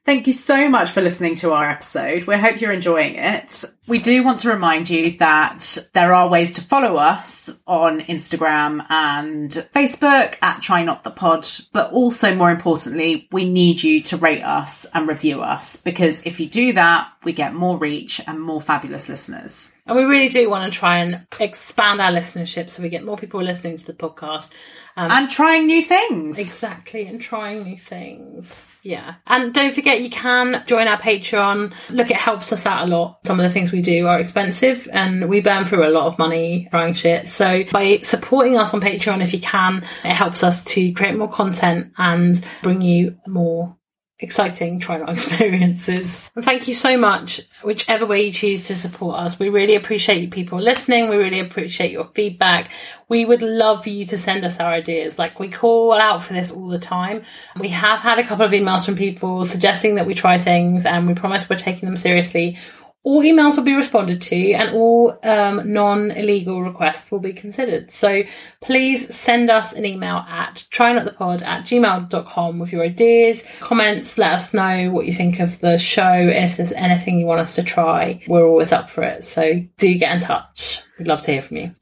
Thank 0.08 0.26
you 0.26 0.32
so 0.32 0.70
much 0.70 0.92
for 0.92 1.02
listening 1.02 1.34
to 1.34 1.52
our 1.52 1.68
episode. 1.68 2.24
We 2.24 2.38
hope 2.38 2.62
you're 2.62 2.72
enjoying 2.72 3.16
it. 3.16 3.62
We 3.86 3.98
do 3.98 4.24
want 4.24 4.38
to 4.38 4.48
remind 4.48 4.88
you 4.88 5.18
that 5.18 5.76
there 5.92 6.14
are 6.14 6.30
ways 6.30 6.54
to 6.54 6.62
follow 6.62 6.96
us 6.96 7.62
on 7.66 8.00
Instagram 8.00 8.86
and 8.88 9.50
Facebook 9.74 10.36
at 10.40 10.62
Try 10.62 10.82
Not 10.82 11.04
the 11.04 11.10
Pod, 11.10 11.46
but 11.74 11.92
also 11.92 12.34
more 12.34 12.50
importantly, 12.50 13.28
we 13.32 13.50
need 13.50 13.82
you 13.82 14.02
to 14.04 14.16
rate 14.16 14.40
us 14.40 14.86
and 14.94 15.06
review 15.06 15.42
us 15.42 15.82
because 15.82 16.24
if 16.24 16.40
you 16.40 16.48
do 16.48 16.72
that, 16.72 17.12
we 17.22 17.34
get 17.34 17.52
more 17.52 17.76
reach 17.76 18.18
and 18.26 18.40
more 18.40 18.62
fabulous 18.62 19.10
listeners. 19.10 19.74
And 19.86 19.94
we 19.94 20.04
really 20.04 20.30
do 20.30 20.48
want 20.48 20.72
to 20.72 20.78
try 20.78 21.00
and 21.00 21.26
expand 21.38 22.00
our 22.00 22.12
listenership 22.12 22.70
so 22.70 22.82
we 22.82 22.88
get 22.88 23.04
more 23.04 23.18
people 23.18 23.42
listening 23.42 23.76
to 23.76 23.84
the 23.84 23.92
podcast. 23.92 24.52
Um, 24.96 25.10
And 25.10 25.28
trying 25.28 25.66
new 25.66 25.82
things. 25.82 26.38
Exactly, 26.38 27.06
and 27.06 27.20
trying 27.20 27.64
new 27.64 27.76
things. 27.76 28.67
Yeah. 28.82 29.14
And 29.26 29.52
don't 29.52 29.74
forget, 29.74 30.00
you 30.00 30.10
can 30.10 30.62
join 30.66 30.88
our 30.88 30.98
Patreon. 30.98 31.72
Look, 31.90 32.10
it 32.10 32.16
helps 32.16 32.52
us 32.52 32.66
out 32.66 32.86
a 32.86 32.90
lot. 32.90 33.18
Some 33.26 33.40
of 33.40 33.44
the 33.44 33.52
things 33.52 33.72
we 33.72 33.82
do 33.82 34.06
are 34.06 34.20
expensive 34.20 34.88
and 34.92 35.28
we 35.28 35.40
burn 35.40 35.64
through 35.64 35.86
a 35.86 35.90
lot 35.90 36.06
of 36.06 36.18
money 36.18 36.68
trying 36.70 36.94
shit. 36.94 37.28
So 37.28 37.64
by 37.72 37.98
supporting 37.98 38.56
us 38.56 38.74
on 38.74 38.80
Patreon, 38.80 39.22
if 39.22 39.32
you 39.32 39.40
can, 39.40 39.84
it 40.04 40.14
helps 40.14 40.42
us 40.42 40.64
to 40.64 40.92
create 40.92 41.16
more 41.16 41.30
content 41.30 41.92
and 41.98 42.42
bring 42.62 42.80
you 42.80 43.16
more 43.26 43.77
exciting 44.20 44.82
not 44.88 45.08
experiences. 45.10 46.28
And 46.34 46.44
thank 46.44 46.66
you 46.66 46.74
so 46.74 46.96
much, 46.96 47.40
whichever 47.62 48.04
way 48.04 48.26
you 48.26 48.32
choose 48.32 48.66
to 48.66 48.76
support 48.76 49.16
us. 49.16 49.38
We 49.38 49.48
really 49.48 49.76
appreciate 49.76 50.22
you 50.22 50.28
people 50.28 50.60
listening. 50.60 51.08
We 51.08 51.16
really 51.16 51.40
appreciate 51.40 51.92
your 51.92 52.10
feedback. 52.14 52.70
We 53.08 53.24
would 53.24 53.42
love 53.42 53.84
for 53.84 53.90
you 53.90 54.04
to 54.06 54.18
send 54.18 54.44
us 54.44 54.58
our 54.58 54.72
ideas. 54.72 55.18
Like 55.18 55.38
we 55.38 55.48
call 55.48 55.92
out 55.92 56.22
for 56.22 56.32
this 56.32 56.50
all 56.50 56.68
the 56.68 56.78
time. 56.78 57.24
We 57.58 57.68
have 57.68 58.00
had 58.00 58.18
a 58.18 58.24
couple 58.24 58.44
of 58.44 58.52
emails 58.52 58.84
from 58.84 58.96
people 58.96 59.44
suggesting 59.44 59.94
that 59.94 60.06
we 60.06 60.14
try 60.14 60.38
things 60.38 60.84
and 60.84 61.06
we 61.06 61.14
promise 61.14 61.48
we're 61.48 61.56
taking 61.56 61.88
them 61.88 61.96
seriously. 61.96 62.58
All 63.04 63.22
emails 63.22 63.56
will 63.56 63.64
be 63.64 63.74
responded 63.74 64.20
to 64.22 64.52
and 64.52 64.74
all 64.74 65.18
um, 65.22 65.72
non 65.72 66.10
illegal 66.10 66.62
requests 66.62 67.10
will 67.10 67.20
be 67.20 67.32
considered. 67.32 67.90
So 67.90 68.22
please 68.60 69.14
send 69.14 69.50
us 69.50 69.72
an 69.72 69.86
email 69.86 70.16
at 70.16 70.66
trynotthepod 70.72 71.42
at 71.42 71.64
gmail.com 71.64 72.58
with 72.58 72.72
your 72.72 72.82
ideas, 72.82 73.46
comments, 73.60 74.18
let 74.18 74.32
us 74.32 74.52
know 74.52 74.90
what 74.90 75.06
you 75.06 75.12
think 75.12 75.40
of 75.40 75.60
the 75.60 75.78
show 75.78 76.02
and 76.02 76.50
if 76.50 76.56
there's 76.56 76.72
anything 76.72 77.18
you 77.18 77.26
want 77.26 77.40
us 77.40 77.54
to 77.54 77.62
try. 77.62 78.22
We're 78.26 78.46
always 78.46 78.72
up 78.72 78.90
for 78.90 79.02
it. 79.04 79.24
So 79.24 79.62
do 79.76 79.94
get 79.96 80.16
in 80.16 80.22
touch. 80.22 80.82
We'd 80.98 81.08
love 81.08 81.22
to 81.22 81.32
hear 81.32 81.42
from 81.42 81.58
you. 81.58 81.74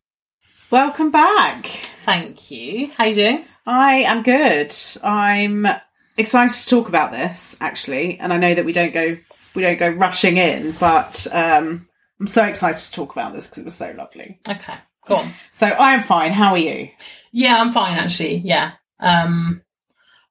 Welcome 0.70 1.10
back. 1.10 1.66
Thank 2.04 2.50
you. 2.50 2.90
How 2.96 3.04
are 3.04 3.08
you 3.08 3.14
doing? 3.14 3.44
I 3.66 3.98
am 4.02 4.22
good. 4.22 4.74
I'm 5.02 5.66
excited 6.16 6.54
to 6.54 6.68
talk 6.68 6.88
about 6.88 7.12
this 7.12 7.56
actually, 7.60 8.18
and 8.18 8.32
I 8.32 8.36
know 8.36 8.54
that 8.54 8.64
we 8.64 8.72
don't 8.72 8.94
go 8.94 9.16
we 9.56 9.62
don't 9.62 9.78
go 9.78 9.88
rushing 9.88 10.36
in, 10.36 10.72
but 10.72 11.26
um, 11.32 11.88
I'm 12.20 12.26
so 12.26 12.44
excited 12.44 12.78
to 12.78 12.92
talk 12.92 13.12
about 13.12 13.32
this 13.32 13.46
because 13.46 13.58
it 13.58 13.64
was 13.64 13.74
so 13.74 13.92
lovely. 13.96 14.38
Okay, 14.48 14.74
go 15.08 15.16
on. 15.16 15.30
So 15.50 15.66
I 15.66 15.94
am 15.94 16.02
fine. 16.02 16.32
How 16.32 16.52
are 16.52 16.58
you? 16.58 16.90
Yeah, 17.32 17.60
I'm 17.60 17.72
fine 17.72 17.98
actually. 17.98 18.36
Yeah. 18.36 18.72
Um, 19.00 19.62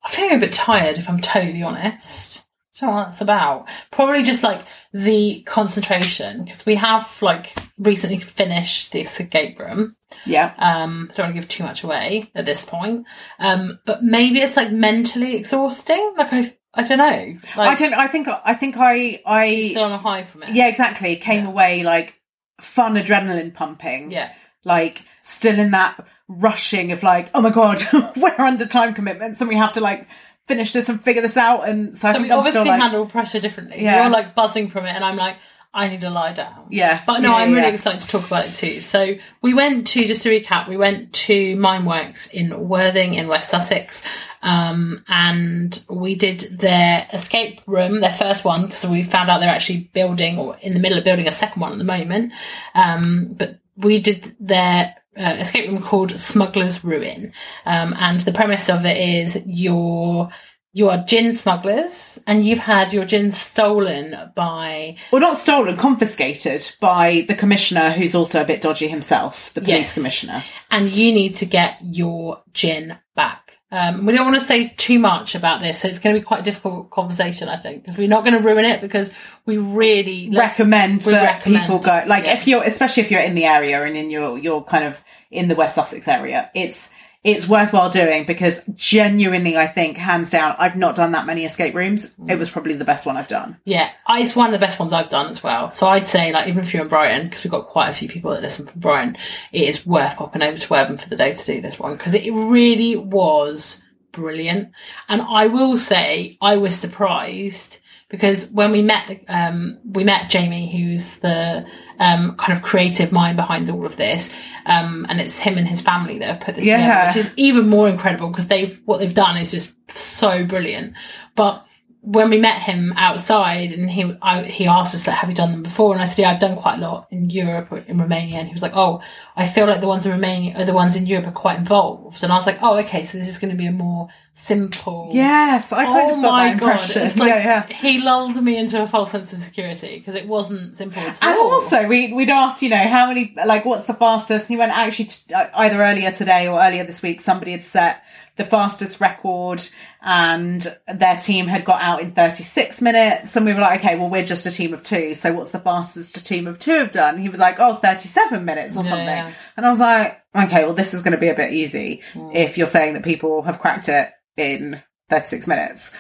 I'm 0.04 0.12
feeling 0.12 0.38
a 0.38 0.40
bit 0.40 0.54
tired 0.54 0.98
if 0.98 1.10
I'm 1.10 1.20
totally 1.20 1.64
honest. 1.64 2.44
I 2.76 2.80
don't 2.80 2.90
know 2.90 2.96
what 2.98 3.06
that's 3.06 3.22
about. 3.22 3.68
Probably 3.92 4.24
just 4.24 4.44
like 4.44 4.62
the 4.94 5.42
concentration 5.44 6.44
because 6.44 6.66
we 6.66 6.76
have 6.76 7.10
like 7.22 7.58
recently 7.78 8.20
finished 8.20 8.92
the 8.92 9.02
escape 9.02 9.60
room. 9.60 9.96
Yeah. 10.26 10.54
Um, 10.58 11.10
I 11.12 11.16
don't 11.16 11.26
want 11.26 11.36
to 11.36 11.42
give 11.42 11.50
too 11.50 11.64
much 11.64 11.84
away 11.84 12.32
at 12.36 12.46
this 12.46 12.66
point. 12.66 13.06
Um, 13.40 13.80
but 13.86 14.04
maybe 14.04 14.42
it's 14.42 14.58
like 14.58 14.72
mentally 14.72 15.36
exhausting. 15.36 16.16
Like 16.18 16.34
I, 16.34 16.58
I 16.76 16.84
don't 16.84 16.98
know. 16.98 17.38
Like 17.56 17.70
I 17.70 17.76
don't. 17.76 17.94
I 17.94 18.08
think. 18.08 18.28
I 18.28 18.54
think. 18.54 18.76
I. 18.78 19.22
I. 19.26 19.70
still 19.70 19.84
on 19.84 19.92
a 19.92 19.98
high 19.98 20.24
from 20.26 20.44
it. 20.44 20.50
Yeah. 20.54 20.68
Exactly. 20.68 21.16
Came 21.16 21.44
Yeah. 21.46 21.50
away 21.50 21.84
like 21.84 22.16
fun 22.62 22.96
adrenaline 22.96 23.54
pumping. 23.54 24.12
Yeah. 24.12 24.32
Like 24.64 25.04
still 25.24 25.58
in 25.58 25.72
that 25.72 26.06
rushing 26.28 26.92
of 26.92 27.04
like, 27.04 27.30
oh 27.34 27.42
my 27.42 27.50
god, 27.50 27.82
we're 28.16 28.40
under 28.42 28.66
time 28.66 28.94
commitments 28.94 29.42
and 29.42 29.48
we 29.48 29.56
have 29.56 29.74
to 29.74 29.82
like 29.82 30.08
finish 30.48 30.74
this 30.74 30.90
and 30.90 31.02
figure 31.02 31.22
this 31.22 31.38
out. 31.38 31.68
And 31.68 31.96
so 31.96 32.08
I 32.10 32.14
think 32.14 32.24
we 32.26 32.32
I'm 32.32 32.38
obviously 32.40 32.62
still 32.62 32.72
like, 32.72 32.82
handle 32.82 33.06
pressure 33.06 33.40
differently. 33.40 33.82
Yeah. 33.82 34.02
You're 34.04 34.12
like 34.12 34.36
buzzing 34.36 34.70
from 34.70 34.86
it, 34.86 34.96
and 34.96 35.04
I'm 35.04 35.16
like, 35.18 35.38
I 35.76 35.90
need 35.90 36.02
to 36.02 36.10
lie 36.10 36.32
down. 36.32 36.68
Yeah. 36.70 37.04
But 37.06 37.20
no, 37.20 37.32
Yeah, 37.32 37.36
I'm 37.44 37.50
really 37.52 37.68
yeah. 37.68 37.74
excited 37.74 38.00
to 38.02 38.08
talk 38.08 38.26
about 38.26 38.46
it 38.46 38.54
too. 38.54 38.80
So 38.80 39.16
we 39.42 39.54
went 39.54 39.88
to 39.88 40.06
just 40.06 40.24
to 40.24 40.30
recap, 40.30 40.70
we 40.70 40.78
went 40.78 41.12
to 41.14 41.58
Mindworks 41.58 42.32
in 42.34 42.70
Worthing 42.70 43.16
in 43.16 43.28
West 43.28 43.50
Sussex. 43.50 44.04
Um, 44.42 45.04
and 45.10 45.84
we 45.90 46.16
did 46.16 46.60
their 46.60 47.06
escape 47.12 47.62
room, 47.68 48.00
their 48.00 48.14
first 48.14 48.46
one, 48.46 48.68
because 48.68 48.86
we 48.86 49.04
found 49.04 49.30
out 49.30 49.40
they're 49.40 49.50
actually 49.50 49.90
building 49.94 50.38
or 50.38 50.56
in 50.62 50.74
the 50.74 50.80
middle 50.80 50.98
of 50.98 51.04
building 51.04 51.28
a 51.28 51.32
second 51.32 51.62
one 51.62 51.74
at 51.74 51.78
the 51.78 51.84
moment. 51.84 52.32
Um, 52.74 53.34
but 53.34 53.60
we 53.76 54.00
did 54.00 54.34
their 54.40 54.96
uh, 55.18 55.36
escape 55.40 55.70
room 55.70 55.82
called 55.82 56.18
Smuggler's 56.18 56.86
Ruin. 56.86 57.34
Um, 57.66 57.94
and 57.98 58.22
the 58.22 58.32
premise 58.32 58.70
of 58.70 58.86
it 58.86 58.98
is 58.98 59.38
you're 59.46 60.30
you 60.76 60.90
are 60.90 60.98
gin 61.08 61.34
smugglers 61.34 62.22
and 62.28 62.46
you've 62.46 62.60
had 62.60 62.92
your 62.92 63.06
gin 63.06 63.32
stolen 63.32 64.14
by 64.36 64.98
well, 65.10 65.22
not 65.22 65.38
stolen, 65.38 65.78
confiscated 65.78 66.70
by 66.82 67.24
the 67.30 67.34
commissioner, 67.34 67.92
who's 67.92 68.14
also 68.14 68.42
a 68.42 68.46
bit 68.46 68.60
dodgy 68.62 68.90
himself, 68.90 69.54
the 69.54 69.62
police 69.62 69.78
Yes. 69.78 69.94
commissioner. 69.94 70.44
and 70.70 70.92
you 70.92 71.14
need 71.14 71.36
to 71.36 71.46
get 71.46 71.78
your 71.82 72.42
gin 72.54 72.98
back. 73.16 73.54
Um, 73.72 74.06
we 74.06 74.12
don't 74.14 74.26
want 74.30 74.38
to 74.40 74.46
say 74.46 74.74
too 74.76 75.00
much 75.00 75.34
about 75.34 75.62
this, 75.62 75.80
so 75.80 75.88
it's 75.88 76.00
going 76.00 76.14
to 76.14 76.20
be 76.20 76.26
quite 76.26 76.42
a 76.42 76.44
difficult 76.44 76.92
conversation, 76.92 77.48
I 77.48 77.56
think, 77.56 77.84
because 77.84 77.98
we're 77.98 78.10
not 78.10 78.26
going 78.26 78.36
to 78.38 78.44
ruin 78.44 78.66
it 78.66 78.82
because 78.82 79.14
we 79.46 79.58
really 79.58 80.30
recommend 80.34 81.06
we 81.06 81.14
that 81.14 81.38
recommend, 81.38 81.64
people 81.64 81.80
go. 81.80 82.04
Like 82.06 82.26
yeah. 82.26 82.36
if 82.36 82.48
you're, 82.48 82.64
especially 82.64 83.04
if 83.04 83.12
you're 83.12 83.22
in 83.22 83.34
the 83.36 83.46
area 83.46 83.82
and 83.82 83.96
in 83.96 84.10
your, 84.10 84.38
you're 84.38 84.62
kind 84.62 84.84
of 84.84 85.02
in 85.32 85.48
the 85.48 85.56
West 85.56 85.76
Sussex 85.76 86.08
area, 86.08 86.52
it's 86.54 86.92
it's 87.26 87.50
worthwhile 87.50 87.90
doing 87.90 88.24
because 88.26 88.64
genuinely, 88.76 89.58
I 89.58 89.66
think 89.66 89.98
hands 89.98 90.30
down, 90.30 90.56
I've 90.60 90.76
not 90.76 90.96
done 90.96 91.14
that 91.14 91.26
many 91.26 91.44
escape 91.44 91.74
rooms. 91.74 92.16
It 92.30 92.38
was 92.38 92.52
probably 92.52 92.76
the 92.76 92.86
best 92.86 93.08
one 93.08 93.18
I've 93.18 93.28
done. 93.28 93.58
Yeah, 93.66 93.90
it's 94.10 94.36
one 94.36 94.46
of 94.46 94.52
the 94.52 94.64
best 94.64 94.80
ones 94.80 94.94
I've 94.94 95.10
done 95.10 95.32
as 95.32 95.42
well. 95.42 95.72
So 95.72 95.88
I'd 95.88 96.06
say, 96.06 96.32
like, 96.32 96.48
even 96.48 96.64
if 96.64 96.72
you're 96.72 96.84
in 96.84 96.88
Brighton, 96.88 97.28
because 97.28 97.44
we've 97.44 97.50
got 97.50 97.68
quite 97.68 97.90
a 97.90 97.94
few 97.94 98.08
people 98.08 98.30
that 98.30 98.44
listen 98.44 98.68
from 98.68 98.80
Brighton, 98.80 99.18
it 99.52 99.68
is 99.68 99.88
worth 99.88 100.16
popping 100.18 100.44
over 100.44 100.56
to 100.56 100.70
Worthing 100.72 101.00
for 101.00 101.10
the 101.10 101.16
day 101.16 101.34
to 101.34 101.46
do 101.46 101.62
this 101.62 101.80
one 101.80 101.94
because 101.94 102.14
it 102.14 102.30
really 102.32 102.96
was 102.96 103.84
brilliant. 104.12 104.72
And 105.10 105.24
I 105.24 105.48
will 105.48 105.78
say, 105.78 106.38
I 106.42 106.58
was 106.58 106.80
surprised 106.80 107.80
because 108.10 108.52
when 108.52 108.72
we 108.72 108.84
met, 108.84 109.08
the- 109.08 109.26
um, 109.36 109.80
we 109.84 110.04
met 110.04 110.30
Jamie, 110.30 110.72
who's 110.72 111.16
the 111.16 111.66
um, 112.00 112.36
kind 112.36 112.54
of 112.58 112.64
creative 112.64 113.12
mind 113.12 113.36
behind 113.38 113.70
all 113.70 113.86
of 113.86 113.96
this, 113.98 114.36
um, 114.66 115.06
and 115.10 115.20
it's 115.22 115.40
him 115.40 115.58
and 115.58 115.68
his 115.68 115.82
family 115.82 116.20
that 116.20 116.28
have 116.28 116.40
put 116.42 116.56
this 116.56 116.66
Yeah. 116.66 116.78
together, 116.78 117.08
which 117.08 117.26
is 117.26 117.34
even 117.38 117.68
more 117.70 117.88
incredible 117.90 118.30
because 118.30 118.48
they've 118.48 118.80
what 118.86 119.00
they've 119.00 119.14
done 119.14 119.38
is 119.38 119.52
just 119.52 119.74
so 119.92 120.46
brilliant. 120.46 120.94
But 121.36 121.65
when 122.08 122.30
we 122.30 122.40
met 122.40 122.62
him 122.62 122.94
outside 122.98 123.72
and 123.72 123.90
he 123.90 124.16
I, 124.22 124.44
he 124.44 124.68
asked 124.68 124.94
us 124.94 125.08
like 125.08 125.18
have 125.18 125.30
you 125.30 125.36
done 125.36 125.52
them 125.52 125.64
before 125.64 125.92
and 125.94 126.02
I 126.02 126.06
said 126.06 126.20
yeah 126.22 126.32
I've 126.32 126.40
done 126.40 126.56
quite 126.56 126.78
a 126.78 126.82
lot 126.82 127.08
in 127.10 127.30
Europe 127.30 127.72
or 127.72 127.80
in 127.80 128.00
Romania 128.00 128.38
and 128.38 128.48
he 128.48 128.54
was 128.54 128.62
like 128.62 128.76
oh 128.76 129.02
I 129.36 129.48
feel 129.48 129.66
like 129.66 129.82
the 129.82 129.88
ones 129.88 130.06
in 130.06 130.12
Romania 130.12 130.60
or 130.60 130.66
the 130.66 130.74
ones 130.74 130.96
in 130.96 131.08
Europe 131.08 131.28
are 131.28 131.32
quite 131.32 131.58
involved 131.58 132.24
and 132.24 132.32
I 132.32 132.36
was 132.36 132.46
like 132.46 132.60
oh 132.62 132.78
okay 132.84 133.04
so 133.04 133.18
this 133.18 133.28
is 133.28 133.40
going 133.40 133.52
to 133.52 133.58
be 133.58 133.66
a 133.66 133.72
more 133.72 134.10
simple 134.38 135.10
Yes, 135.14 135.72
I 135.72 135.86
kind 135.86 136.12
oh 136.12 136.16
of 136.18 136.22
got 136.22 136.32
my 136.32 136.50
that 136.50 136.60
god 136.60 136.72
impression. 136.74 137.02
it's 137.04 137.18
like 137.18 137.30
yeah, 137.30 137.66
yeah. 137.70 137.76
he 137.78 138.00
lulled 138.00 138.42
me 138.44 138.58
into 138.58 138.84
a 138.84 138.88
false 138.88 139.12
sense 139.12 139.34
of 139.34 139.42
security 139.42 139.98
because 139.98 140.14
it 140.16 140.28
wasn't 140.28 140.78
simple 140.78 141.02
at 141.02 141.24
all 141.24 141.30
And 141.30 141.40
also, 141.40 141.88
we, 141.88 142.12
we'd 142.14 142.30
asked, 142.30 142.62
you 142.62 142.70
know, 142.70 142.86
how 142.88 143.08
many, 143.08 143.34
like, 143.46 143.64
what's 143.66 143.86
the 143.86 143.94
fastest? 143.94 144.50
And 144.50 144.56
he 144.56 144.60
went, 144.60 144.74
actually, 144.78 145.06
t- 145.06 145.34
uh, 145.34 145.48
either 145.56 145.82
earlier 145.82 146.12
today 146.12 146.48
or 146.50 146.60
earlier 146.62 146.84
this 146.84 147.02
week, 147.02 147.22
somebody 147.22 147.52
had 147.52 147.64
set 147.64 148.04
the 148.38 148.44
fastest 148.46 149.00
record 149.00 149.66
and 150.02 150.62
their 150.94 151.18
team 151.18 151.48
had 151.48 151.64
got 151.66 151.82
out 151.82 152.02
in 152.02 152.12
36 152.12 152.82
minutes. 152.82 153.36
And 153.36 153.46
we 153.46 153.54
were 153.54 153.62
like, 153.62 153.80
okay, 153.80 153.96
well, 153.98 154.10
we're 154.10 154.26
just 154.26 154.46
a 154.46 154.52
team 154.52 154.74
of 154.74 154.84
two. 154.84 155.16
So 155.16 155.34
what's 155.34 155.52
the 155.54 155.60
fastest 155.60 156.18
a 156.18 156.24
team 156.24 156.46
of 156.48 156.60
two 156.60 156.78
have 156.80 156.92
done? 156.92 157.18
He 157.18 157.30
was 157.30 157.40
like, 157.40 157.60
oh, 157.60 157.76
37 157.76 158.44
minutes 158.44 158.76
or 158.76 158.84
Yeah, 158.84 158.90
something. 158.90 159.08
yeah. 159.08 159.32
And 159.56 159.66
I 159.66 159.70
was 159.70 159.80
like, 159.80 160.22
okay, 160.36 160.66
well, 160.66 160.74
this 160.74 160.94
is 160.94 161.02
going 161.02 161.14
to 161.14 161.18
be 161.18 161.30
a 161.30 161.36
bit 161.36 161.54
easy 161.54 162.02
Mm. 162.14 162.36
if 162.36 162.58
you're 162.58 162.68
saying 162.68 162.94
that 162.96 163.04
people 163.04 163.42
have 163.44 163.60
cracked 163.60 163.88
it 163.90 164.12
in 164.38 164.82
36 165.10 165.48
minutes. 165.48 165.94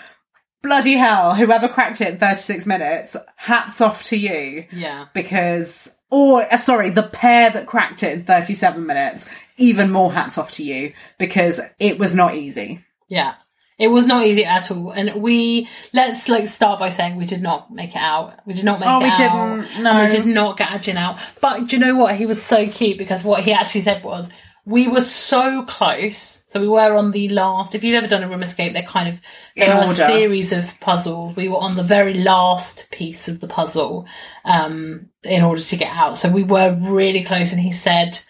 Bloody 0.61 0.93
hell, 0.95 1.35
whoever 1.35 1.67
cracked 1.67 2.01
it 2.01 2.07
in 2.09 2.17
36 2.17 2.65
minutes, 2.65 3.15
hats 3.35 3.81
off 3.81 4.03
to 4.05 4.17
you 4.17 4.65
yeah 4.71 5.05
because 5.13 5.95
or 6.09 6.41
uh, 6.51 6.57
sorry 6.57 6.89
the 6.89 7.03
pair 7.03 7.51
that 7.51 7.67
cracked 7.67 8.01
it 8.01 8.13
in 8.13 8.25
37 8.25 8.83
minutes 8.85 9.29
even 9.57 9.89
more 9.91 10.11
hats 10.11 10.37
off 10.37 10.51
to 10.51 10.63
you 10.63 10.93
because 11.17 11.59
it 11.79 11.97
was 11.99 12.15
not 12.15 12.35
easy 12.35 12.83
Yeah. 13.09 13.35
It 13.77 13.89
was 13.89 14.07
not 14.07 14.25
easy 14.25 14.45
at 14.45 14.71
all, 14.71 14.91
and 14.91 15.21
we 15.21 15.67
let's 15.91 16.29
like 16.29 16.47
start 16.47 16.79
by 16.79 16.87
saying 16.87 17.17
we 17.17 17.25
did 17.25 17.41
not 17.41 17.73
make 17.73 17.89
it 17.89 18.01
out. 18.01 18.39
We 18.45 18.53
did 18.53 18.63
not 18.63 18.79
make 18.79 18.87
Oh, 18.87 19.01
it 19.01 19.03
we 19.03 19.09
out. 19.09 19.17
didn't, 19.17 19.83
no. 19.83 20.05
we 20.05 20.09
did 20.11 20.25
not 20.25 20.55
get 20.57 20.69
Ajin 20.69 20.95
out. 20.95 21.17
But 21.41 21.67
do 21.67 21.75
you 21.75 21.85
know 21.85 21.97
what? 21.97 22.15
He 22.15 22.25
was 22.25 22.41
so 22.41 22.65
cute 22.69 22.97
because 22.97 23.25
what 23.25 23.43
he 23.43 23.51
actually 23.51 23.81
said 23.81 24.01
was, 24.01 24.31
"We 24.65 24.87
were 24.87 25.01
so 25.01 25.63
close." 25.63 26.45
So 26.47 26.61
we 26.61 26.69
were 26.69 26.95
on 26.95 27.11
the 27.11 27.27
last. 27.27 27.75
If 27.75 27.83
you've 27.83 27.97
ever 27.97 28.07
done 28.07 28.23
a 28.23 28.29
room 28.29 28.43
escape, 28.43 28.71
they're 28.71 28.81
kind 28.83 29.09
of 29.09 29.19
there 29.57 29.69
In 29.71 29.77
are 29.77 29.83
a 29.83 29.87
series 29.87 30.53
of 30.53 30.71
puzzles. 30.79 31.35
We 31.35 31.49
were 31.49 31.59
on 31.59 31.75
the 31.75 31.83
very 31.83 32.13
last 32.13 32.87
piece 32.91 33.27
of 33.27 33.41
the 33.41 33.47
puzzle 33.49 34.05
um, 34.45 35.09
in 35.23 35.43
order 35.43 35.61
to 35.61 35.75
get 35.75 35.89
out. 35.93 36.15
So 36.15 36.31
we 36.31 36.43
were 36.43 36.73
really 36.79 37.25
close, 37.25 37.51
and 37.51 37.59
he 37.61 37.73
said. 37.73 38.21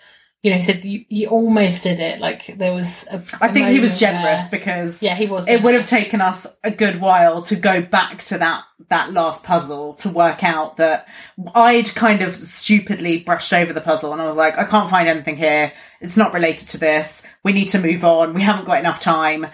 You 0.46 0.52
know, 0.52 0.58
he 0.58 0.64
said 0.64 0.86
you, 0.86 1.04
you 1.10 1.28
almost 1.30 1.82
did 1.82 2.00
it. 2.00 2.20
Like 2.20 2.56
there 2.60 2.72
was. 2.72 3.08
A, 3.08 3.16
I 3.41 3.48
a 3.48 3.52
think 3.52 3.70
he 3.70 3.80
was 3.80 4.00
generous 4.00 4.52
where- 4.52 4.60
because 4.60 5.02
Yeah, 5.02 5.16
he 5.16 5.26
was 5.26 5.48
It 5.48 5.64
would 5.64 5.74
have 5.74 5.88
taken 5.88 6.22
us 6.22 6.46
a 6.64 6.70
good 6.70 7.02
while 7.02 7.41
to 7.41 7.56
go 7.56 7.82
back 7.82 8.20
to 8.26 8.38
that 8.38 8.64
that 8.89 9.12
last 9.12 9.43
puzzle 9.43 9.96
to 9.96 10.10
work 10.12 10.43
out 10.43 10.78
that 10.78 11.08
I'd 11.56 11.88
kind 11.96 12.22
of 12.22 12.36
stupidly 12.36 13.18
brushed 13.18 13.54
over 13.54 13.74
the 13.74 13.82
puzzle 13.82 14.14
and 14.14 14.22
I 14.22 14.28
was 14.28 14.38
like, 14.38 14.56
I 14.56 14.66
can't 14.66 14.88
find 14.88 15.08
anything 15.08 15.36
here. 15.36 15.74
It's 16.00 16.16
not 16.16 16.32
related 16.32 16.68
to 16.70 16.78
this. 16.78 17.26
We 17.41 17.52
need 17.52 17.70
to 17.70 17.82
move 17.82 18.06
on. 18.06 18.36
We 18.36 18.43
haven't 18.43 18.66
got 18.66 18.78
enough 18.78 19.00
time. 19.00 19.48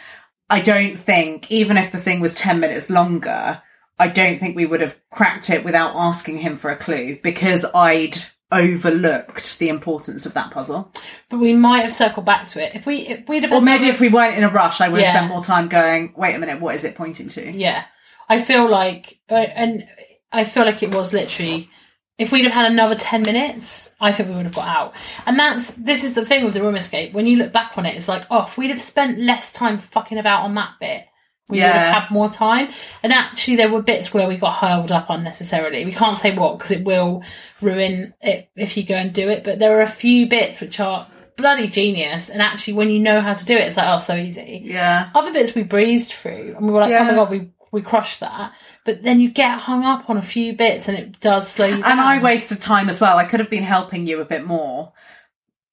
I 0.50 0.60
don't 0.60 0.98
think 1.00 1.50
even 1.50 1.78
if 1.78 1.94
the 1.94 2.00
thing 2.00 2.20
was 2.20 2.34
ten 2.34 2.60
minutes 2.60 2.90
longer, 2.90 3.62
I 3.98 4.10
don't 4.10 4.42
think 4.42 4.58
we 4.58 4.66
would 4.66 4.82
have 4.82 5.00
cracked 5.10 5.50
it 5.50 5.64
without 5.64 5.96
asking 5.96 6.40
him 6.40 6.58
for 6.58 6.70
a 6.70 6.76
clue 6.76 7.18
because 7.24 7.64
I'd 7.74 8.18
overlooked 8.52 9.60
the 9.60 9.70
importance 9.70 10.26
of 10.26 10.34
that 10.34 10.52
puzzle. 10.52 10.92
but 11.30 11.40
we 11.40 11.54
might 11.54 11.82
have 11.82 11.94
circled 11.94 12.26
back 12.26 12.48
to 12.48 12.64
it 12.64 12.76
if 12.76 12.86
we 12.86 13.08
if 13.08 13.28
we'd 13.28 13.44
have 13.44 13.52
Or 13.52 13.62
maybe 13.62 13.88
if 13.88 14.00
we 14.00 14.10
weren't 14.10 14.38
in 14.38 14.44
a 14.44 14.50
rush, 14.50 14.82
I 14.82 14.90
would 14.90 15.00
have 15.02 15.06
Yeah. 15.06 15.12
spent 15.14 15.30
more 15.30 15.42
time 15.42 15.68
going, 15.68 16.14
wait 16.18 16.36
a 16.36 16.40
minute, 16.40 16.60
what 16.62 16.76
is 16.76 16.84
it 16.84 16.96
pointing 16.96 17.28
to? 17.30 17.52
yeah 17.52 17.86
i 18.30 18.40
feel 18.42 18.70
like 18.70 19.20
uh, 19.30 19.34
and 19.36 19.86
i 20.32 20.44
feel 20.46 20.64
like 20.64 20.82
it 20.84 20.94
was 20.96 21.12
literally 21.14 21.70
if 22.18 22.32
we'd 22.32 22.44
have 22.46 22.54
had 22.54 22.72
another 22.72 22.96
10 22.96 23.24
minutes 23.24 23.94
i 24.00 24.12
think 24.14 24.30
we 24.30 24.36
would 24.36 24.46
have 24.46 24.56
got 24.56 24.68
out 24.70 24.94
and 25.26 25.38
that's 25.38 25.72
this 25.74 26.04
is 26.04 26.14
the 26.14 26.26
thing 26.26 26.46
with 26.46 26.54
the 26.54 26.62
room 26.62 26.76
escape 26.76 27.14
when 27.14 27.28
you 27.28 27.36
look 27.38 27.52
back 27.52 27.78
on 27.78 27.86
it 27.86 27.96
it's 27.96 28.08
like 28.08 28.24
oh 28.32 28.44
if 28.44 28.58
we'd 28.58 28.70
have 28.70 28.82
spent 28.82 29.20
less 29.20 29.52
time 29.52 29.80
fucking 29.80 30.18
about 30.20 30.44
on 30.44 30.56
that 30.56 30.72
bit 30.80 31.04
we 31.50 31.58
would 31.58 31.64
have 31.66 32.04
had 32.04 32.12
more 32.12 32.30
time 32.30 32.70
and 33.04 33.12
actually 33.12 33.58
there 33.58 33.72
were 33.72 33.82
bits 33.82 34.14
where 34.14 34.28
we 34.28 34.38
got 34.38 34.58
hurled 34.58 34.92
up 34.92 35.08
unnecessarily 35.10 35.84
we 35.86 35.92
can't 35.92 36.18
say 36.18 36.36
what 36.36 36.58
because 36.58 36.72
it 36.72 36.86
will 36.86 37.24
ruin 37.62 38.14
it 38.22 38.50
if 38.56 38.78
you 38.78 38.84
go 38.84 38.96
and 38.96 39.14
do 39.14 39.30
it 39.30 39.44
but 39.44 39.60
there 39.60 39.78
are 39.78 39.82
a 39.82 39.88
few 39.90 40.28
bits 40.30 40.62
which 40.62 40.80
are 40.80 41.08
bloody 41.38 41.68
genius 41.68 42.30
and 42.30 42.42
actually 42.42 42.74
when 42.74 42.90
you 42.90 43.00
know 43.00 43.20
how 43.20 43.34
to 43.34 43.46
do 43.46 43.54
it 43.56 43.68
it's 43.68 43.76
like 43.78 43.88
oh 43.88 43.98
so 43.98 44.16
easy 44.16 44.62
Yeah. 44.66 45.10
other 45.16 45.34
bits 45.34 45.56
we 45.56 45.64
breezed 45.64 46.14
through 46.14 46.54
and 46.56 46.66
we 46.66 46.72
were 46.72 46.80
like, 46.82 46.94
oh 46.94 47.04
my 47.04 47.16
god, 47.16 47.30
we 47.30 47.52
we 47.74 47.82
crushed 47.82 48.20
that. 48.20 48.52
But 48.84 49.02
then 49.02 49.22
you 49.22 49.30
get 49.32 49.58
hung 49.60 49.86
up 49.86 50.10
on 50.10 50.18
a 50.18 50.22
few 50.22 50.52
bits 50.54 50.90
and 50.90 50.98
it 50.98 51.22
does 51.22 51.48
slow 51.48 51.68
you 51.68 51.82
down. 51.82 51.86
And 51.86 52.02
I 52.02 52.22
wasted 52.22 52.60
time 52.60 52.90
as 52.90 53.00
well. 53.00 53.18
I 53.18 53.24
could 53.24 53.40
have 53.40 53.50
been 53.50 53.64
helping 53.64 54.06
you 54.08 54.20
a 54.20 54.26
bit 54.26 54.46
more. 54.46 54.92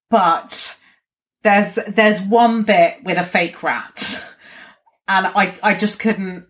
But 0.08 0.78
there's 1.42 1.76
there's 1.88 2.22
one 2.22 2.62
bit 2.62 3.02
with 3.02 3.18
a 3.18 3.24
fake 3.24 3.62
rat. 3.64 4.24
And 5.08 5.26
I 5.26 5.58
I 5.62 5.74
just 5.74 6.00
couldn't 6.00 6.46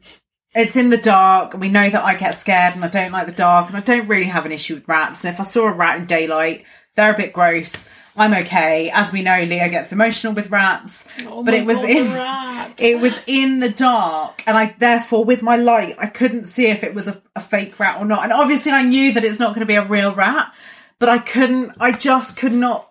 it's 0.55 0.77
in 0.77 0.91
the 0.91 0.97
dark 0.97 1.55
and 1.55 1.61
we 1.61 1.69
know 1.69 1.89
that 1.89 2.05
I 2.05 2.15
get 2.15 2.33
scared 2.33 2.75
and 2.75 2.85
I 2.85 2.89
don't 2.89 3.13
like 3.13 3.27
the 3.27 3.33
dark 3.33 3.69
and 3.69 3.77
I 3.77 3.81
don't 3.81 4.09
really 4.09 4.27
have 4.27 4.47
an 4.47 4.53
issue 4.53 4.75
with 4.75 4.89
rats. 4.89 5.25
And 5.25 5.33
if 5.33 5.41
I 5.41 5.45
saw 5.45 5.67
a 5.67 5.73
rat 5.73 6.01
in 6.01 6.07
daylight, 6.07 6.65
they're 6.97 7.15
a 7.15 7.17
bit 7.17 7.33
gross. 7.33 7.89
I'm 8.17 8.35
okay. 8.35 8.91
As 8.91 9.13
we 9.13 9.23
know, 9.23 9.41
Leah 9.43 9.69
gets 9.69 9.93
emotional 9.93 10.33
with 10.33 10.51
rats. 10.51 11.07
Oh 11.25 11.45
but 11.45 11.55
it 11.55 11.65
was 11.65 11.79
God, 11.79 11.91
in 11.91 12.05
the 12.13 12.49
it 12.79 13.01
was 13.01 13.21
in 13.27 13.61
the 13.61 13.69
dark 13.69 14.43
and 14.47 14.57
i 14.57 14.75
therefore 14.79 15.25
with 15.25 15.43
my 15.43 15.57
light 15.57 15.97
i 15.99 16.07
couldn't 16.07 16.45
see 16.45 16.67
if 16.67 16.85
it 16.85 16.95
was 16.95 17.09
a, 17.09 17.21
a 17.35 17.41
fake 17.41 17.79
rat 17.79 18.01
or 18.01 18.05
not 18.05 18.25
and 18.25 18.33
obviously 18.33 18.73
i 18.73 18.83
knew 18.83 19.13
that 19.13 19.25
it's 19.25 19.39
not 19.39 19.51
going 19.51 19.61
to 19.61 19.67
be 19.67 19.75
a 19.75 19.85
real 19.85 20.15
rat 20.15 20.53
but 20.99 21.09
i 21.09 21.19
couldn't 21.19 21.73
i 21.81 21.93
just 21.93 22.37
could 22.37 22.53
not 22.53 22.88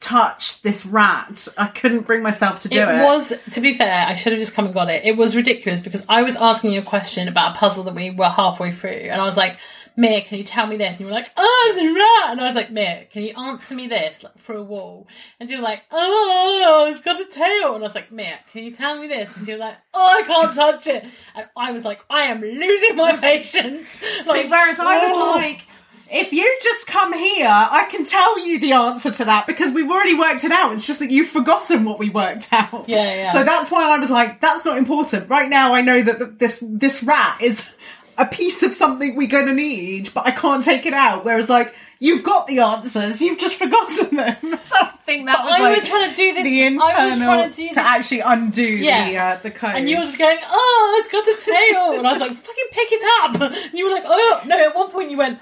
touch 0.00 0.62
this 0.62 0.86
rat 0.86 1.48
i 1.58 1.66
couldn't 1.66 2.06
bring 2.06 2.22
myself 2.22 2.60
to 2.60 2.68
do 2.68 2.78
it, 2.80 2.88
it 2.88 3.04
was, 3.04 3.32
to 3.52 3.60
be 3.60 3.74
fair, 3.74 4.06
I 4.06 4.14
should 4.14 4.32
have 4.32 4.40
just 4.40 4.54
come 4.54 4.66
and 4.66 4.74
got 4.74 4.90
it. 4.90 5.04
It 5.04 5.16
was 5.16 5.36
ridiculous 5.36 5.80
because 5.80 6.04
I 6.08 6.22
was 6.22 6.36
asking 6.36 6.72
you 6.72 6.80
a 6.80 6.84
question 6.84 7.28
about 7.28 7.56
a 7.56 7.58
puzzle 7.58 7.84
that 7.84 7.94
we 7.94 8.10
were 8.10 8.28
halfway 8.28 8.72
through, 8.72 8.90
and 8.90 9.20
I 9.20 9.24
was 9.24 9.36
like, 9.36 9.58
Mia, 9.96 10.22
can 10.22 10.38
you 10.38 10.44
tell 10.44 10.64
me 10.64 10.76
this? 10.76 10.90
And 10.90 11.00
you 11.00 11.06
were 11.06 11.12
like, 11.12 11.28
oh, 11.36 11.72
it's 11.72 11.82
a 11.82 11.86
rat. 11.92 12.30
And 12.30 12.40
I 12.40 12.46
was 12.46 12.54
like, 12.54 12.70
Mia, 12.70 13.06
can 13.12 13.24
you 13.24 13.34
answer 13.36 13.74
me 13.74 13.88
this, 13.88 14.22
like, 14.22 14.38
for 14.38 14.54
a 14.54 14.62
wall? 14.62 15.08
And 15.40 15.50
you 15.50 15.56
were 15.56 15.62
like, 15.64 15.82
oh, 15.90 16.86
it's 16.88 17.02
got 17.02 17.20
a 17.20 17.24
tail. 17.24 17.74
And 17.74 17.82
I 17.82 17.86
was 17.88 17.96
like, 17.96 18.12
Mia, 18.12 18.38
can 18.52 18.62
you 18.62 18.70
tell 18.70 18.96
me 18.96 19.08
this? 19.08 19.36
And 19.36 19.48
you 19.48 19.54
were 19.54 19.58
like, 19.58 19.76
oh, 19.92 20.20
I 20.20 20.22
can't 20.22 20.54
touch 20.54 20.86
it. 20.86 21.04
And 21.34 21.46
I 21.56 21.72
was 21.72 21.84
like, 21.84 22.00
I 22.08 22.26
am 22.26 22.40
losing 22.40 22.94
my 22.94 23.16
patience. 23.20 23.88
See, 23.90 24.48
whereas 24.48 24.78
i 24.78 25.00
oh. 25.04 25.32
was 25.32 25.36
like 25.42 25.66
if 26.10 26.32
you 26.32 26.58
just 26.62 26.86
come 26.86 27.12
here, 27.12 27.48
I 27.48 27.86
can 27.90 28.04
tell 28.04 28.38
you 28.46 28.58
the 28.58 28.72
answer 28.72 29.10
to 29.10 29.24
that 29.26 29.46
because 29.46 29.72
we've 29.72 29.90
already 29.90 30.14
worked 30.18 30.44
it 30.44 30.50
out. 30.52 30.72
It's 30.72 30.86
just 30.86 31.00
that 31.00 31.10
you've 31.10 31.28
forgotten 31.28 31.84
what 31.84 31.98
we 31.98 32.08
worked 32.10 32.48
out. 32.52 32.88
Yeah, 32.88 33.14
yeah. 33.14 33.32
So 33.32 33.44
that's 33.44 33.70
why 33.70 33.94
I 33.94 33.98
was 33.98 34.10
like, 34.10 34.40
that's 34.40 34.64
not 34.64 34.78
important. 34.78 35.28
Right 35.28 35.48
now, 35.48 35.74
I 35.74 35.82
know 35.82 36.02
that 36.02 36.18
th- 36.18 36.30
this 36.38 36.64
this 36.66 37.02
rat 37.02 37.40
is 37.42 37.68
a 38.16 38.26
piece 38.26 38.62
of 38.64 38.74
something 38.74 39.16
we're 39.16 39.28
going 39.28 39.46
to 39.46 39.54
need, 39.54 40.12
but 40.14 40.26
I 40.26 40.32
can't 40.32 40.64
take 40.64 40.86
it 40.86 40.92
out. 40.92 41.24
Whereas, 41.24 41.48
like, 41.48 41.72
you've 42.00 42.24
got 42.24 42.48
the 42.48 42.58
answers, 42.58 43.20
you've 43.22 43.38
just 43.38 43.56
forgotten 43.64 44.16
them. 44.16 44.58
So 44.62 44.74
I 44.76 44.90
think 45.06 45.26
that 45.26 45.36
But 45.38 45.44
was 45.44 45.54
I 45.54 45.62
like 45.62 45.76
was 45.76 45.88
trying 45.88 46.10
to 46.10 46.16
do 46.16 46.34
this- 46.34 46.42
the 46.44 46.62
I 46.62 46.66
internal 46.66 47.08
was 47.10 47.18
trying 47.18 47.50
to 47.50 47.56
do 47.56 47.68
this- 47.68 47.76
actually 47.76 48.20
undo 48.20 48.62
Yeah. 48.64 49.08
the 49.10 49.16
uh, 49.18 49.36
the 49.42 49.50
code. 49.52 49.74
And 49.76 49.88
you 49.88 49.96
were 49.98 50.02
just 50.02 50.18
going, 50.18 50.38
oh, 50.44 50.96
it's 51.00 51.12
got 51.12 51.26
a 51.28 51.36
tail. 51.44 51.98
And 51.98 52.06
I 52.08 52.12
was 52.12 52.20
like, 52.20 52.32
fucking 52.32 52.64
pick 52.72 52.88
it 52.90 53.02
up. 53.22 53.40
And 53.40 53.72
you 53.78 53.84
were 53.84 53.92
like, 53.92 54.04
oh, 54.06 54.40
no, 54.46 54.58
at 54.68 54.74
one 54.74 54.90
point 54.90 55.10
you 55.12 55.16
went, 55.16 55.38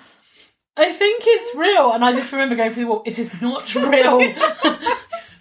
I 0.76 0.92
think 0.92 1.22
it's 1.26 1.54
real. 1.54 1.92
And 1.92 2.04
I 2.04 2.12
just 2.12 2.30
remember 2.32 2.54
going 2.54 2.72
through 2.74 2.84
the 2.84 2.90
wall, 2.90 3.02
it 3.06 3.18
is 3.18 3.40
not 3.40 3.74
real. 3.74 4.18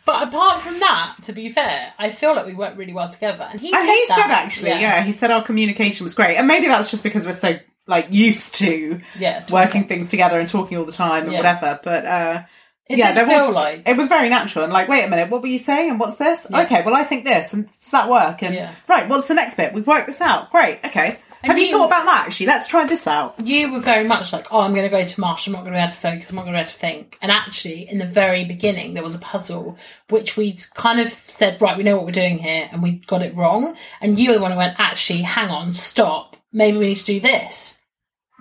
but 0.06 0.28
apart 0.28 0.62
from 0.62 0.80
that, 0.80 1.16
to 1.24 1.34
be 1.34 1.52
fair, 1.52 1.94
I 1.98 2.10
feel 2.12 2.36
like 2.36 2.46
we 2.46 2.54
worked 2.54 2.78
really 2.78 2.94
well 2.94 3.10
together. 3.10 3.48
And 3.50 3.60
he 3.60 3.68
And 3.74 3.78
said 3.82 3.86
he 3.94 4.06
that. 4.08 4.18
said 4.18 4.32
actually, 4.32 4.70
yeah. 4.82 5.04
he 5.04 5.12
said 5.12 5.32
our 5.32 5.44
communication 5.44 6.04
was 6.04 6.14
great, 6.14 6.38
and 6.38 6.48
maybe 6.48 6.68
that's 6.68 6.92
just 6.92 7.04
because 7.04 7.26
we're 7.26 7.34
so 7.34 7.58
like 7.88 8.12
used 8.12 8.56
to 8.56 9.00
Yeah. 9.20 9.44
working 9.52 9.88
things 9.88 10.10
together 10.10 10.40
and 10.40 10.48
talking 10.50 10.78
all 10.78 10.86
the 10.86 10.92
time 10.92 11.24
and 11.26 11.32
Yeah. 11.34 11.40
whatever. 11.40 11.80
But 11.84 12.06
uh, 12.06 12.44
It 12.88 12.98
yeah, 12.98 13.08
did 13.10 13.18
there 13.18 13.28
feel 13.28 13.48
was 13.48 13.56
like. 13.56 13.88
it 13.88 13.98
was 13.98 14.08
very 14.08 14.30
natural 14.30 14.64
and 14.64 14.74
like, 14.74 14.88
wait 14.88 15.04
a 15.06 15.10
minute, 15.10 15.30
what 15.30 15.42
were 15.42 15.48
you 15.48 15.60
saying 15.60 15.90
and 15.92 16.00
what's 16.00 16.18
this? 16.18 16.48
Yeah. 16.50 16.62
Okay, 16.62 16.82
well 16.84 16.96
I 16.96 17.04
think 17.04 17.26
this 17.26 17.54
and 17.54 17.68
does 17.70 17.92
that 17.92 18.10
work? 18.10 18.42
And 18.42 18.56
Yeah. 18.56 18.72
right, 18.88 19.08
what's 19.10 19.28
the 19.28 19.34
next 19.36 19.56
bit? 19.58 19.74
We've 19.74 19.86
worked 19.86 20.08
this 20.08 20.22
out. 20.22 20.50
Great, 20.52 20.80
okay. 20.86 21.20
And 21.46 21.52
Have 21.52 21.60
you, 21.60 21.66
you- 21.68 21.72
thought 21.72 21.86
about 21.86 22.06
that 22.06 22.24
actually? 22.26 22.48
Let's 22.48 22.68
try 22.68 22.86
this 22.88 23.06
out. 23.06 23.40
you 23.40 23.72
were 23.72 23.80
very 23.80 24.04
much 24.08 24.34
like, 24.34 24.48
oh, 24.50 24.62
I'm 24.62 24.74
going 24.74 24.84
to 24.84 24.90
go 24.90 25.06
to 25.06 25.20
Marsh. 25.22 25.46
I'm 25.46 25.54
not 25.54 25.60
going 25.62 25.74
to 25.74 25.78
be 25.78 25.82
able 25.84 25.92
to 25.92 25.98
focus. 25.98 26.30
I'm 26.30 26.36
not 26.36 26.42
going 26.42 26.54
to 26.54 26.58
be 26.58 26.62
able 26.62 26.70
to 26.72 26.76
think. 26.78 27.18
And 27.22 27.32
actually, 27.32 27.88
in 27.88 28.00
the 28.00 28.08
very 28.08 28.46
beginning, 28.46 28.96
there 28.96 29.04
was 29.04 29.14
a 29.16 29.20
puzzle 29.20 29.78
which 30.10 30.36
we'd 30.38 30.64
kind 30.74 31.00
of 31.00 31.14
said, 31.28 31.62
right, 31.62 31.78
we 31.78 31.84
know 31.84 31.96
what 31.98 32.06
we're 32.06 32.12
doing 32.12 32.40
here, 32.40 32.68
and 32.72 32.82
we 32.82 33.04
got 33.06 33.22
it 33.22 33.36
wrong. 33.36 33.76
And 34.02 34.18
you 34.18 34.30
were 34.30 34.38
the 34.38 34.42
one 34.42 34.52
who 34.52 34.58
went, 34.58 34.80
actually, 34.80 35.22
hang 35.22 35.50
on, 35.50 35.74
stop. 35.76 36.36
Maybe 36.52 36.78
we 36.80 36.88
need 36.88 36.98
to 36.98 37.06
do 37.06 37.20
this. 37.20 37.80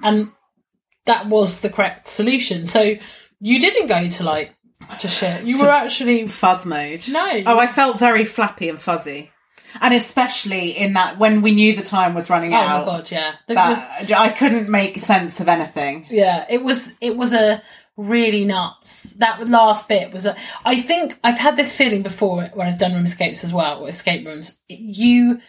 And 0.02 0.32
that 1.04 1.26
was 1.28 1.60
the 1.60 1.68
correct 1.70 2.08
solution. 2.08 2.64
So 2.64 2.94
you 3.40 3.60
didn't 3.60 3.88
go 3.88 4.08
to 4.08 4.22
like 4.24 4.54
to 5.00 5.08
shit. 5.08 5.44
You 5.44 5.60
were 5.60 5.70
actually 5.70 6.26
Fuzz 6.28 6.64
mode. 6.64 7.04
No. 7.10 7.42
Oh, 7.46 7.58
I 7.58 7.66
felt 7.66 7.98
very 7.98 8.24
flappy 8.24 8.68
and 8.68 8.80
fuzzy. 8.80 9.30
And 9.80 9.94
especially 9.94 10.70
in 10.70 10.92
that 10.94 11.18
when 11.18 11.42
we 11.42 11.52
knew 11.54 11.74
the 11.76 11.82
time 11.82 12.14
was 12.14 12.30
running 12.30 12.52
oh 12.52 12.56
out. 12.56 12.82
Oh 12.82 12.86
my 12.86 12.98
god, 12.98 13.10
yeah. 13.10 13.34
The- 13.48 13.54
the- 14.06 14.18
I 14.18 14.28
couldn't 14.30 14.68
make 14.68 14.98
sense 14.98 15.40
of 15.40 15.48
anything. 15.48 16.06
Yeah, 16.10 16.44
it 16.48 16.62
was 16.62 16.94
it 17.00 17.16
was 17.16 17.32
a 17.32 17.62
really 17.96 18.44
nuts. 18.44 19.12
That 19.14 19.48
last 19.48 19.88
bit 19.88 20.12
was 20.12 20.26
a. 20.26 20.36
I 20.64 20.80
think 20.80 21.18
I've 21.22 21.38
had 21.38 21.56
this 21.56 21.74
feeling 21.74 22.02
before 22.02 22.44
when 22.54 22.66
I've 22.66 22.78
done 22.78 22.92
room 22.94 23.04
escapes 23.04 23.44
as 23.44 23.52
well, 23.52 23.82
or 23.84 23.88
escape 23.88 24.26
rooms. 24.26 24.56
You, 24.68 25.40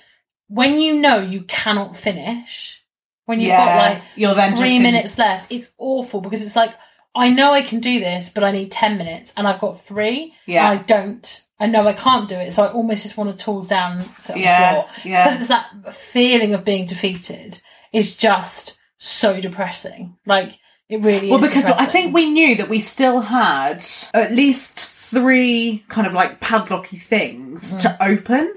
when 0.47 0.79
you 0.79 0.99
know 0.99 1.19
you 1.19 1.41
cannot 1.43 1.97
finish, 1.97 2.81
when 3.25 3.39
you've 3.39 3.49
got 3.49 3.77
like 3.77 4.03
you're 4.15 4.35
then 4.35 4.55
three 4.55 4.77
in- 4.77 4.83
minutes 4.83 5.17
left, 5.17 5.51
it's 5.51 5.73
awful 5.77 6.21
because 6.21 6.45
it's 6.45 6.55
like 6.55 6.73
I 7.15 7.29
know 7.29 7.53
I 7.53 7.61
can 7.61 7.79
do 7.79 7.99
this, 7.99 8.29
but 8.29 8.43
I 8.43 8.51
need 8.51 8.71
ten 8.71 8.97
minutes, 8.97 9.33
and 9.37 9.47
I've 9.47 9.59
got 9.61 9.85
three. 9.85 10.33
Yeah. 10.45 10.69
and 10.71 10.79
I 10.79 10.83
don't. 10.83 11.41
I 11.59 11.67
know 11.67 11.87
I 11.87 11.93
can't 11.93 12.27
do 12.27 12.35
it, 12.35 12.51
so 12.53 12.63
I 12.63 12.67
almost 12.71 13.03
just 13.03 13.15
want 13.15 13.37
to 13.37 13.45
tools 13.45 13.67
down 13.69 14.03
Yeah, 14.35 14.85
yeah. 15.05 15.23
because 15.25 15.39
it's 15.39 15.47
that 15.47 15.95
feeling 15.95 16.53
of 16.53 16.65
being 16.65 16.85
defeated 16.85 17.61
is 17.93 18.17
just 18.17 18.77
so 18.97 19.39
depressing. 19.39 20.17
Like 20.25 20.59
it 20.89 21.01
really 21.01 21.29
Well, 21.29 21.39
because 21.39 21.69
I 21.69 21.85
think 21.85 22.13
we 22.13 22.29
knew 22.29 22.55
that 22.55 22.67
we 22.67 22.81
still 22.81 23.21
had 23.21 23.85
at 24.13 24.33
least 24.33 24.79
three 24.79 25.85
kind 25.87 26.05
of 26.05 26.13
like 26.13 26.41
padlocky 26.41 27.01
things 27.01 27.73
Mm. 27.73 27.79
to 27.83 28.03
open. 28.03 28.53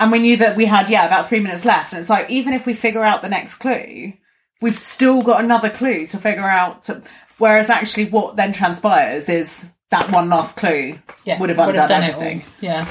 And 0.00 0.10
we 0.10 0.18
knew 0.18 0.38
that 0.38 0.56
we 0.56 0.64
had, 0.64 0.88
yeah, 0.88 1.04
about 1.06 1.28
three 1.28 1.38
minutes 1.40 1.64
left. 1.66 1.92
And 1.92 2.00
it's 2.00 2.08
like, 2.10 2.30
even 2.30 2.54
if 2.54 2.64
we 2.66 2.72
figure 2.74 3.04
out 3.04 3.20
the 3.22 3.28
next 3.28 3.56
clue, 3.56 4.14
we've 4.60 4.76
still 4.78 5.20
got 5.22 5.44
another 5.44 5.68
clue 5.70 6.06
to 6.08 6.18
figure 6.18 6.48
out. 6.48 6.84
To, 6.84 7.02
whereas 7.38 7.70
actually, 7.70 8.06
what 8.06 8.36
then 8.36 8.52
transpires 8.52 9.28
is 9.28 9.70
that 9.90 10.10
one 10.10 10.28
last 10.28 10.56
clue 10.56 10.98
yeah, 11.24 11.38
would 11.38 11.50
have 11.50 11.58
undone 11.58 11.88
done 11.88 12.02
everything. 12.02 12.38
It 12.38 12.44
all. 12.44 12.50
Yeah, 12.60 12.88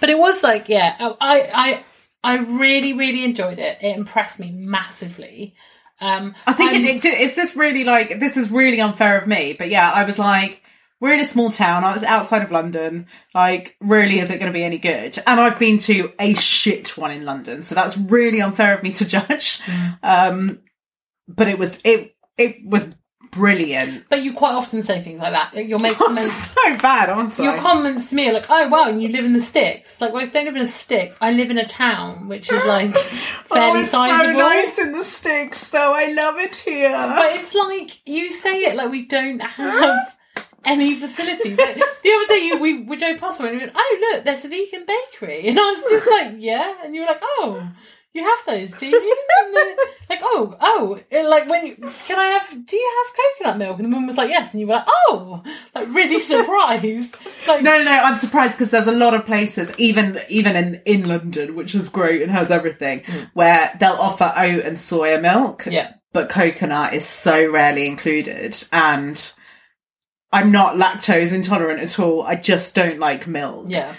but 0.00 0.10
it 0.10 0.18
was 0.18 0.42
like 0.42 0.68
yeah, 0.68 0.96
I 1.00 1.50
I 1.54 1.84
I 2.22 2.38
really, 2.38 2.92
really 2.92 3.24
enjoyed 3.24 3.58
it. 3.58 3.78
It 3.80 3.96
impressed 3.96 4.38
me 4.38 4.50
massively. 4.50 5.54
Um, 6.00 6.34
I 6.46 6.52
think 6.54 6.72
it, 6.72 6.84
it, 6.84 7.02
did- 7.02 7.20
is 7.20 7.34
this 7.34 7.56
really 7.56 7.84
like 7.84 8.20
this 8.20 8.36
is 8.36 8.50
really 8.50 8.80
unfair 8.80 9.18
of 9.18 9.26
me, 9.26 9.54
but 9.54 9.68
yeah, 9.70 9.90
I 9.90 10.04
was 10.04 10.18
like, 10.18 10.62
we're 11.00 11.14
in 11.14 11.20
a 11.20 11.26
small 11.26 11.50
town. 11.50 11.84
I 11.84 11.92
was 11.92 12.02
outside 12.02 12.42
of 12.42 12.50
London. 12.50 13.06
Like, 13.34 13.76
really, 13.80 14.18
is 14.18 14.30
it 14.30 14.38
going 14.38 14.52
to 14.52 14.58
be 14.58 14.64
any 14.64 14.78
good? 14.78 15.18
And 15.26 15.40
I've 15.40 15.58
been 15.58 15.78
to 15.78 16.12
a 16.18 16.34
shit 16.34 16.96
one 16.96 17.10
in 17.10 17.24
London, 17.24 17.62
so 17.62 17.74
that's 17.74 17.96
really 17.96 18.40
unfair 18.40 18.76
of 18.76 18.82
me 18.82 18.92
to 18.94 19.04
judge. 19.06 19.60
Mm. 19.60 19.98
Um, 20.02 20.58
but 21.26 21.48
it 21.48 21.58
was 21.58 21.80
it 21.84 22.14
it 22.36 22.56
was 22.64 22.94
brilliant. 23.30 24.04
but 24.08 24.22
you 24.22 24.32
quite 24.34 24.54
often 24.54 24.82
say 24.82 25.02
things 25.02 25.20
like 25.20 25.32
that. 25.32 25.54
Like, 25.54 25.68
You'll 25.68 25.78
make 25.78 26.00
I'm 26.00 26.08
comments. 26.08 26.32
so 26.32 26.76
bad, 26.78 27.08
aren't 27.08 27.38
I? 27.38 27.44
Your 27.44 27.58
comments 27.58 28.10
to 28.10 28.14
me 28.16 28.28
are 28.28 28.32
like, 28.32 28.46
"Oh 28.48 28.68
wow, 28.68 28.84
and 28.88 29.00
you 29.02 29.08
live 29.08 29.24
in 29.24 29.32
the 29.32 29.40
sticks." 29.40 30.00
Like, 30.00 30.12
well, 30.12 30.22
I 30.22 30.26
don't 30.26 30.44
live 30.46 30.56
in 30.56 30.62
the 30.64 30.68
sticks. 30.70 31.16
I 31.20 31.32
live 31.32 31.50
in 31.50 31.58
a 31.58 31.66
town 31.66 32.28
which 32.28 32.50
is 32.52 32.64
like 32.64 32.92
oh, 32.96 33.02
fairly 33.48 33.80
it's 33.80 33.90
sizable. 33.90 34.38
so 34.40 34.48
nice 34.48 34.78
in 34.78 34.92
the 34.92 35.04
sticks, 35.04 35.68
though. 35.68 35.94
I 35.94 36.12
love 36.12 36.38
it 36.38 36.56
here. 36.56 36.90
But 36.92 37.36
it's 37.36 37.54
like 37.54 38.06
you 38.08 38.30
say 38.32 38.60
it 38.64 38.76
like 38.76 38.90
we 38.90 39.06
don't 39.06 39.40
have 39.40 40.16
any 40.64 40.94
facilities. 40.94 41.56
Like, 41.56 41.74
the 42.02 42.12
other 42.12 42.26
day, 42.28 42.46
you, 42.46 42.58
we 42.58 42.82
we 42.82 42.96
drove 42.96 43.18
past 43.18 43.40
one 43.40 43.48
and 43.48 43.58
we 43.58 43.64
went, 43.64 43.72
"Oh 43.76 44.10
look, 44.12 44.24
there's 44.24 44.44
a 44.44 44.48
vegan 44.48 44.86
bakery," 44.86 45.48
and 45.48 45.58
I 45.58 45.62
was 45.70 45.82
just 45.88 46.06
like, 46.10 46.34
"Yeah," 46.38 46.74
and 46.84 46.94
you 46.94 47.00
were 47.02 47.06
like, 47.06 47.22
"Oh." 47.22 47.66
You 48.12 48.24
have 48.24 48.38
those, 48.46 48.72
do 48.74 48.86
you? 48.86 49.16
And 49.42 49.78
like, 50.08 50.18
oh, 50.22 50.56
oh, 50.60 50.98
it- 51.10 51.26
like 51.26 51.48
when 51.48 51.66
you, 51.66 51.76
can 51.76 52.18
I 52.18 52.26
have? 52.38 52.66
Do 52.66 52.76
you 52.76 53.04
have 53.04 53.16
coconut 53.16 53.58
milk? 53.58 53.76
And 53.78 53.84
the 53.84 53.88
mum 53.88 54.06
was 54.06 54.16
like, 54.16 54.30
yes, 54.30 54.50
and 54.52 54.60
you 54.60 54.66
were 54.66 54.74
like, 54.74 54.84
oh, 54.88 55.42
like 55.74 55.88
really 55.94 56.18
surprised. 56.34 57.16
Like, 57.46 57.62
No, 57.62 57.78
no, 57.78 57.84
no. 57.84 57.90
I'm 57.92 58.16
surprised 58.16 58.56
because 58.58 58.72
there's 58.72 58.88
a 58.88 58.92
lot 58.92 59.14
of 59.14 59.24
places, 59.26 59.72
even 59.78 60.18
even 60.28 60.56
in 60.56 60.82
in 60.84 61.06
London, 61.08 61.54
which 61.54 61.74
is 61.74 61.88
great 61.88 62.22
and 62.22 62.32
has 62.32 62.50
everything, 62.50 63.00
mm. 63.02 63.30
where 63.34 63.70
they'll 63.78 63.92
offer 63.92 64.32
oat 64.36 64.64
and 64.64 64.76
soya 64.76 65.20
milk, 65.22 65.66
yeah, 65.66 65.92
but 66.12 66.28
coconut 66.28 66.94
is 66.94 67.06
so 67.06 67.48
rarely 67.48 67.86
included. 67.86 68.56
And 68.72 69.32
I'm 70.32 70.50
not 70.50 70.76
lactose 70.76 71.32
intolerant 71.32 71.80
at 71.80 71.98
all. 72.00 72.22
I 72.22 72.34
just 72.34 72.74
don't 72.74 72.98
like 72.98 73.26
milk. 73.28 73.66
yeah. 73.68 73.94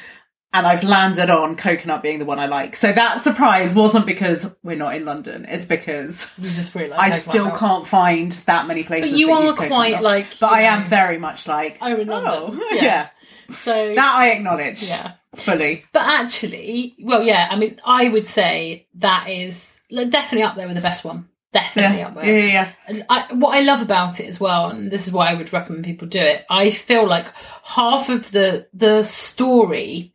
And 0.54 0.68
I've 0.68 0.84
landed 0.84 1.30
on 1.30 1.56
coconut 1.56 2.04
being 2.04 2.20
the 2.20 2.26
one 2.26 2.38
I 2.38 2.48
like. 2.48 2.76
So 2.76 2.92
that 2.92 3.22
surprise 3.22 3.74
wasn't 3.74 4.06
because 4.06 4.54
we're 4.64 4.76
not 4.76 4.96
in 4.96 5.06
London. 5.06 5.46
It's 5.48 5.64
because 5.66 6.30
You 6.38 6.50
just 6.52 6.76
really 6.76 6.90
like 6.90 7.00
I 7.00 7.04
coconut 7.06 7.22
still 7.22 7.46
milk. 7.46 7.58
can't 7.60 7.88
find 7.88 8.32
that 8.48 8.68
many 8.68 8.84
places. 8.84 9.12
But 9.12 9.20
you 9.20 9.28
that 9.28 9.34
are 9.34 9.42
use 9.44 9.52
coconut 9.54 9.70
quite 9.70 10.02
like, 10.02 10.40
But 10.42 10.52
you 10.52 10.58
I 10.58 10.62
am 10.64 10.84
very 10.86 11.18
much 11.18 11.48
like. 11.48 11.78
Oh, 11.82 11.96
in 11.96 12.08
London. 12.08 12.60
Oh, 12.62 12.70
Yeah. 12.76 12.84
yeah. 12.84 13.10
So 13.50 13.96
That 13.96 14.16
I 14.16 14.32
acknowledge. 14.32 14.84
yeah. 14.84 15.14
Fully. 15.36 15.86
But 15.94 16.02
actually, 16.04 16.96
well, 17.00 17.24
yeah, 17.24 17.48
I 17.50 17.56
mean, 17.56 17.80
I 17.86 18.10
would 18.10 18.28
say 18.28 18.88
that 18.96 19.30
is 19.30 19.80
definitely 19.90 20.44
up 20.44 20.56
there 20.58 20.68
with 20.68 20.76
the 20.76 20.82
best 20.82 21.06
one. 21.06 21.30
Definitely 21.54 22.00
Yeah. 22.00 22.08
up 22.08 22.16
there. 22.16 22.26
yeah, 22.26 22.46
yeah. 22.46 22.72
And 22.88 23.06
I, 23.10 23.34
what 23.34 23.56
I 23.56 23.62
love 23.62 23.82
about 23.82 24.20
it 24.20 24.28
as 24.28 24.40
well, 24.42 24.70
and 24.70 24.92
this 24.92 25.08
is 25.08 25.14
why 25.14 25.30
I 25.30 25.36
would 25.36 25.54
recommend 25.54 25.86
people 25.86 26.10
do 26.10 26.20
it. 26.20 26.46
I 26.50 26.70
feel 26.72 27.08
like 27.08 27.28
half 27.64 28.10
of 28.10 28.30
the 28.32 28.68
the 28.74 29.04
story 29.04 30.11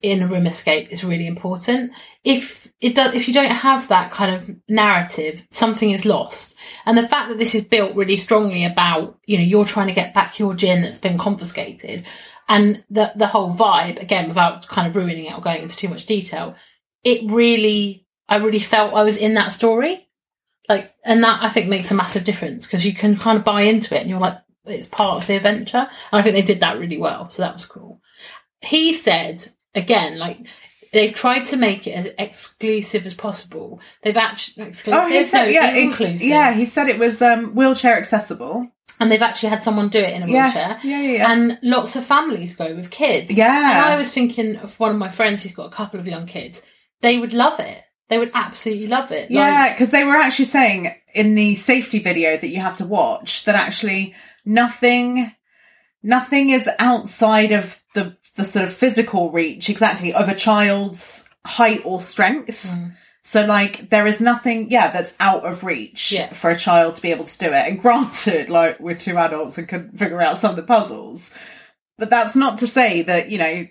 in 0.00 0.22
a 0.22 0.26
room 0.26 0.46
escape 0.46 0.92
is 0.92 1.04
really 1.04 1.26
important. 1.26 1.92
If 2.24 2.70
it 2.80 2.94
does, 2.94 3.14
if 3.14 3.26
you 3.26 3.34
don't 3.34 3.50
have 3.50 3.88
that 3.88 4.12
kind 4.12 4.34
of 4.34 4.56
narrative, 4.68 5.46
something 5.50 5.90
is 5.90 6.06
lost. 6.06 6.56
And 6.86 6.96
the 6.96 7.08
fact 7.08 7.28
that 7.28 7.38
this 7.38 7.54
is 7.54 7.66
built 7.66 7.96
really 7.96 8.16
strongly 8.16 8.64
about, 8.64 9.18
you 9.26 9.38
know, 9.38 9.44
you're 9.44 9.64
trying 9.64 9.88
to 9.88 9.94
get 9.94 10.14
back 10.14 10.38
your 10.38 10.54
gin 10.54 10.82
that's 10.82 10.98
been 10.98 11.18
confiscated, 11.18 12.04
and 12.48 12.84
the 12.90 13.12
the 13.16 13.26
whole 13.26 13.54
vibe 13.54 14.00
again, 14.00 14.28
without 14.28 14.66
kind 14.68 14.86
of 14.86 14.96
ruining 14.96 15.26
it 15.26 15.34
or 15.34 15.40
going 15.40 15.62
into 15.62 15.76
too 15.76 15.88
much 15.88 16.06
detail, 16.06 16.54
it 17.04 17.30
really, 17.30 18.06
I 18.28 18.36
really 18.36 18.58
felt 18.58 18.94
I 18.94 19.02
was 19.02 19.16
in 19.16 19.34
that 19.34 19.52
story 19.52 20.08
like 20.68 20.94
and 21.04 21.22
that 21.22 21.42
i 21.42 21.48
think 21.48 21.68
makes 21.68 21.90
a 21.90 21.94
massive 21.94 22.24
difference 22.24 22.66
because 22.66 22.84
you 22.84 22.94
can 22.94 23.16
kind 23.16 23.38
of 23.38 23.44
buy 23.44 23.62
into 23.62 23.96
it 23.96 24.02
and 24.02 24.10
you're 24.10 24.20
like 24.20 24.38
it's 24.66 24.86
part 24.86 25.16
of 25.16 25.26
the 25.26 25.36
adventure 25.36 25.78
and 25.78 25.88
i 26.12 26.22
think 26.22 26.34
they 26.34 26.42
did 26.42 26.60
that 26.60 26.78
really 26.78 26.98
well 26.98 27.28
so 27.30 27.42
that 27.42 27.54
was 27.54 27.66
cool 27.66 28.00
he 28.60 28.94
said 28.96 29.44
again 29.74 30.18
like 30.18 30.38
they've 30.92 31.12
tried 31.14 31.44
to 31.46 31.56
make 31.56 31.86
it 31.86 31.90
as 31.92 32.08
exclusive 32.18 33.04
as 33.06 33.14
possible 33.14 33.80
they've 34.02 34.16
actually 34.16 34.66
exclusive 34.68 35.02
Oh, 35.04 35.08
he 35.08 35.22
said, 35.24 35.44
no, 35.46 35.50
yeah, 35.50 35.70
it- 35.74 35.82
inclusive 35.82 36.26
yeah. 36.28 36.52
He 36.54 36.66
said 36.66 36.88
it 36.88 36.98
was 36.98 37.20
um, 37.22 37.54
wheelchair 37.54 37.96
accessible. 37.98 38.66
and 39.00 39.10
they've 39.10 39.22
actually 39.22 39.50
had 39.50 39.62
someone 39.62 39.88
do 39.90 39.98
it 40.00 40.12
in 40.14 40.22
a 40.22 40.26
Yeah, 40.26 40.44
wheelchair 40.46 40.80
yeah, 40.82 41.00
yeah, 41.02 41.12
yeah. 41.12 41.32
and 41.32 41.58
lots 41.62 41.94
of 41.96 42.04
families 42.06 42.56
go 42.56 42.74
with 42.74 42.90
kids 42.90 43.30
Yeah. 43.30 43.70
and 43.84 43.84
i 43.92 43.96
was 43.96 44.12
thinking 44.12 44.56
of 44.56 44.78
one 44.80 44.90
of 44.92 44.96
my 44.98 45.10
friends 45.10 45.42
who's 45.42 45.54
got 45.54 45.66
a 45.72 45.76
couple 45.76 46.00
of 46.00 46.06
young 46.06 46.26
kids 46.26 46.62
they 47.02 47.18
would 47.18 47.32
love 47.32 47.60
it 47.60 47.82
they 48.08 48.18
would 48.18 48.30
absolutely 48.34 48.86
love 48.86 49.12
it 49.12 49.30
Yeah, 49.30 49.70
because 49.72 49.90
they 49.90 50.02
were 50.04 50.16
actually 50.16 50.46
saying 50.46 50.92
in 51.14 51.34
the 51.34 51.54
safety 51.56 51.98
video 51.98 52.36
that 52.38 52.48
you 52.48 52.60
have 52.60 52.78
to 52.78 52.86
watch 52.86 53.44
that 53.44 53.54
actually 53.54 54.14
nothing, 54.46 55.30
nothing 56.02 56.48
is 56.50 56.68
outside 56.78 57.52
of 57.52 57.78
the 57.94 58.16
the 58.38 58.44
sort 58.44 58.64
of 58.64 58.72
physical 58.72 59.30
reach 59.30 59.68
exactly 59.68 60.14
of 60.14 60.28
a 60.28 60.34
child's 60.34 61.28
height 61.44 61.82
or 61.84 62.00
strength. 62.00 62.66
Mm. 62.66 62.94
So 63.22 63.44
like 63.44 63.90
there 63.90 64.06
is 64.06 64.20
nothing, 64.20 64.70
yeah, 64.70 64.90
that's 64.90 65.16
out 65.20 65.44
of 65.44 65.64
reach 65.64 66.12
Yeah. 66.12 66.32
for 66.32 66.48
a 66.48 66.56
child 66.56 66.94
to 66.94 67.02
be 67.02 67.10
able 67.10 67.24
to 67.26 67.38
do 67.38 67.46
it. 67.46 67.68
And 67.68 67.82
granted, 67.82 68.48
like 68.58 68.80
we're 68.80 68.94
two 68.96 69.18
adults 69.18 69.58
and 69.58 69.68
could 69.68 69.98
figure 69.98 70.22
out 70.22 70.38
some 70.38 70.50
of 70.50 70.56
the 70.56 70.62
puzzles, 70.62 71.34
but 71.98 72.10
that's 72.10 72.36
not 72.36 72.58
to 72.58 72.66
say 72.66 73.02
that 73.02 73.28
you 73.28 73.38
know 73.38 73.66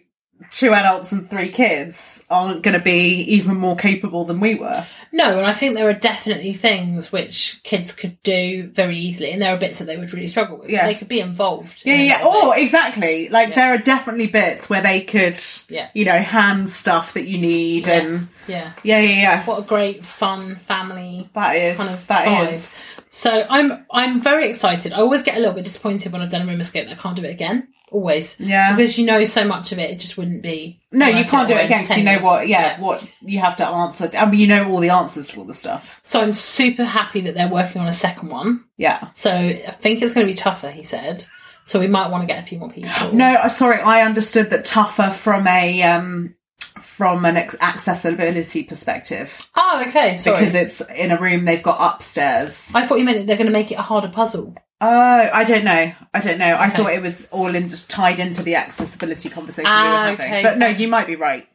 two 0.52 0.74
adults 0.74 1.12
and 1.12 1.30
three 1.30 1.50
kids 1.50 2.26
aren't 2.30 2.64
going 2.64 2.78
to 2.78 2.84
be 2.84 3.22
even 3.36 3.58
more 3.58 3.76
capable 3.76 4.24
than 4.26 4.40
we 4.40 4.56
were. 4.56 4.86
No, 5.12 5.38
and 5.38 5.48
I 5.48 5.54
think 5.54 5.76
there 5.76 5.90
are 5.90 5.94
definitely 5.94 6.54
things 6.54 7.12
which 7.12 7.62
kids 7.64 7.94
could 7.94 8.22
do 8.24 8.70
very 8.70 8.98
easily, 8.98 9.32
and 9.32 9.42
there 9.42 9.54
are 9.54 9.58
bits 9.60 9.80
that 9.80 9.86
they 9.86 9.98
would 9.98 10.14
really 10.14 10.28
struggle 10.28 10.58
with. 10.58 10.70
Yeah. 10.70 10.86
They 10.86 10.96
could 10.96 11.08
be 11.08 11.20
involved. 11.20 11.82
Yeah, 11.86 11.96
in 11.96 12.06
yeah. 12.06 12.20
Oh, 12.24 12.52
exactly. 12.52 13.30
Like 13.30 13.50
Yeah. 13.50 13.56
there 13.56 13.74
are 13.74 13.78
definitely 13.78 14.28
bits 14.28 14.70
where 14.70 14.82
they 14.82 15.02
could, 15.02 15.40
Yeah. 15.70 15.90
you 15.94 16.06
know, 16.06 16.18
hand 16.18 16.70
stuff 16.70 17.14
that 17.14 17.28
you 17.28 17.38
need, 17.38 17.88
and 17.88 18.28
yeah. 18.48 18.74
yeah, 18.84 19.00
yeah, 19.00 19.22
yeah. 19.22 19.46
What 19.46 19.60
a 19.60 19.64
great, 19.64 20.06
fun 20.06 20.58
family 20.68 21.30
That 21.34 21.56
is 21.56 21.78
kind 21.78 21.90
of 21.90 22.08
that 22.08 22.26
vibe. 22.28 22.52
is. 22.52 22.86
So 23.10 23.46
I'm 23.50 23.86
I'm 23.92 24.22
very 24.22 24.48
excited. 24.50 24.94
I 24.94 24.98
always 24.98 25.24
get 25.24 25.36
a 25.36 25.40
little 25.40 25.56
bit 25.56 25.64
disappointed 25.64 26.12
when 26.12 26.22
I've 26.22 26.30
done 26.30 26.44
a 26.44 26.46
room 26.46 26.62
escape 26.62 26.84
and 26.86 26.94
I 26.94 27.02
can't 27.02 27.16
do 27.16 27.24
it 27.24 27.32
again. 27.32 27.70
Always. 27.90 28.40
Yeah. 28.40 28.76
Because 28.76 28.98
you 28.98 29.06
know 29.06 29.24
so 29.24 29.46
much 29.46 29.72
of 29.72 29.80
it, 29.80 29.90
it 29.92 30.00
just 30.00 30.18
wouldn't 30.18 30.44
be. 30.44 30.80
No, 30.92 31.08
you 31.08 31.24
can't 31.24 31.48
do 31.48 31.54
it 31.54 31.66
again 31.66 31.84
because 31.84 31.98
you 31.98 32.04
know 32.04 32.20
what? 32.20 32.48
Yeah, 32.48 32.80
what 32.82 33.06
you 33.22 33.40
have 33.40 33.56
to 33.58 33.66
answer. 33.68 34.10
I 34.18 34.30
mean, 34.30 34.40
you 34.40 34.48
know 34.48 34.70
all 34.70 34.80
the 34.80 34.90
answers 34.90 35.28
to 35.30 35.40
all 35.40 35.46
the 35.46 35.54
stuff. 35.54 36.00
So 36.04 36.22
I'm 36.22 36.34
super 36.34 36.84
happy 36.84 37.22
that 37.22 37.34
they're 37.34 37.48
working 37.50 37.82
on 37.82 37.88
a 37.88 37.94
second 37.94 38.30
one. 38.30 38.66
Yeah. 38.78 39.10
So 39.16 39.32
I 39.32 39.76
think 39.80 40.02
it's 40.02 40.14
going 40.14 40.28
to 40.28 40.32
be 40.32 40.38
tougher, 40.38 40.70
he 40.70 40.84
said. 40.84 41.26
So 41.66 41.80
we 41.80 41.88
might 41.88 42.12
want 42.12 42.24
to 42.24 42.28
get 42.28 42.44
a 42.44 42.46
few 42.48 42.60
more 42.60 42.72
people. 42.72 43.12
No, 43.14 43.34
uh, 43.36 43.50
sorry. 43.50 43.80
I 43.80 44.02
understood 44.02 44.50
that 44.52 44.66
tougher 44.66 45.10
from 45.10 45.48
a 45.48 45.82
um 45.84 46.34
from 46.82 47.26
an 47.26 47.38
accessibility 47.38 48.64
perspective 48.64 49.42
Oh, 49.56 49.84
okay. 49.88 50.18
Sorry. 50.18 50.40
because 50.40 50.56
it's 50.56 50.90
in 50.92 51.12
a 51.12 51.20
room 51.20 51.46
they've 51.46 51.64
got 51.64 51.96
upstairs. 51.96 52.72
I 52.76 52.86
thought 52.86 53.00
you 53.00 53.06
meant 53.06 53.26
they're 53.28 53.36
going 53.38 53.48
to 53.48 53.54
make 53.54 53.72
it 53.72 53.76
a 53.80 53.82
harder 53.82 54.10
puzzle. 54.10 54.56
Oh, 54.80 55.30
I 55.34 55.44
don't 55.44 55.64
know. 55.64 55.92
I 56.14 56.20
don't 56.20 56.38
know. 56.38 56.54
I 56.56 56.68
Okay. 56.68 56.78
thought 56.78 56.94
it 56.94 57.02
was 57.02 57.28
all 57.32 57.54
in, 57.56 57.68
tied 57.68 58.20
into 58.20 58.44
the 58.44 58.56
accessibility 58.56 59.30
conversation 59.30 59.66
we 59.66 59.88
Ah, 59.88 59.92
were 59.92 59.98
having. 60.12 60.14
okay, 60.32 60.44
But 60.44 60.58
no, 60.60 60.68
you 60.68 60.88
might 60.88 61.08
be 61.08 61.16
right. 61.16 61.48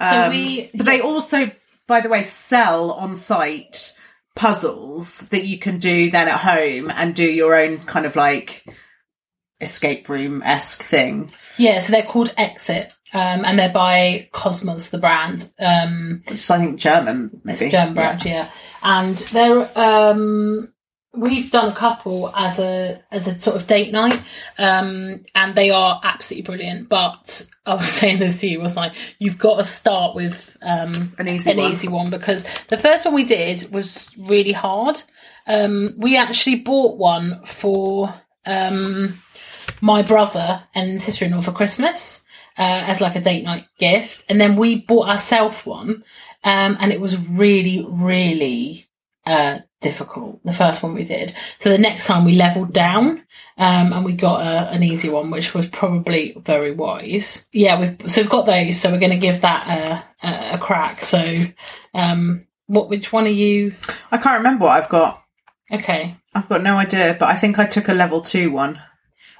So 0.00 0.24
Um, 0.24 0.30
we, 0.30 0.70
But 0.74 0.86
they 0.86 1.00
also, 1.00 1.50
by 1.86 2.00
the 2.00 2.08
way, 2.08 2.22
sell 2.22 2.90
on 2.92 3.16
site 3.16 3.92
puzzles 4.34 5.28
that 5.28 5.44
you 5.44 5.58
can 5.58 5.78
do 5.78 6.10
then 6.10 6.26
at 6.28 6.40
home 6.40 6.90
and 6.90 7.14
do 7.14 7.24
your 7.30 7.54
own 7.54 7.78
kind 7.84 8.06
of 8.06 8.16
like 8.16 8.64
escape 9.60 10.08
room 10.08 10.42
esque 10.42 10.82
thing. 10.82 11.30
yeah, 11.58 11.78
so 11.78 11.92
they're 11.92 12.02
called 12.02 12.34
Exit, 12.36 12.90
um, 13.12 13.44
and 13.44 13.56
they're 13.58 13.70
by 13.72 14.28
Kosmos, 14.32 14.90
the 14.90 14.98
brand, 14.98 15.48
um, 15.60 16.22
Which 16.26 16.40
is, 16.40 16.50
I 16.50 16.58
think, 16.58 16.80
German, 16.80 17.40
maybe. 17.44 17.70
German 17.70 17.94
brand, 17.94 18.24
yeah. 18.24 18.50
And 18.82 19.16
they're, 19.16 19.70
um, 19.78 20.73
we've 21.16 21.50
done 21.50 21.70
a 21.70 21.74
couple 21.74 22.34
as 22.36 22.58
a 22.58 23.02
as 23.10 23.26
a 23.26 23.38
sort 23.38 23.56
of 23.56 23.66
date 23.66 23.92
night, 23.92 24.20
um, 24.58 25.24
and 25.34 25.54
they 25.54 25.70
are 25.70 26.00
absolutely 26.02 26.46
brilliant. 26.46 26.88
But 26.88 27.46
I 27.66 27.74
was 27.74 27.88
saying 28.00 28.18
this 28.18 28.40
to 28.40 28.48
you, 28.48 28.60
was 28.60 28.76
like, 28.76 28.92
you've 29.18 29.38
got 29.38 29.56
to 29.56 29.64
start 29.64 30.14
with 30.14 30.56
um, 30.62 31.12
An 31.18 31.28
easy 31.28 31.50
an 31.50 31.58
one. 31.58 31.70
easy 31.72 31.88
one 31.88 32.10
because 32.10 32.46
the 32.68 32.78
first 32.78 33.04
one 33.04 33.14
we 33.14 33.24
did 33.24 33.70
was 33.72 34.10
really 34.18 34.52
hard. 34.52 35.02
Um, 35.46 35.94
we 35.98 36.16
actually 36.16 36.56
bought 36.56 36.96
one 36.96 37.44
for 37.44 38.14
um, 38.46 39.18
my 39.80 40.02
brother 40.02 40.62
and 40.74 41.00
sister 41.00 41.26
in 41.26 41.32
law 41.32 41.42
for 41.42 41.52
Christmas 41.52 42.24
uh, 42.58 42.62
as 42.86 43.00
like 43.00 43.16
a 43.16 43.20
date 43.20 43.44
night 43.44 43.66
gift, 43.78 44.24
and 44.28 44.40
then 44.40 44.56
we 44.56 44.76
bought 44.80 45.08
ourselves 45.08 45.64
one, 45.66 46.04
um, 46.44 46.76
and 46.80 46.92
it 46.92 47.00
was 47.00 47.16
really, 47.28 47.84
really 47.88 48.88
uh, 49.26 49.58
difficult. 49.84 50.40
The 50.44 50.52
first 50.52 50.82
one 50.82 50.94
we 50.94 51.04
did. 51.04 51.32
So 51.58 51.70
the 51.70 51.78
next 51.78 52.06
time 52.06 52.24
we 52.24 52.34
leveled 52.34 52.72
down, 52.72 53.22
um, 53.56 53.92
and 53.92 54.04
we 54.04 54.14
got 54.14 54.40
a, 54.40 54.72
an 54.72 54.82
easy 54.82 55.08
one, 55.08 55.30
which 55.30 55.54
was 55.54 55.68
probably 55.68 56.34
very 56.44 56.72
wise. 56.72 57.48
Yeah, 57.52 57.78
we've 57.78 58.10
so 58.10 58.22
we've 58.22 58.30
got 58.30 58.46
those. 58.46 58.80
So 58.80 58.90
we're 58.90 58.98
going 58.98 59.12
to 59.12 59.26
give 59.28 59.42
that 59.42 59.68
a, 59.68 60.26
a, 60.26 60.54
a 60.54 60.58
crack. 60.58 61.04
So, 61.04 61.36
um, 61.92 62.46
what 62.66 62.88
which 62.88 63.12
one 63.12 63.26
are 63.26 63.40
you? 63.44 63.76
I 64.10 64.18
can't 64.18 64.38
remember 64.38 64.64
what 64.64 64.82
I've 64.82 64.88
got. 64.88 65.22
Okay. 65.70 66.16
I've 66.34 66.48
got 66.48 66.62
no 66.62 66.76
idea, 66.76 67.16
but 67.18 67.28
I 67.28 67.36
think 67.36 67.60
I 67.60 67.66
took 67.66 67.88
a 67.88 67.94
level 67.94 68.20
two 68.20 68.50
one 68.50 68.80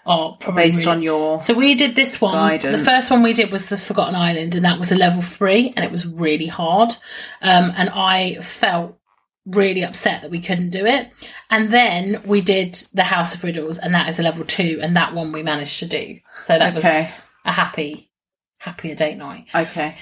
Oh, 0.06 0.36
probably 0.38 0.64
based 0.64 0.86
on 0.86 1.02
your. 1.02 1.40
So 1.40 1.54
we 1.54 1.74
did 1.74 1.94
this 1.94 2.20
one. 2.20 2.34
Guidance. 2.34 2.78
The 2.78 2.84
first 2.84 3.10
one 3.10 3.22
we 3.22 3.32
did 3.32 3.50
was 3.50 3.68
the 3.68 3.78
Forgotten 3.78 4.14
Island, 4.14 4.54
and 4.54 4.64
that 4.64 4.78
was 4.78 4.92
a 4.92 4.96
level 4.96 5.22
three, 5.22 5.72
and 5.74 5.84
it 5.84 5.90
was 5.90 6.06
really 6.06 6.46
hard. 6.46 6.94
Um, 7.40 7.72
and 7.76 7.88
I 7.88 8.36
felt 8.42 8.98
really 9.46 9.82
upset 9.82 10.22
that 10.22 10.30
we 10.30 10.40
couldn't 10.40 10.70
do 10.70 10.86
it. 10.86 11.10
And 11.50 11.72
then 11.72 12.22
we 12.24 12.40
did 12.40 12.74
the 12.94 13.04
House 13.04 13.34
of 13.34 13.44
Riddles, 13.44 13.78
and 13.78 13.94
that 13.94 14.08
is 14.08 14.18
a 14.18 14.22
level 14.22 14.44
two, 14.44 14.78
and 14.82 14.96
that 14.96 15.14
one 15.14 15.32
we 15.32 15.42
managed 15.42 15.78
to 15.80 15.86
do. 15.86 16.18
So 16.44 16.58
that 16.58 16.76
Okay. 16.76 16.86
was 16.98 17.24
a 17.44 17.52
happy, 17.52 18.10
happier 18.58 18.94
date 18.94 19.16
night. 19.16 19.46
Okay. 19.54 19.96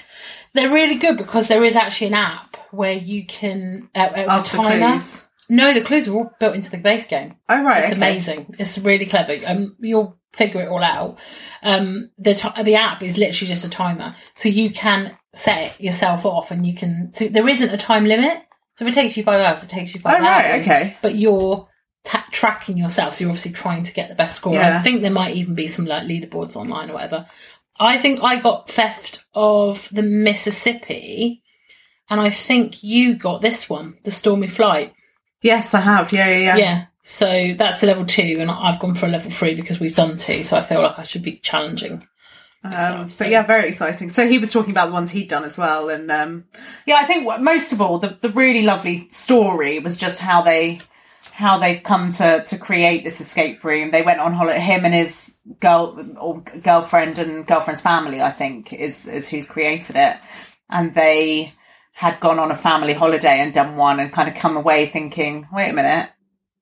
They're 0.53 0.71
really 0.71 0.95
good 0.95 1.17
because 1.17 1.47
there 1.47 1.63
is 1.63 1.75
actually 1.75 2.07
an 2.07 2.13
app 2.13 2.57
where 2.71 2.93
you 2.93 3.25
can 3.25 3.89
uh, 3.95 3.99
uh, 3.99 4.41
timer. 4.43 4.91
clues. 4.93 5.27
No, 5.49 5.73
the 5.73 5.81
clues 5.81 6.07
are 6.07 6.13
all 6.15 6.31
built 6.39 6.55
into 6.55 6.71
the 6.71 6.77
base 6.77 7.05
game. 7.07 7.35
Oh 7.49 7.63
right. 7.63 7.79
It's 7.83 7.87
okay. 7.87 7.95
amazing. 7.97 8.55
It's 8.57 8.77
really 8.77 9.05
clever. 9.05 9.35
Um, 9.45 9.75
you'll 9.79 10.17
figure 10.31 10.61
it 10.61 10.69
all 10.69 10.81
out. 10.83 11.17
Um, 11.61 12.11
the 12.17 12.33
ti 12.33 12.49
the 12.63 12.75
app 12.75 13.03
is 13.03 13.17
literally 13.17 13.49
just 13.49 13.65
a 13.65 13.69
timer, 13.69 14.15
so 14.35 14.47
you 14.47 14.71
can 14.71 15.17
set 15.33 15.71
it 15.73 15.81
yourself 15.81 16.25
off, 16.25 16.49
and 16.51 16.65
you 16.65 16.73
can. 16.75 17.11
So 17.13 17.27
there 17.27 17.47
isn't 17.49 17.69
a 17.69 17.77
time 17.77 18.05
limit. 18.05 18.41
So 18.75 18.85
if 18.85 18.91
it 18.91 18.95
takes 18.95 19.17
you 19.17 19.23
five 19.23 19.39
hours, 19.39 19.63
it 19.63 19.69
takes 19.69 19.93
you 19.93 20.01
five 20.01 20.19
Oh 20.19 20.23
right. 20.23 20.61
Okay. 20.61 20.97
But 21.01 21.15
you're 21.15 21.67
ta- 22.03 22.27
tracking 22.31 22.77
yourself, 22.77 23.15
so 23.15 23.23
you're 23.23 23.31
obviously 23.31 23.51
trying 23.51 23.83
to 23.83 23.93
get 23.93 24.09
the 24.09 24.15
best 24.15 24.37
score. 24.37 24.53
Yeah. 24.53 24.79
I 24.79 24.81
think 24.81 25.01
there 25.01 25.11
might 25.11 25.35
even 25.35 25.55
be 25.55 25.67
some 25.67 25.85
like 25.85 26.03
leaderboards 26.03 26.55
online 26.55 26.89
or 26.89 26.93
whatever. 26.93 27.27
I 27.79 27.97
think 27.97 28.21
I 28.23 28.39
got 28.39 28.69
theft 28.69 29.23
of 29.33 29.89
the 29.91 30.03
Mississippi, 30.03 31.43
and 32.09 32.19
I 32.19 32.29
think 32.29 32.83
you 32.83 33.15
got 33.15 33.41
this 33.41 33.69
one, 33.69 33.97
the 34.03 34.11
Stormy 34.11 34.47
Flight. 34.47 34.93
Yes, 35.41 35.73
I 35.73 35.81
have. 35.81 36.11
Yeah, 36.11 36.27
yeah, 36.27 36.37
yeah. 36.37 36.55
Yeah. 36.57 36.85
So 37.01 37.53
that's 37.57 37.83
a 37.83 37.85
level 37.85 38.05
two, 38.05 38.37
and 38.39 38.49
I've 38.49 38.79
gone 38.79 38.95
for 38.95 39.07
a 39.07 39.09
level 39.09 39.29
three 39.29 39.55
because 39.55 39.79
we've 39.79 39.95
done 39.95 40.17
two. 40.17 40.43
So 40.43 40.57
I 40.57 40.61
feel 40.61 40.81
like 40.81 40.99
I 40.99 41.03
should 41.03 41.23
be 41.23 41.37
challenging. 41.37 42.07
Um, 42.63 43.09
so- 43.09 43.23
but 43.25 43.29
yeah, 43.31 43.45
very 43.45 43.67
exciting. 43.67 44.09
So 44.09 44.27
he 44.27 44.37
was 44.39 44.51
talking 44.51 44.71
about 44.71 44.87
the 44.87 44.93
ones 44.93 45.09
he'd 45.11 45.27
done 45.27 45.43
as 45.43 45.57
well, 45.57 45.89
and 45.89 46.09
um, 46.11 46.45
yeah, 46.85 46.95
I 46.95 47.03
think 47.05 47.25
what, 47.25 47.41
most 47.41 47.73
of 47.73 47.81
all, 47.81 47.99
the 47.99 48.09
the 48.19 48.29
really 48.29 48.61
lovely 48.63 49.07
story 49.09 49.79
was 49.79 49.97
just 49.97 50.19
how 50.19 50.41
they 50.41 50.79
how 51.33 51.57
they've 51.57 51.81
come 51.83 52.11
to 52.11 52.43
to 52.45 52.57
create 52.57 53.03
this 53.03 53.19
escape 53.19 53.63
room. 53.63 53.91
They 53.91 54.01
went 54.03 54.19
on 54.19 54.33
holiday. 54.33 54.59
Him 54.59 54.85
and 54.85 54.93
his 54.93 55.35
girl 55.59 55.99
or 56.17 56.41
girlfriend 56.41 57.17
and 57.19 57.45
girlfriend's 57.45 57.81
family, 57.81 58.21
I 58.21 58.31
think, 58.31 58.71
is 58.71 59.07
is 59.07 59.27
who's 59.27 59.45
created 59.47 59.95
it, 59.95 60.17
and 60.69 60.93
they 60.95 61.53
had 61.91 62.19
gone 62.19 62.39
on 62.39 62.49
a 62.49 62.55
family 62.55 62.93
holiday 62.93 63.39
and 63.39 63.53
done 63.53 63.75
one, 63.77 63.99
and 63.99 64.11
kind 64.11 64.27
of 64.29 64.35
come 64.35 64.57
away 64.57 64.85
thinking, 64.87 65.47
wait 65.53 65.69
a 65.69 65.73
minute, 65.73 66.09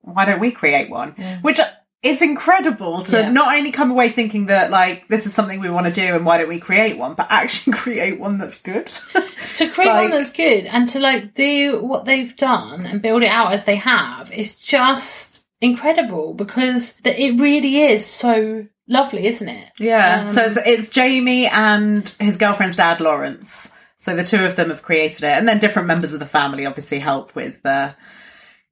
why 0.01 0.25
don't 0.25 0.39
we 0.41 0.51
create 0.51 0.89
one? 0.89 1.11
Which 1.41 1.59
is 2.03 2.21
incredible 2.23 3.03
to 3.03 3.17
Yeah. 3.19 3.29
not 3.31 3.55
only 3.55 3.71
come 3.71 3.91
away 3.91 4.09
thinking 4.11 4.47
that 4.47 4.71
like 4.71 5.07
this 5.07 5.25
is 5.27 5.33
something 5.35 5.59
we 5.59 5.69
want 5.69 5.85
to 5.85 5.93
do 5.93 6.15
and 6.15 6.25
why 6.25 6.37
don't 6.39 6.49
we 6.49 6.59
create 6.59 6.97
one, 6.97 7.13
but 7.13 7.27
actually 7.29 7.73
create 7.77 8.19
one 8.19 8.37
that's 8.39 8.59
good. 8.61 8.91
To 9.57 9.69
create 9.69 9.89
Like- 9.89 10.01
one 10.03 10.11
that's 10.11 10.31
good 10.31 10.65
and 10.65 10.87
to 10.89 10.99
like 10.99 11.33
do 11.33 11.81
what 11.83 12.05
they've 12.05 12.35
done 12.37 12.85
and 12.85 13.01
build 13.01 13.21
it 13.21 13.27
out 13.29 13.51
as 13.53 13.65
they 13.65 13.75
have 13.75 14.31
is 14.31 14.57
just 14.57 15.45
incredible 15.59 16.33
because 16.33 16.93
th- 17.01 17.17
it 17.17 17.39
really 17.39 17.81
is 17.81 18.05
so 18.05 18.65
lovely, 18.87 19.25
isn't 19.27 19.49
it? 19.49 19.67
yeah. 19.77 20.21
Um, 20.21 20.27
so 20.27 20.43
it's, 20.45 20.57
it's 20.65 20.89
Jamie 20.89 21.47
and 21.47 22.07
his 22.19 22.37
girlfriend's 22.37 22.77
dad, 22.77 23.01
Lawrence. 23.01 23.69
So 23.97 24.15
the 24.15 24.23
two 24.23 24.43
of 24.45 24.55
them 24.55 24.69
have 24.69 24.81
created 24.83 25.23
it, 25.23 25.37
and 25.37 25.47
then 25.47 25.59
different 25.59 25.87
members 25.89 26.13
of 26.13 26.19
the 26.19 26.25
family 26.25 26.65
obviously 26.65 26.97
help 26.99 27.35
with 27.35 27.61
the 27.61 27.93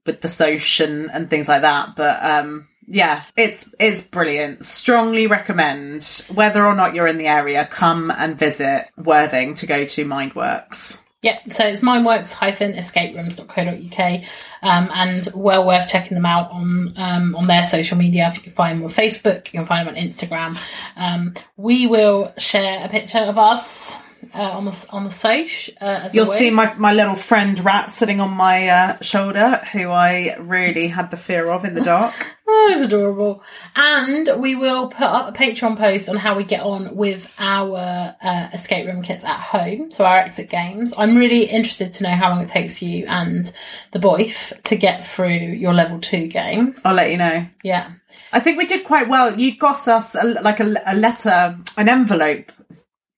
with 0.06 0.22
the 0.22 0.28
soch 0.30 0.80
and, 0.80 1.12
and 1.12 1.30
things 1.30 1.48
like 1.50 1.62
that. 1.64 1.96
But 1.96 2.24
um, 2.26 2.69
yeah, 2.90 3.24
it's 3.38 3.74
it's 3.80 4.02
brilliant. 4.02 4.66
Strongly 4.66 5.28
recommend 5.28 6.26
whether 6.34 6.66
or 6.66 6.76
not 6.76 6.96
you're 6.96 7.08
in 7.08 7.18
the 7.18 7.28
area, 7.28 7.66
come 7.66 8.12
and 8.12 8.38
visit 8.38 8.90
Worthing 8.98 9.54
to 9.56 9.66
go 9.68 9.86
to 9.86 10.06
Mindworks. 10.06 11.06
Yeah, 11.22 11.38
so 11.50 11.68
it's 11.68 11.82
mindworks-escaperooms.co.uk 11.82 14.24
um, 14.62 14.90
and 14.94 15.28
well 15.36 15.68
worth 15.68 15.90
checking 15.90 16.16
them 16.16 16.26
out 16.26 16.50
on 16.50 16.94
um, 16.96 17.36
on 17.36 17.48
their 17.48 17.66
social 17.66 17.98
media. 17.98 18.32
You 18.36 18.42
can 18.42 18.54
find 18.54 18.80
them 18.80 18.86
on 18.86 18.92
Facebook, 18.92 19.52
you 19.52 19.60
can 19.60 19.68
find 19.68 19.86
them 19.88 19.96
on 19.96 20.02
Instagram. 20.02 20.58
Um, 20.96 21.34
we 21.58 21.88
will 21.88 22.34
share 22.38 22.86
a 22.86 22.90
picture 22.90 23.20
of 23.20 23.38
us 23.38 24.00
uh, 24.34 24.42
on 24.42 24.66
the 24.66 24.88
on 24.92 25.04
the 25.06 25.12
social. 25.12 25.74
Uh, 25.82 26.02
as 26.04 26.16
You'll 26.16 26.26
always. 26.26 26.40
see 26.40 26.50
my, 26.50 26.74
my 26.76 26.94
little 26.94 27.16
friend 27.16 27.64
Rat 27.64 27.92
sitting 27.92 28.20
on 28.20 28.32
my 28.32 28.68
uh, 28.68 29.02
shoulder, 29.02 29.62
who 29.72 29.90
I 29.90 30.36
really 30.40 30.88
had 30.88 31.12
the 31.12 31.18
fear 31.18 31.50
of 31.50 31.66
in 31.66 31.76
the 31.76 31.82
dark. 31.82 32.14
Oh, 32.52 32.72
it's 32.72 32.82
adorable. 32.82 33.44
And 33.76 34.28
we 34.38 34.56
will 34.56 34.90
put 34.90 35.04
up 35.04 35.30
a 35.30 35.38
Patreon 35.38 35.78
post 35.78 36.10
on 36.10 36.16
how 36.16 36.36
we 36.36 36.44
get 36.44 36.62
on 36.62 36.96
with 36.96 37.32
our 37.38 38.16
uh, 38.20 38.50
escape 38.52 38.88
room 38.88 39.04
kits 39.04 39.24
at 39.24 39.40
home, 39.40 39.92
so 39.92 40.04
our 40.04 40.18
exit 40.18 40.50
games. 40.50 40.92
I'm 40.98 41.16
really 41.16 41.44
interested 41.44 41.94
to 41.94 42.04
know 42.04 42.10
how 42.10 42.30
long 42.30 42.42
it 42.42 42.50
takes 42.50 42.82
you 42.82 43.06
and 43.08 43.54
the 43.94 44.00
boyf 44.00 44.60
to 44.64 44.76
get 44.76 45.08
through 45.08 45.30
your 45.30 45.76
level 45.76 46.00
two 46.02 46.26
game. 46.26 46.76
I'll 46.84 46.96
let 46.96 47.12
you 47.12 47.18
know. 47.18 47.48
Yeah. 47.64 47.92
I 48.34 48.40
think 48.40 48.58
we 48.58 48.66
did 48.66 48.84
quite 48.84 49.10
well. 49.10 49.40
You 49.40 49.56
got 49.56 49.88
us 49.88 50.16
a, 50.16 50.24
like 50.42 50.60
a, 50.60 50.74
a 50.88 50.96
letter, 50.96 51.56
an 51.78 51.88
envelope 51.88 52.52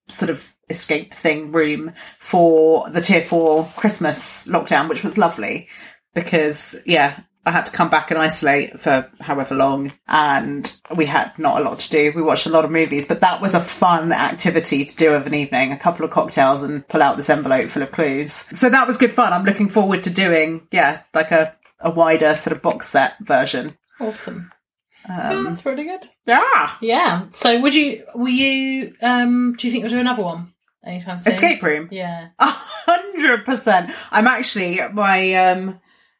sort 0.09 0.29
of 0.29 0.53
escape 0.71 1.13
thing 1.13 1.51
room 1.51 1.93
for 2.19 2.89
the 2.89 3.01
tier 3.01 3.21
four 3.23 3.71
Christmas 3.77 4.47
lockdown, 4.47 4.89
which 4.89 5.03
was 5.03 5.17
lovely 5.17 5.67
because, 6.13 6.75
yeah, 6.85 7.19
I 7.45 7.51
had 7.51 7.65
to 7.65 7.71
come 7.71 7.89
back 7.89 8.11
and 8.11 8.19
isolate 8.19 8.79
for 8.79 9.09
however 9.19 9.55
long 9.55 9.93
and 10.07 10.71
we 10.95 11.05
had 11.05 11.37
not 11.39 11.59
a 11.59 11.63
lot 11.63 11.79
to 11.79 11.89
do. 11.89 12.11
We 12.15 12.21
watched 12.21 12.45
a 12.45 12.49
lot 12.51 12.65
of 12.65 12.71
movies, 12.71 13.07
but 13.07 13.21
that 13.21 13.41
was 13.41 13.55
a 13.55 13.59
fun 13.59 14.11
activity 14.13 14.85
to 14.85 14.95
do 14.95 15.13
of 15.13 15.25
an 15.25 15.33
evening, 15.33 15.71
a 15.71 15.77
couple 15.77 16.05
of 16.05 16.11
cocktails 16.11 16.61
and 16.61 16.87
pull 16.87 17.01
out 17.01 17.17
this 17.17 17.29
envelope 17.31 17.69
full 17.69 17.81
of 17.83 17.91
clues. 17.91 18.31
So 18.33 18.69
that 18.69 18.85
was 18.87 18.97
good 18.97 19.11
fun. 19.13 19.33
I'm 19.33 19.45
looking 19.45 19.69
forward 19.69 20.03
to 20.03 20.09
doing, 20.11 20.67
yeah, 20.71 21.01
like 21.15 21.31
a, 21.31 21.55
a 21.79 21.89
wider 21.89 22.35
sort 22.35 22.55
of 22.55 22.61
box 22.61 22.87
set 22.89 23.13
version. 23.21 23.75
Awesome. 23.99 24.51
yeah, 25.09 25.29
Um, 25.31 25.45
that's 25.45 25.65
really 25.65 25.85
good. 25.85 26.07
yeah. 26.27 26.73
Yeah. 26.79 27.25
So 27.31 27.59
would 27.59 27.73
you 27.73 28.03
will 28.13 28.29
you 28.29 28.93
um 29.01 29.55
do 29.57 29.65
you 29.67 29.71
think 29.71 29.81
you'll 29.83 29.89
do 29.89 29.99
another 29.99 30.21
one 30.23 30.53
anytime 30.85 31.19
soon? 31.19 31.33
Escape 31.33 31.63
room. 31.63 31.89
Yeah. 31.91 32.29
A 32.39 32.49
hundred 32.49 33.45
percent. 33.45 33.91
I'm 34.11 34.27
actually 34.27 34.79
my 34.93 35.33
um 35.33 35.79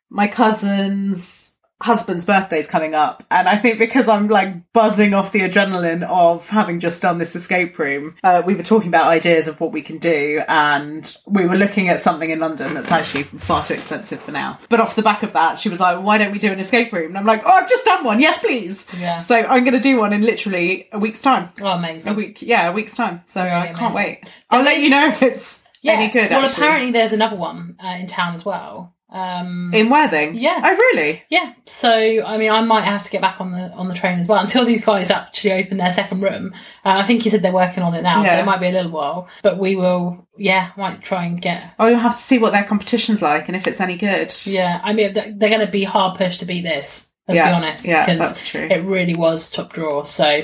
my 0.09 0.27
cousin's 0.27 1.50
husband's 1.81 2.25
birthday's 2.25 2.67
coming 2.67 2.95
up 2.95 3.23
and 3.29 3.47
I 3.47 3.57
think 3.57 3.79
because 3.79 4.07
I'm 4.07 4.27
like 4.27 4.71
buzzing 4.73 5.13
off 5.13 5.31
the 5.31 5.41
adrenaline 5.41 6.03
of 6.03 6.47
having 6.49 6.79
just 6.79 7.01
done 7.01 7.17
this 7.17 7.35
escape 7.35 7.77
room, 7.79 8.15
uh, 8.23 8.43
we 8.45 8.55
were 8.55 8.63
talking 8.63 8.87
about 8.87 9.07
ideas 9.07 9.47
of 9.47 9.59
what 9.59 9.71
we 9.71 9.81
can 9.81 9.97
do 9.97 10.41
and 10.47 11.15
we 11.25 11.45
were 11.45 11.55
looking 11.55 11.89
at 11.89 11.99
something 11.99 12.29
in 12.29 12.39
London 12.39 12.73
that's 12.73 12.91
actually 12.91 13.23
far 13.23 13.63
too 13.63 13.73
expensive 13.73 14.19
for 14.21 14.31
now. 14.31 14.59
But 14.69 14.79
off 14.79 14.95
the 14.95 15.01
back 15.01 15.23
of 15.23 15.33
that, 15.33 15.57
she 15.57 15.69
was 15.69 15.79
like, 15.79 16.01
why 16.01 16.17
don't 16.17 16.31
we 16.31 16.39
do 16.39 16.51
an 16.51 16.59
escape 16.59 16.91
room? 16.93 17.07
And 17.07 17.17
I'm 17.17 17.25
like, 17.25 17.43
oh, 17.45 17.51
I've 17.51 17.69
just 17.69 17.85
done 17.85 18.03
one. 18.03 18.19
Yes, 18.19 18.41
please. 18.41 18.85
Yeah. 18.97 19.17
So 19.17 19.35
I'm 19.35 19.63
going 19.63 19.75
to 19.75 19.79
do 19.79 19.99
one 19.99 20.13
in 20.13 20.21
literally 20.21 20.89
a 20.91 20.99
week's 20.99 21.21
time. 21.21 21.49
Oh, 21.61 21.67
amazing. 21.67 22.13
A 22.13 22.15
week, 22.15 22.41
yeah, 22.41 22.69
a 22.69 22.71
week's 22.71 22.95
time. 22.95 23.21
So 23.27 23.41
I 23.41 23.67
can't 23.67 23.77
amazing. 23.77 23.95
wait. 23.95 24.29
I'll 24.49 24.63
let 24.63 24.79
you 24.79 24.89
know 24.89 25.07
if 25.07 25.23
it's 25.23 25.63
yeah. 25.81 25.93
any 25.93 26.11
good. 26.11 26.29
well, 26.29 26.45
actually. 26.45 26.63
apparently 26.63 26.91
there's 26.91 27.13
another 27.13 27.35
one 27.35 27.77
uh, 27.83 27.97
in 27.99 28.07
town 28.07 28.35
as 28.35 28.45
well. 28.45 28.93
Um, 29.11 29.71
in 29.73 29.89
Worthing. 29.89 30.35
Yeah. 30.35 30.61
Oh, 30.63 30.73
really? 30.73 31.21
yeah. 31.29 31.53
So 31.65 31.91
I 32.25 32.37
mean, 32.37 32.49
I 32.51 32.61
might 32.61 32.85
have 32.85 33.03
to 33.03 33.09
get 33.11 33.19
back 33.21 33.41
on 33.41 33.51
the 33.51 33.69
on 33.73 33.87
the 33.89 33.93
train 33.93 34.19
as 34.19 34.27
well 34.27 34.39
until 34.43 34.63
these 34.65 34.85
guys 34.85 35.11
actually 35.11 35.51
open 35.53 35.77
their 35.77 35.91
second 35.91 36.21
room. 36.21 36.53
Uh, 36.85 36.89
I 36.99 37.03
think 37.03 37.23
he 37.23 37.29
said 37.29 37.41
they're 37.41 37.51
working 37.51 37.83
on 37.83 37.93
it 37.93 38.03
now, 38.03 38.23
so 38.23 38.31
it 38.33 38.45
might 38.45 38.59
be 38.61 38.67
a 38.67 38.71
little 38.71 38.91
while. 38.91 39.27
But 39.43 39.57
we 39.59 39.75
will. 39.75 40.27
Yeah, 40.37 40.71
might 40.77 41.01
try 41.03 41.25
and 41.25 41.41
get. 41.41 41.73
Oh, 41.77 41.87
you'll 41.87 41.99
have 41.99 42.15
to 42.15 42.21
see 42.23 42.39
what 42.39 42.53
their 42.53 42.63
competition's 42.63 43.21
like 43.21 43.47
and 43.49 43.55
if 43.55 43.67
it's 43.67 43.81
any 43.81 43.97
good. 43.97 44.33
Yeah, 44.45 44.79
I 44.83 44.93
mean, 44.93 45.13
they're, 45.13 45.33
they're 45.35 45.49
going 45.49 45.65
to 45.65 45.71
be 45.71 45.83
hard 45.83 46.17
pushed 46.17 46.39
to 46.39 46.45
beat 46.45 46.61
this. 46.63 47.11
Let's 47.27 47.37
Yeah, 47.37 47.49
be 47.49 47.53
honest, 47.55 47.85
yeah, 47.85 48.05
because 48.05 48.19
that's 48.19 48.47
true. 48.47 48.67
it 48.71 48.83
really 48.85 49.13
was 49.13 49.51
top 49.51 49.73
draw. 49.73 50.03
So 50.03 50.43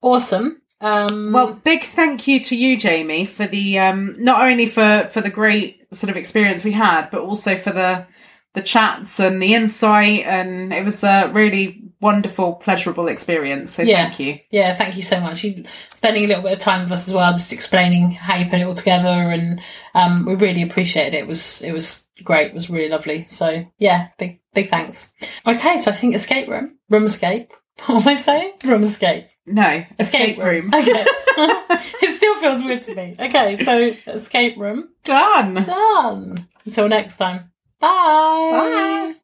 awesome. 0.00 0.59
Um, 0.80 1.32
Well, 1.32 1.52
big 1.54 1.84
thank 1.84 2.26
you 2.26 2.40
to 2.40 2.56
you, 2.56 2.76
Jamie, 2.76 3.26
for 3.26 3.46
the 3.46 3.78
um, 3.78 4.16
not 4.18 4.42
only 4.42 4.66
for 4.66 5.08
for 5.12 5.20
the 5.20 5.30
great 5.30 5.86
sort 5.94 6.10
of 6.10 6.16
experience 6.16 6.64
we 6.64 6.72
had, 6.72 7.10
but 7.10 7.20
also 7.20 7.56
for 7.56 7.70
the 7.72 8.06
the 8.54 8.62
chats 8.62 9.20
and 9.20 9.40
the 9.40 9.54
insight, 9.54 10.24
and 10.26 10.72
it 10.72 10.84
was 10.84 11.04
a 11.04 11.30
really 11.32 11.82
wonderful, 12.00 12.54
pleasurable 12.54 13.08
experience. 13.08 13.72
So 13.74 13.82
Yeah. 13.82 14.04
thank 14.06 14.18
you. 14.18 14.38
Yeah, 14.50 14.74
thank 14.74 14.96
you 14.96 15.02
so 15.02 15.20
much. 15.20 15.44
You 15.44 15.64
spending 15.94 16.24
a 16.24 16.26
little 16.28 16.42
bit 16.42 16.54
of 16.54 16.58
time 16.58 16.82
with 16.82 16.92
us 16.92 17.06
as 17.06 17.14
well, 17.14 17.30
just 17.32 17.52
explaining 17.52 18.10
how 18.12 18.36
you 18.36 18.46
put 18.50 18.58
it 18.60 18.64
all 18.64 18.74
together, 18.74 19.08
and 19.08 19.60
um, 19.94 20.24
we 20.24 20.34
really 20.34 20.62
appreciated 20.62 21.14
it. 21.14 21.18
It 21.18 21.26
was 21.28 21.62
it 21.62 21.72
was 21.72 22.04
great. 22.24 22.48
It 22.48 22.54
was 22.54 22.70
really 22.70 22.88
lovely. 22.88 23.26
So 23.28 23.64
yeah, 23.78 24.08
big 24.18 24.40
big 24.54 24.70
thanks. 24.70 25.12
Okay, 25.46 25.78
so 25.78 25.90
I 25.90 25.94
think 25.94 26.14
escape 26.14 26.48
room, 26.48 26.76
room 26.88 27.04
escape. 27.06 27.52
What 27.86 28.02
am 28.02 28.08
I 28.08 28.16
saying? 28.16 28.52
Room 28.64 28.84
escape. 28.84 29.26
No, 29.46 29.84
escape, 29.98 30.38
room. 30.38 30.72
Okay. 30.72 31.04
it 32.02 32.16
still 32.16 32.36
feels 32.40 32.62
weird 32.62 32.82
to 32.84 32.94
me. 32.94 33.16
Okay, 33.18 33.56
so 33.64 33.94
escape 34.12 34.56
room 34.58 34.90
Done. 35.04 35.54
done. 35.54 36.48
Until 36.64 36.88
next 36.88 37.16
time. 37.16 37.50
Bye. 37.80 38.50
Bye. 38.52 39.14